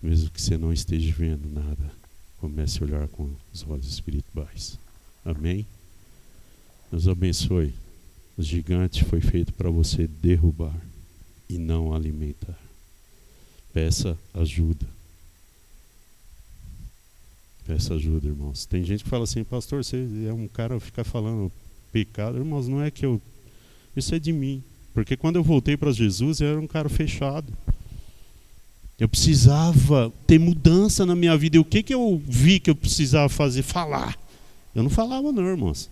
Mesmo 0.00 0.30
que 0.30 0.40
você 0.40 0.56
não 0.56 0.72
esteja 0.72 1.12
vendo 1.12 1.48
nada, 1.52 1.92
comece 2.40 2.80
a 2.80 2.86
olhar 2.86 3.08
com 3.08 3.30
os 3.52 3.64
olhos 3.68 3.88
espirituais. 3.88 4.78
Amém? 5.24 5.66
Deus 6.90 7.08
abençoe. 7.08 7.74
O 8.38 8.42
gigante 8.42 9.04
foi 9.04 9.20
feito 9.20 9.52
para 9.52 9.68
você 9.68 10.06
derrubar 10.06 10.80
e 11.50 11.58
não 11.58 11.92
alimentar. 11.92 12.56
Peça 13.74 14.16
ajuda. 14.32 14.86
Peça 17.66 17.94
ajuda, 17.94 18.28
irmãos. 18.28 18.64
Tem 18.64 18.84
gente 18.84 19.02
que 19.02 19.10
fala 19.10 19.24
assim, 19.24 19.42
pastor, 19.42 19.82
você 19.82 20.06
é 20.28 20.32
um 20.32 20.46
cara 20.46 20.78
ficar 20.78 21.02
falando 21.02 21.50
pecado. 21.90 22.38
Irmãos, 22.38 22.68
não 22.68 22.80
é 22.80 22.92
que 22.92 23.04
eu. 23.04 23.20
Isso 23.96 24.14
é 24.14 24.20
de 24.20 24.32
mim. 24.32 24.62
Porque 24.94 25.16
quando 25.16 25.34
eu 25.34 25.42
voltei 25.42 25.76
para 25.76 25.90
Jesus, 25.90 26.40
eu 26.40 26.46
era 26.46 26.60
um 26.60 26.66
cara 26.68 26.88
fechado. 26.88 27.52
Eu 29.00 29.08
precisava 29.08 30.12
ter 30.28 30.38
mudança 30.38 31.04
na 31.04 31.16
minha 31.16 31.36
vida. 31.36 31.56
E 31.56 31.60
o 31.60 31.64
que, 31.64 31.82
que 31.82 31.92
eu 31.92 32.22
vi 32.24 32.60
que 32.60 32.70
eu 32.70 32.76
precisava 32.76 33.28
fazer? 33.28 33.62
Falar. 33.62 34.16
Eu 34.76 34.84
não 34.84 34.90
falava, 34.90 35.32
não, 35.32 35.44
irmãos. 35.44 35.90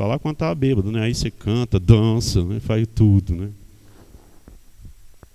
Falar 0.00 0.18
quando 0.18 0.36
estava 0.36 0.54
bêbado, 0.54 0.90
né? 0.90 1.02
Aí 1.02 1.14
você 1.14 1.30
canta, 1.30 1.78
dança, 1.78 2.42
né? 2.42 2.58
faz 2.58 2.88
tudo, 2.94 3.36
né? 3.36 3.50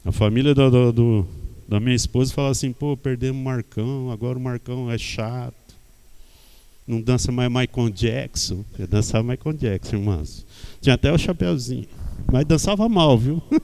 A 0.03 0.11
família 0.11 0.55
do, 0.55 0.71
do, 0.71 0.91
do, 0.91 1.27
da 1.69 1.79
minha 1.79 1.95
esposa 1.95 2.33
fala 2.33 2.49
assim, 2.49 2.73
pô, 2.73 2.97
perdemos 2.97 3.39
o 3.39 3.43
Marcão, 3.43 4.09
agora 4.09 4.39
o 4.39 4.41
Marcão 4.41 4.89
é 4.89 4.97
chato. 4.97 5.53
Não 6.87 6.99
dança 6.99 7.31
mais 7.31 7.47
Michael 7.47 7.91
Jackson. 7.91 8.65
Eu 8.79 8.87
dançava 8.87 9.23
Michael 9.23 9.55
Jackson, 9.55 9.97
irmãos. 9.97 10.43
Tinha 10.81 10.95
até 10.95 11.11
o 11.11 11.17
chapéuzinho. 11.19 11.85
Mas 12.33 12.43
dançava 12.45 12.89
mal, 12.89 13.15
viu? 13.19 13.39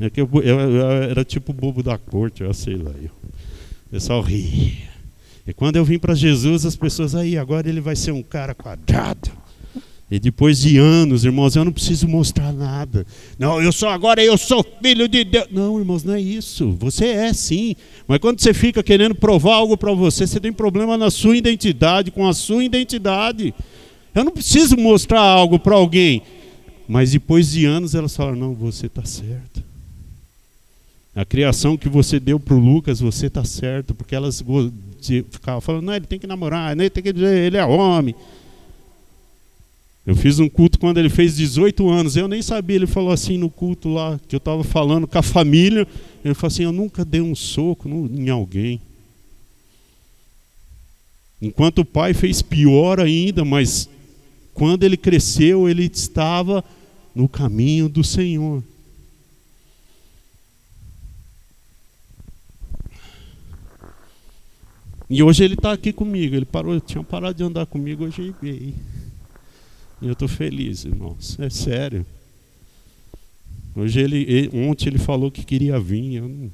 É 0.00 0.10
que 0.10 0.20
eu, 0.20 0.28
eu, 0.42 0.58
eu 0.58 0.80
era 0.80 1.24
tipo 1.24 1.52
bobo 1.52 1.80
da 1.80 1.96
corte, 1.96 2.42
eu 2.42 2.52
sei 2.54 2.74
lá. 2.74 2.90
Eu, 2.90 3.10
o 3.86 3.90
pessoal 3.90 4.20
ria. 4.20 4.88
E 5.46 5.52
quando 5.52 5.76
eu 5.76 5.84
vim 5.84 5.98
para 5.98 6.14
Jesus, 6.14 6.66
as 6.66 6.74
pessoas 6.74 7.14
aí, 7.14 7.38
agora 7.38 7.68
ele 7.68 7.80
vai 7.80 7.94
ser 7.94 8.10
um 8.10 8.22
cara 8.22 8.52
quadrado. 8.52 9.30
E 10.10 10.18
depois 10.18 10.60
de 10.60 10.76
anos, 10.76 11.24
irmãos, 11.24 11.54
eu 11.54 11.64
não 11.64 11.70
preciso 11.70 12.08
mostrar 12.08 12.52
nada. 12.52 13.06
Não, 13.38 13.62
eu 13.62 13.70
sou 13.70 13.88
agora, 13.88 14.20
eu 14.20 14.36
sou 14.36 14.66
filho 14.82 15.06
de 15.06 15.22
Deus. 15.22 15.46
Não, 15.52 15.78
irmãos, 15.78 16.02
não 16.02 16.14
é 16.14 16.20
isso. 16.20 16.72
Você 16.80 17.06
é 17.06 17.32
sim. 17.32 17.76
Mas 18.08 18.18
quando 18.18 18.40
você 18.40 18.52
fica 18.52 18.82
querendo 18.82 19.14
provar 19.14 19.54
algo 19.54 19.76
para 19.76 19.92
você, 19.92 20.26
você 20.26 20.40
tem 20.40 20.52
problema 20.52 20.98
na 20.98 21.12
sua 21.12 21.36
identidade, 21.36 22.10
com 22.10 22.26
a 22.26 22.34
sua 22.34 22.64
identidade. 22.64 23.54
Eu 24.12 24.24
não 24.24 24.32
preciso 24.32 24.76
mostrar 24.76 25.20
algo 25.20 25.60
para 25.60 25.76
alguém. 25.76 26.22
Mas 26.88 27.12
depois 27.12 27.52
de 27.52 27.64
anos, 27.66 27.94
elas 27.94 28.16
falam: 28.16 28.34
não, 28.34 28.52
você 28.52 28.86
está 28.86 29.04
certo. 29.04 29.62
A 31.14 31.24
criação 31.24 31.76
que 31.76 31.88
você 31.88 32.18
deu 32.18 32.40
para 32.40 32.54
o 32.54 32.58
Lucas, 32.58 32.98
você 32.98 33.26
está 33.26 33.44
certo. 33.44 33.94
Porque 33.94 34.16
elas 34.16 34.42
ficavam 35.30 35.60
falando: 35.60 35.84
não, 35.84 35.94
ele 35.94 36.06
tem 36.06 36.18
que 36.18 36.26
namorar, 36.26 36.72
ele 36.76 36.90
tem 36.90 37.00
que 37.00 37.12
dizer, 37.12 37.46
ele 37.46 37.56
é 37.56 37.64
homem. 37.64 38.12
Eu 40.06 40.16
fiz 40.16 40.38
um 40.38 40.48
culto 40.48 40.78
quando 40.78 40.98
ele 40.98 41.10
fez 41.10 41.36
18 41.36 41.88
anos. 41.88 42.16
Eu 42.16 42.26
nem 42.26 42.40
sabia. 42.42 42.76
Ele 42.76 42.86
falou 42.86 43.12
assim 43.12 43.36
no 43.36 43.50
culto 43.50 43.88
lá, 43.88 44.18
que 44.26 44.34
eu 44.34 44.38
estava 44.38 44.64
falando 44.64 45.06
com 45.06 45.18
a 45.18 45.22
família. 45.22 45.86
Ele 46.24 46.34
falou 46.34 46.48
assim: 46.48 46.64
Eu 46.64 46.72
nunca 46.72 47.04
dei 47.04 47.20
um 47.20 47.34
soco 47.34 47.88
em 47.88 48.28
alguém. 48.28 48.80
Enquanto 51.40 51.80
o 51.80 51.84
pai 51.84 52.12
fez 52.12 52.42
pior 52.42 53.00
ainda, 53.00 53.44
mas 53.44 53.88
quando 54.52 54.84
ele 54.84 54.96
cresceu, 54.96 55.68
ele 55.68 55.84
estava 55.84 56.64
no 57.14 57.28
caminho 57.28 57.88
do 57.88 58.04
Senhor. 58.04 58.62
E 65.08 65.22
hoje 65.22 65.42
ele 65.42 65.54
está 65.54 65.72
aqui 65.72 65.92
comigo. 65.92 66.36
Ele 66.36 66.44
parou, 66.44 66.78
tinha 66.80 67.02
parado 67.02 67.34
de 67.34 67.42
andar 67.42 67.66
comigo, 67.66 68.04
hoje 68.04 68.22
ele 68.22 68.34
veio. 68.40 68.74
E 70.02 70.06
eu 70.06 70.12
estou 70.12 70.28
feliz, 70.28 70.84
irmãos. 70.84 71.38
É 71.38 71.50
sério. 71.50 72.06
Hoje 73.76 74.00
ele, 74.00 74.22
ele, 74.28 74.50
ontem 74.66 74.88
ele 74.88 74.98
falou 74.98 75.30
que 75.30 75.44
queria 75.44 75.78
vir. 75.78 76.14
Eu 76.14 76.28
não... 76.28 76.50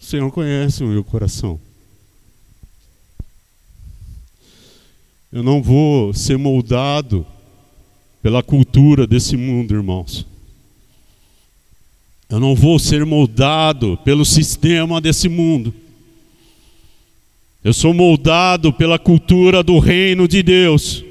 O 0.00 0.04
Senhor 0.04 0.30
conhece 0.30 0.82
o 0.82 0.88
meu 0.88 1.04
coração. 1.04 1.60
Eu 5.32 5.42
não 5.42 5.62
vou 5.62 6.14
ser 6.14 6.38
moldado 6.38 7.26
pela 8.22 8.42
cultura 8.42 9.06
desse 9.06 9.36
mundo, 9.36 9.74
irmãos. 9.74 10.26
Eu 12.28 12.40
não 12.40 12.54
vou 12.54 12.78
ser 12.78 13.04
moldado 13.04 13.98
pelo 13.98 14.24
sistema 14.24 15.00
desse 15.00 15.28
mundo. 15.28 15.74
Eu 17.64 17.72
sou 17.72 17.94
moldado 17.94 18.74
pela 18.74 18.98
cultura 18.98 19.62
do 19.62 19.78
reino 19.78 20.28
de 20.28 20.42
Deus. 20.42 21.02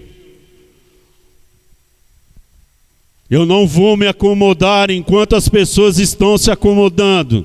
Eu 3.27 3.43
não 3.43 3.65
vou 3.65 3.97
me 3.97 4.05
acomodar 4.05 4.91
enquanto 4.91 5.35
as 5.35 5.49
pessoas 5.49 5.97
estão 5.97 6.37
se 6.37 6.51
acomodando. 6.51 7.43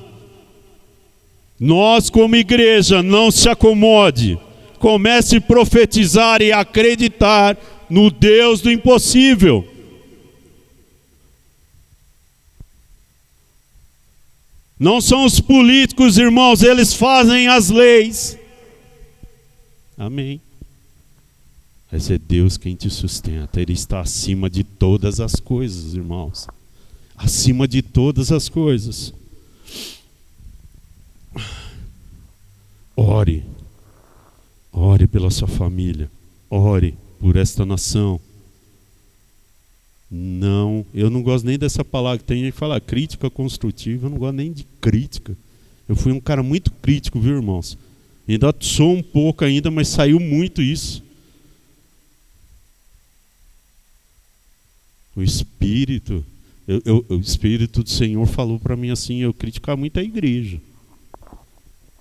Nós, 1.59 2.11
como 2.11 2.37
igreja, 2.37 3.03
não 3.03 3.31
se 3.31 3.49
acomode. 3.49 4.39
Comece 4.79 5.39
a 5.39 5.41
profetizar 5.41 6.43
e 6.43 6.53
acreditar 6.53 7.57
no 7.89 8.11
Deus 8.11 8.61
do 8.61 8.71
impossível. 8.71 9.67
Não 14.79 15.01
são 15.01 15.25
os 15.25 15.41
políticos, 15.41 16.19
irmãos, 16.19 16.63
eles 16.63 16.93
fazem 16.93 17.49
as 17.49 17.71
leis. 17.71 18.38
Amém. 19.99 20.41
Mas 21.91 22.09
é 22.09 22.17
Deus 22.17 22.57
quem 22.57 22.77
te 22.77 22.89
sustenta. 22.89 23.61
Ele 23.61 23.73
está 23.73 24.01
acima 24.01 24.49
de 24.49 24.63
todas 24.63 25.19
as 25.19 25.37
coisas, 25.37 25.95
irmãos. 25.95 26.47
Acima 27.17 27.67
de 27.67 27.83
todas 27.83 28.31
as 28.31 28.49
coisas. 28.49 29.13
Ore. 32.97 33.45
Ore 34.73 35.09
pela 35.09 35.31
sua 35.31 35.49
família. 35.49 36.09
Ore 36.49 36.97
por 37.19 37.37
esta 37.37 37.67
nação. 37.67 38.21
Não, 40.11 40.87
eu 40.95 41.11
não 41.11 41.23
gosto 41.23 41.45
nem 41.45 41.59
dessa 41.59 41.85
palavra 41.85 42.25
tem 42.25 42.45
gente 42.45 42.53
que 42.53 42.59
fala 42.59 42.81
crítica 42.81 43.29
construtiva. 43.29 44.07
Eu 44.07 44.11
não 44.11 44.19
gosto 44.19 44.37
nem 44.37 44.53
de 44.53 44.65
crítica. 44.81 45.37
Eu 45.89 45.97
fui 45.97 46.13
um 46.13 46.21
cara 46.21 46.43
muito 46.43 46.71
crítico, 46.71 47.19
viu, 47.19 47.37
irmãos? 47.37 47.77
Ainda 48.29 48.55
sou 48.61 48.95
um 48.95 49.03
pouco 49.03 49.45
ainda, 49.45 49.71
mas 49.71 49.89
saiu 49.89 50.21
muito 50.21 50.61
isso. 50.61 51.03
O 55.17 55.23
Espírito, 55.23 56.25
eu, 56.67 56.83
eu, 56.85 57.07
o 57.09 57.21
Espírito 57.21 57.83
do 57.83 57.89
Senhor 57.89 58.27
falou 58.27 58.61
para 58.61 58.77
mim 58.77 58.91
assim, 58.91 59.19
eu 59.21 59.33
criticar 59.33 59.77
muito 59.77 59.99
a 59.99 60.03
igreja. 60.03 60.61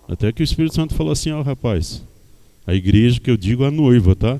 Até 0.07 0.31
que 0.31 0.41
o 0.41 0.43
Espírito 0.43 0.75
Santo 0.75 0.93
falou 0.93 1.13
assim, 1.13 1.31
ó 1.31 1.39
oh, 1.39 1.43
rapaz, 1.43 2.03
a 2.65 2.75
igreja 2.75 3.19
que 3.19 3.31
eu 3.31 3.37
digo 3.37 3.63
é 3.63 3.67
a 3.67 3.71
noiva, 3.71 4.15
tá? 4.15 4.39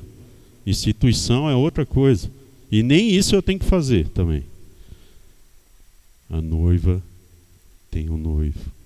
Instituição 0.65 1.49
é 1.49 1.55
outra 1.55 1.85
coisa. 1.85 2.29
E 2.69 2.83
nem 2.83 3.15
isso 3.15 3.33
eu 3.33 3.41
tenho 3.41 3.59
que 3.59 3.65
fazer 3.65 4.09
também. 4.09 4.43
A 6.29 6.41
noiva 6.41 7.01
tem 7.89 8.09
um 8.09 8.17
noivo. 8.17 8.76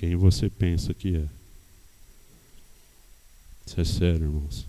Quem 0.00 0.16
você 0.16 0.48
pensa 0.48 0.94
que 0.94 1.14
é? 1.14 1.24
Isso 3.66 3.78
é 3.78 3.84
sério, 3.84 4.28
irmãos. 4.28 4.66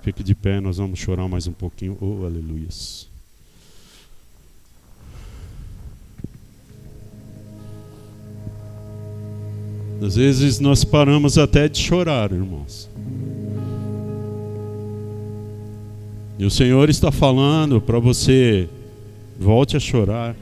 Fique 0.00 0.22
de 0.22 0.34
pé, 0.34 0.58
nós 0.58 0.78
vamos 0.78 0.98
chorar 0.98 1.28
mais 1.28 1.46
um 1.46 1.52
pouquinho. 1.52 1.98
Oh, 2.00 2.24
aleluia. 2.24 2.66
Às 10.02 10.16
vezes 10.16 10.58
nós 10.60 10.82
paramos 10.82 11.36
até 11.36 11.68
de 11.68 11.76
chorar, 11.76 12.32
irmãos. 12.32 12.88
E 16.38 16.46
o 16.46 16.50
Senhor 16.50 16.88
está 16.88 17.12
falando 17.12 17.82
para 17.82 17.98
você: 17.98 18.66
volte 19.38 19.76
a 19.76 19.80
chorar, 19.80 20.34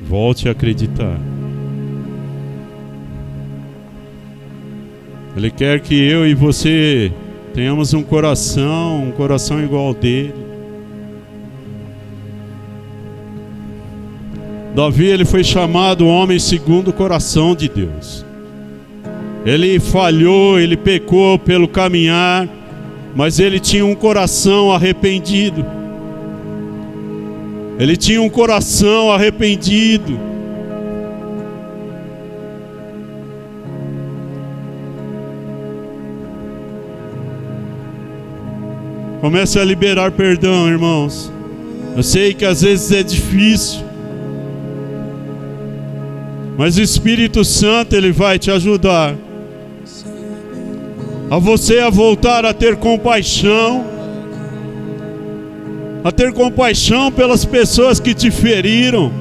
volte 0.00 0.48
a 0.48 0.52
acreditar. 0.52 1.18
Ele 5.36 5.50
quer 5.50 5.80
que 5.80 5.94
eu 5.94 6.26
e 6.26 6.34
você 6.34 7.12
tenhamos 7.52 7.92
um 7.92 8.02
coração, 8.02 9.04
um 9.04 9.12
coração 9.12 9.62
igual 9.62 9.88
ao 9.88 9.94
dele. 9.94 10.34
Davi 14.74 15.06
ele 15.06 15.24
foi 15.24 15.42
chamado 15.42 16.06
homem 16.06 16.38
segundo 16.38 16.88
o 16.88 16.92
coração 16.92 17.54
de 17.54 17.68
Deus. 17.68 18.24
Ele 19.44 19.78
falhou, 19.78 20.58
ele 20.58 20.76
pecou 20.76 21.38
pelo 21.38 21.68
caminhar, 21.68 22.48
mas 23.14 23.38
ele 23.38 23.60
tinha 23.60 23.86
um 23.86 23.94
coração 23.94 24.72
arrependido. 24.72 25.75
Ele 27.78 27.96
tinha 27.96 28.22
um 28.22 28.28
coração 28.28 29.12
arrependido. 29.12 30.18
Comece 39.20 39.58
a 39.58 39.64
liberar 39.64 40.12
perdão, 40.12 40.68
irmãos. 40.68 41.32
Eu 41.96 42.02
sei 42.02 42.32
que 42.32 42.44
às 42.44 42.62
vezes 42.62 42.92
é 42.92 43.02
difícil. 43.02 43.80
Mas 46.56 46.78
o 46.78 46.82
Espírito 46.82 47.44
Santo 47.44 47.94
ele 47.94 48.12
vai 48.12 48.38
te 48.38 48.50
ajudar 48.50 49.14
a 51.30 51.38
você 51.38 51.80
a 51.80 51.90
voltar 51.90 52.44
a 52.44 52.54
ter 52.54 52.76
compaixão, 52.76 53.84
a 56.06 56.12
ter 56.12 56.32
compaixão 56.32 57.10
pelas 57.10 57.44
pessoas 57.44 57.98
que 57.98 58.14
te 58.14 58.30
feriram. 58.30 59.12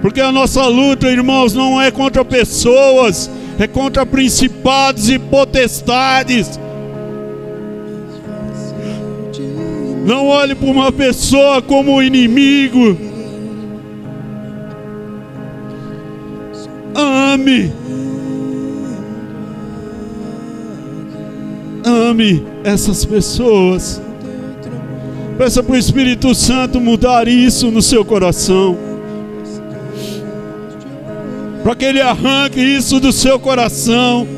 Porque 0.00 0.18
a 0.18 0.32
nossa 0.32 0.66
luta, 0.66 1.08
irmãos, 1.08 1.52
não 1.52 1.78
é 1.78 1.90
contra 1.90 2.24
pessoas, 2.24 3.30
é 3.58 3.66
contra 3.66 4.06
principados 4.06 5.10
e 5.10 5.18
potestades. 5.18 6.58
Não 10.06 10.28
olhe 10.28 10.54
para 10.54 10.70
uma 10.70 10.90
pessoa 10.90 11.60
como 11.60 12.02
inimigo. 12.02 12.96
Ame. 16.94 17.70
Ame 21.84 22.42
essas 22.64 23.04
pessoas. 23.04 24.00
Peça 25.40 25.62
para 25.62 25.72
o 25.72 25.78
Espírito 25.78 26.34
Santo 26.34 26.78
mudar 26.78 27.26
isso 27.26 27.70
no 27.70 27.80
seu 27.80 28.04
coração. 28.04 28.76
Para 31.62 31.74
que 31.74 31.86
ele 31.86 31.98
arranque 31.98 32.60
isso 32.60 33.00
do 33.00 33.10
seu 33.10 33.40
coração. 33.40 34.28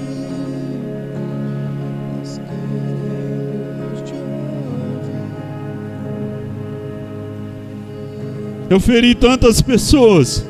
Eu 8.71 8.79
feri 8.79 9.17
tantas 9.17 9.61
pessoas. 9.61 10.47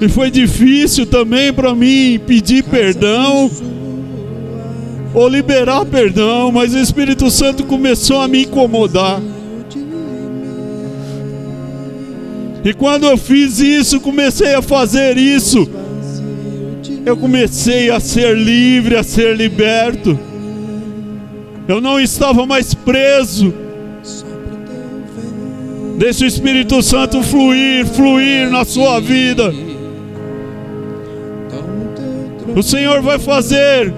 E 0.00 0.08
foi 0.08 0.30
difícil 0.30 1.04
também 1.04 1.52
para 1.52 1.74
mim 1.74 2.18
pedir 2.26 2.64
perdão 2.64 3.50
ou 5.16 5.30
liberar 5.30 5.86
perdão, 5.86 6.52
mas 6.52 6.74
o 6.74 6.78
Espírito 6.78 7.30
Santo 7.30 7.64
começou 7.64 8.20
a 8.20 8.28
me 8.28 8.44
incomodar. 8.44 9.18
E 12.62 12.74
quando 12.74 13.06
eu 13.06 13.16
fiz 13.16 13.58
isso, 13.58 13.98
comecei 13.98 14.54
a 14.54 14.60
fazer 14.60 15.16
isso, 15.16 15.66
eu 17.06 17.16
comecei 17.16 17.90
a 17.90 17.98
ser 17.98 18.36
livre, 18.36 18.94
a 18.94 19.02
ser 19.02 19.34
liberto. 19.34 20.18
Eu 21.66 21.80
não 21.80 21.98
estava 21.98 22.44
mais 22.44 22.74
preso. 22.74 23.54
Deixe 25.96 26.24
o 26.24 26.26
Espírito 26.26 26.82
Santo 26.82 27.22
fluir, 27.22 27.86
fluir 27.86 28.50
na 28.50 28.66
sua 28.66 29.00
vida. 29.00 29.50
O 32.54 32.62
Senhor 32.62 33.00
vai 33.00 33.18
fazer. 33.18 33.94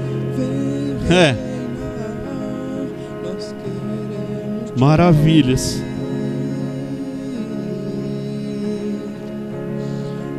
É. 1.10 1.34
Maravilhas. 4.76 5.82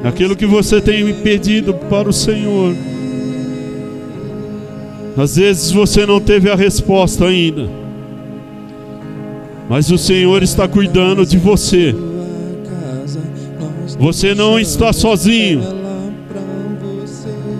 Aquilo 0.04 0.36
que 0.36 0.46
você 0.46 0.80
tem 0.80 1.14
pedido 1.16 1.74
para 1.74 2.08
o 2.08 2.14
Senhor. 2.14 2.76
Às 5.18 5.36
vezes 5.36 5.72
você 5.72 6.06
não 6.06 6.22
teve 6.22 6.50
a 6.50 6.56
resposta 6.56 7.26
ainda. 7.26 7.70
Mas 9.68 9.92
o 9.92 9.98
Senhor 9.98 10.42
está 10.42 10.68
cuidando 10.68 11.26
de 11.26 11.38
você. 11.38 11.94
Você 14.00 14.34
não 14.34 14.58
está 14.58 14.94
sozinho. 14.94 15.62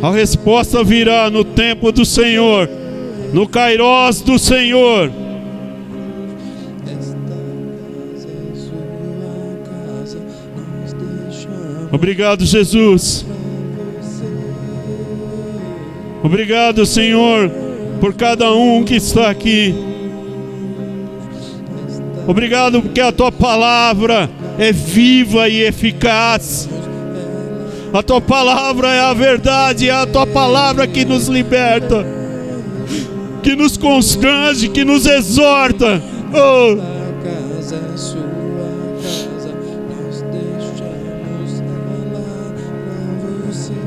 A 0.02 0.10
resposta 0.12 0.82
virá 0.82 1.30
no 1.30 1.44
tempo 1.44 1.92
do 1.92 2.06
Senhor, 2.06 2.70
no 3.34 3.48
Kairós 3.48 4.22
do 4.22 4.38
Senhor. 4.38 5.12
Obrigado, 11.92 12.46
Jesus. 12.46 13.26
Obrigado, 16.24 16.86
Senhor, 16.86 17.50
por 18.00 18.14
cada 18.14 18.52
um 18.54 18.84
que 18.84 18.96
está 18.96 19.30
aqui. 19.30 19.74
Obrigado 22.28 22.82
porque 22.82 23.02
a 23.02 23.12
tua 23.12 23.32
palavra 23.32 24.30
é 24.60 24.72
viva 24.72 25.50
e 25.50 25.64
eficaz. 25.64 26.70
A 27.92 28.04
tua 28.04 28.22
palavra 28.22 28.90
é 28.90 29.00
a 29.00 29.14
verdade, 29.14 29.90
é 29.90 29.92
a 29.92 30.06
tua 30.06 30.28
palavra 30.28 30.86
que 30.86 31.04
nos 31.04 31.28
liberta, 31.28 32.06
que 33.42 33.56
nos 33.56 33.78
constrange, 33.78 34.70
que 34.70 34.84
nos 34.84 35.06
exorta. 35.06 36.02
Oh. 36.34 37.00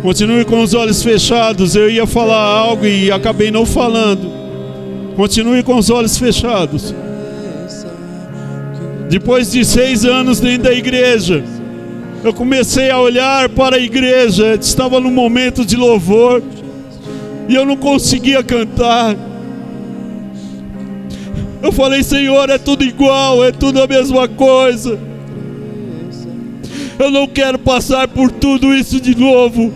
Continue 0.03 0.45
com 0.45 0.61
os 0.63 0.75
olhos 0.75 1.03
fechados. 1.03 1.77
Eu 1.77 1.89
ia 1.89 2.07
falar 2.07 2.45
algo 2.45 2.85
e 2.85 3.13
acabei 3.13 3.53
não 3.53 3.65
falando. 3.65 4.33
Continue 5.15 5.63
com 5.63 5.77
os 5.77 5.91
olhos 5.91 6.19
fechados. 6.19 6.93
Depois 9.09 9.53
de 9.53 9.65
seis 9.65 10.05
anos 10.05 10.41
dentro 10.41 10.65
da 10.65 10.73
igreja, 10.73 11.45
eu 12.25 12.33
comecei 12.33 12.91
a 12.91 12.99
olhar 12.99 13.49
para 13.51 13.77
a 13.77 13.79
igreja, 13.79 14.55
estava 14.55 14.99
no 14.99 15.11
momento 15.11 15.65
de 15.65 15.77
louvor, 15.77 16.43
e 17.49 17.55
eu 17.55 17.67
não 17.67 17.77
conseguia 17.77 18.43
cantar. 18.43 19.15
Eu 21.63 21.71
falei, 21.71 22.03
Senhor, 22.03 22.51
é 22.51 22.59
tudo 22.59 22.83
igual, 22.83 23.45
é 23.45 23.53
tudo 23.53 23.81
a 23.81 23.87
mesma 23.87 24.27
coisa. 24.27 24.99
Eu 26.99 27.11
não 27.11 27.27
quero 27.29 27.59
passar 27.59 28.09
por 28.09 28.31
tudo 28.31 28.75
isso 28.75 29.01
de 29.01 29.15
novo. 29.15 29.73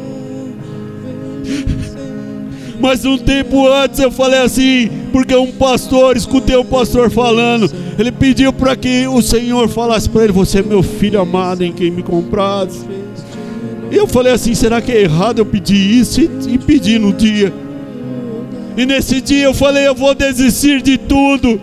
Mas 2.81 3.05
um 3.05 3.17
tempo 3.17 3.67
antes 3.69 4.01
eu 4.01 4.11
falei 4.11 4.41
assim, 4.41 4.91
porque 5.13 5.35
um 5.35 5.53
pastor, 5.53 6.17
escutei 6.17 6.57
um 6.57 6.65
pastor 6.65 7.11
falando, 7.11 7.71
ele 7.99 8.13
pediu 8.13 8.53
para 8.53 8.77
que 8.77 9.07
o 9.07 9.23
Senhor 9.23 9.69
falasse 9.69 10.09
para 10.09 10.25
ele: 10.25 10.33
Você 10.33 10.59
é 10.59 10.63
meu 10.63 10.83
filho 10.83 11.21
amado 11.21 11.63
em 11.63 11.73
quem 11.73 11.91
me 11.91 12.03
compraste. 12.03 12.81
E 13.91 13.97
eu 13.97 14.07
falei 14.07 14.33
assim: 14.33 14.55
será 14.55 14.83
que 14.83 14.93
é 14.93 15.03
errado 15.03 15.39
eu 15.39 15.47
pedir 15.47 15.77
isso? 15.77 16.21
E, 16.21 16.29
e 16.55 16.59
pedi 16.59 16.99
no 16.99 17.13
dia. 17.13 17.53
E 18.77 18.85
nesse 18.85 19.21
dia 19.21 19.45
eu 19.45 19.55
falei: 19.55 19.87
eu 19.87 19.95
vou 19.95 20.15
desistir 20.15 20.83
de 20.83 20.99
tudo. 20.99 21.61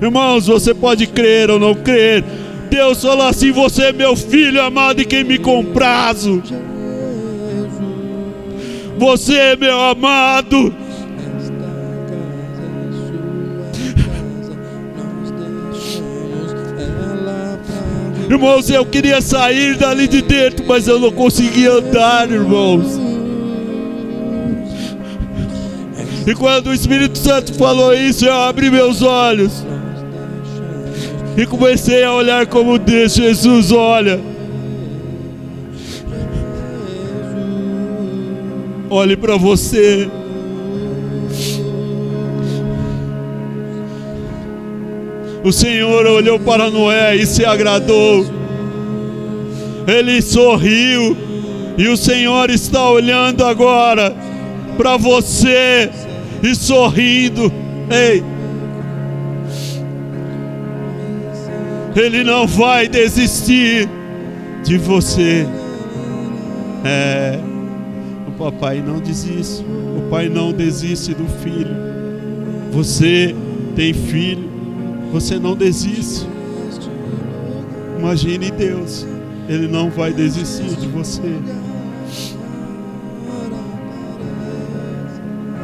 Irmãos, 0.00 0.46
você 0.46 0.72
pode 0.74 1.06
crer 1.06 1.50
ou 1.50 1.58
não 1.58 1.74
crer. 1.74 2.24
Deus 2.70 3.02
falou 3.02 3.26
assim: 3.26 3.50
Você 3.50 3.84
é 3.84 3.92
meu 3.92 4.14
filho 4.14 4.62
amado 4.62 5.00
e 5.00 5.04
quem 5.04 5.24
me 5.24 5.38
comprazo. 5.38 6.42
Você 8.98 9.34
é 9.34 9.56
meu 9.56 9.80
amado. 9.80 10.74
Irmãos, 18.28 18.68
eu 18.68 18.84
queria 18.84 19.22
sair 19.22 19.76
dali 19.76 20.06
de 20.06 20.20
dentro, 20.20 20.66
mas 20.68 20.86
eu 20.86 21.00
não 21.00 21.10
conseguia 21.10 21.72
andar, 21.72 22.30
irmãos. 22.30 23.07
E 26.28 26.34
quando 26.34 26.66
o 26.66 26.74
Espírito 26.74 27.16
Santo 27.16 27.54
falou 27.54 27.94
isso, 27.94 28.26
eu 28.26 28.34
abri 28.34 28.70
meus 28.70 29.00
olhos 29.00 29.64
e 31.38 31.46
comecei 31.46 32.04
a 32.04 32.12
olhar 32.12 32.46
como 32.46 32.78
Deus, 32.78 33.14
Jesus 33.14 33.72
olha. 33.72 34.20
Olhe 38.90 39.16
para 39.16 39.38
você. 39.38 40.06
O 45.42 45.50
Senhor 45.50 46.04
olhou 46.04 46.38
para 46.38 46.70
Noé 46.70 47.16
e 47.16 47.24
se 47.24 47.42
agradou. 47.42 48.26
Ele 49.86 50.20
sorriu. 50.20 51.16
E 51.78 51.88
o 51.88 51.96
Senhor 51.96 52.50
está 52.50 52.90
olhando 52.90 53.46
agora 53.46 54.14
para 54.76 54.98
você 54.98 55.88
e 56.42 56.54
sorrindo. 56.54 57.52
Ei. 57.90 58.22
Ele 61.96 62.22
não 62.22 62.46
vai 62.46 62.88
desistir 62.88 63.88
de 64.64 64.78
você. 64.78 65.46
É. 66.84 67.38
O 68.28 68.32
papai 68.32 68.82
não 68.84 69.00
desiste. 69.00 69.64
O 69.96 70.08
pai 70.08 70.28
não 70.28 70.52
desiste 70.52 71.14
do 71.14 71.26
filho. 71.42 71.74
Você 72.72 73.34
tem 73.74 73.92
filho. 73.92 74.48
Você 75.12 75.38
não 75.38 75.56
desiste. 75.56 76.26
Imagine 77.98 78.50
Deus. 78.50 79.06
Ele 79.48 79.66
não 79.66 79.90
vai 79.90 80.12
desistir 80.12 80.76
de 80.76 80.86
você. 80.86 81.22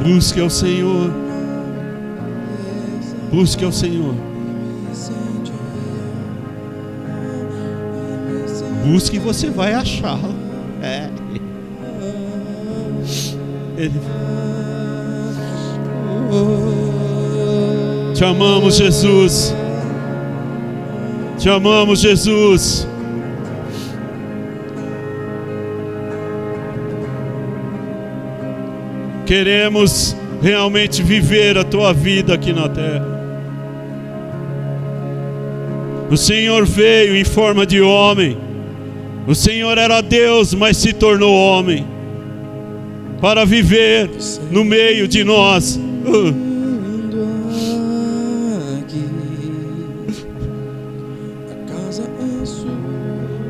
Busque 0.05 0.39
ao 0.39 0.51
Senhor. 0.51 1.11
Busque 3.33 3.65
ao 3.65 3.73
Senhor. 3.73 4.15
Busque 8.85 9.17
e 9.17 9.19
você 9.19 9.49
vai 9.49 9.73
achá-lo. 9.73 10.35
É. 10.83 11.09
Ele. 13.79 13.99
Te 18.15 18.25
amamos, 18.25 18.77
Jesus. 18.77 19.55
Te 21.39 21.49
amamos, 21.49 22.01
Jesus. 22.01 22.87
Queremos 29.27 30.17
realmente 30.43 31.03
viver 31.03 31.57
a 31.57 31.65
tua 31.65 31.93
vida 31.93 32.35
aqui 32.35 32.53
na 32.53 32.69
terra. 32.69 33.15
O 36.11 36.17
Senhor 36.17 36.67
veio 36.67 37.17
em 37.17 37.25
forma 37.25 37.65
de 37.65 37.81
homem. 37.81 38.37
O 39.27 39.35
Senhor 39.35 39.79
era 39.79 40.03
Deus, 40.03 40.53
mas 40.53 40.77
se 40.77 40.93
tornou 40.93 41.35
homem 41.35 41.87
para 43.21 43.47
viver 43.47 44.11
no 44.51 44.63
meio 44.65 45.09
de 45.09 45.25
nós. 45.25 45.81
Uh. 46.05 46.45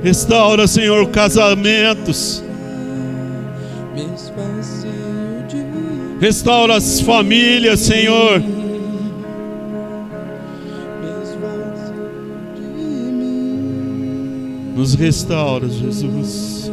Restaura, 0.04 0.66
Senhor, 0.66 1.08
casamentos. 1.08 2.43
Restaura 6.20 6.76
as 6.76 7.00
famílias, 7.00 7.80
Senhor. 7.80 8.42
Nos 14.76 14.94
restaura, 14.94 15.68
Jesus. 15.68 16.70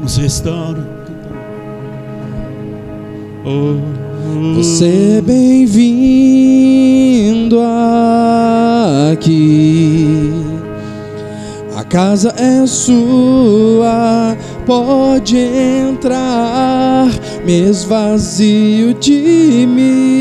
Nos 0.00 0.16
restaura. 0.16 0.86
Oh. 3.44 3.98
Você 4.56 5.18
é 5.18 5.20
bem-vindo 5.22 5.98
aqui. 9.12 10.30
A 11.76 11.84
casa 11.84 12.34
é 12.36 12.66
sua, 12.66 14.36
pode 14.66 15.36
entrar, 15.36 17.08
me 17.48 17.60
esvazio 17.60 18.92
de 18.92 19.66
mim. 19.66 20.08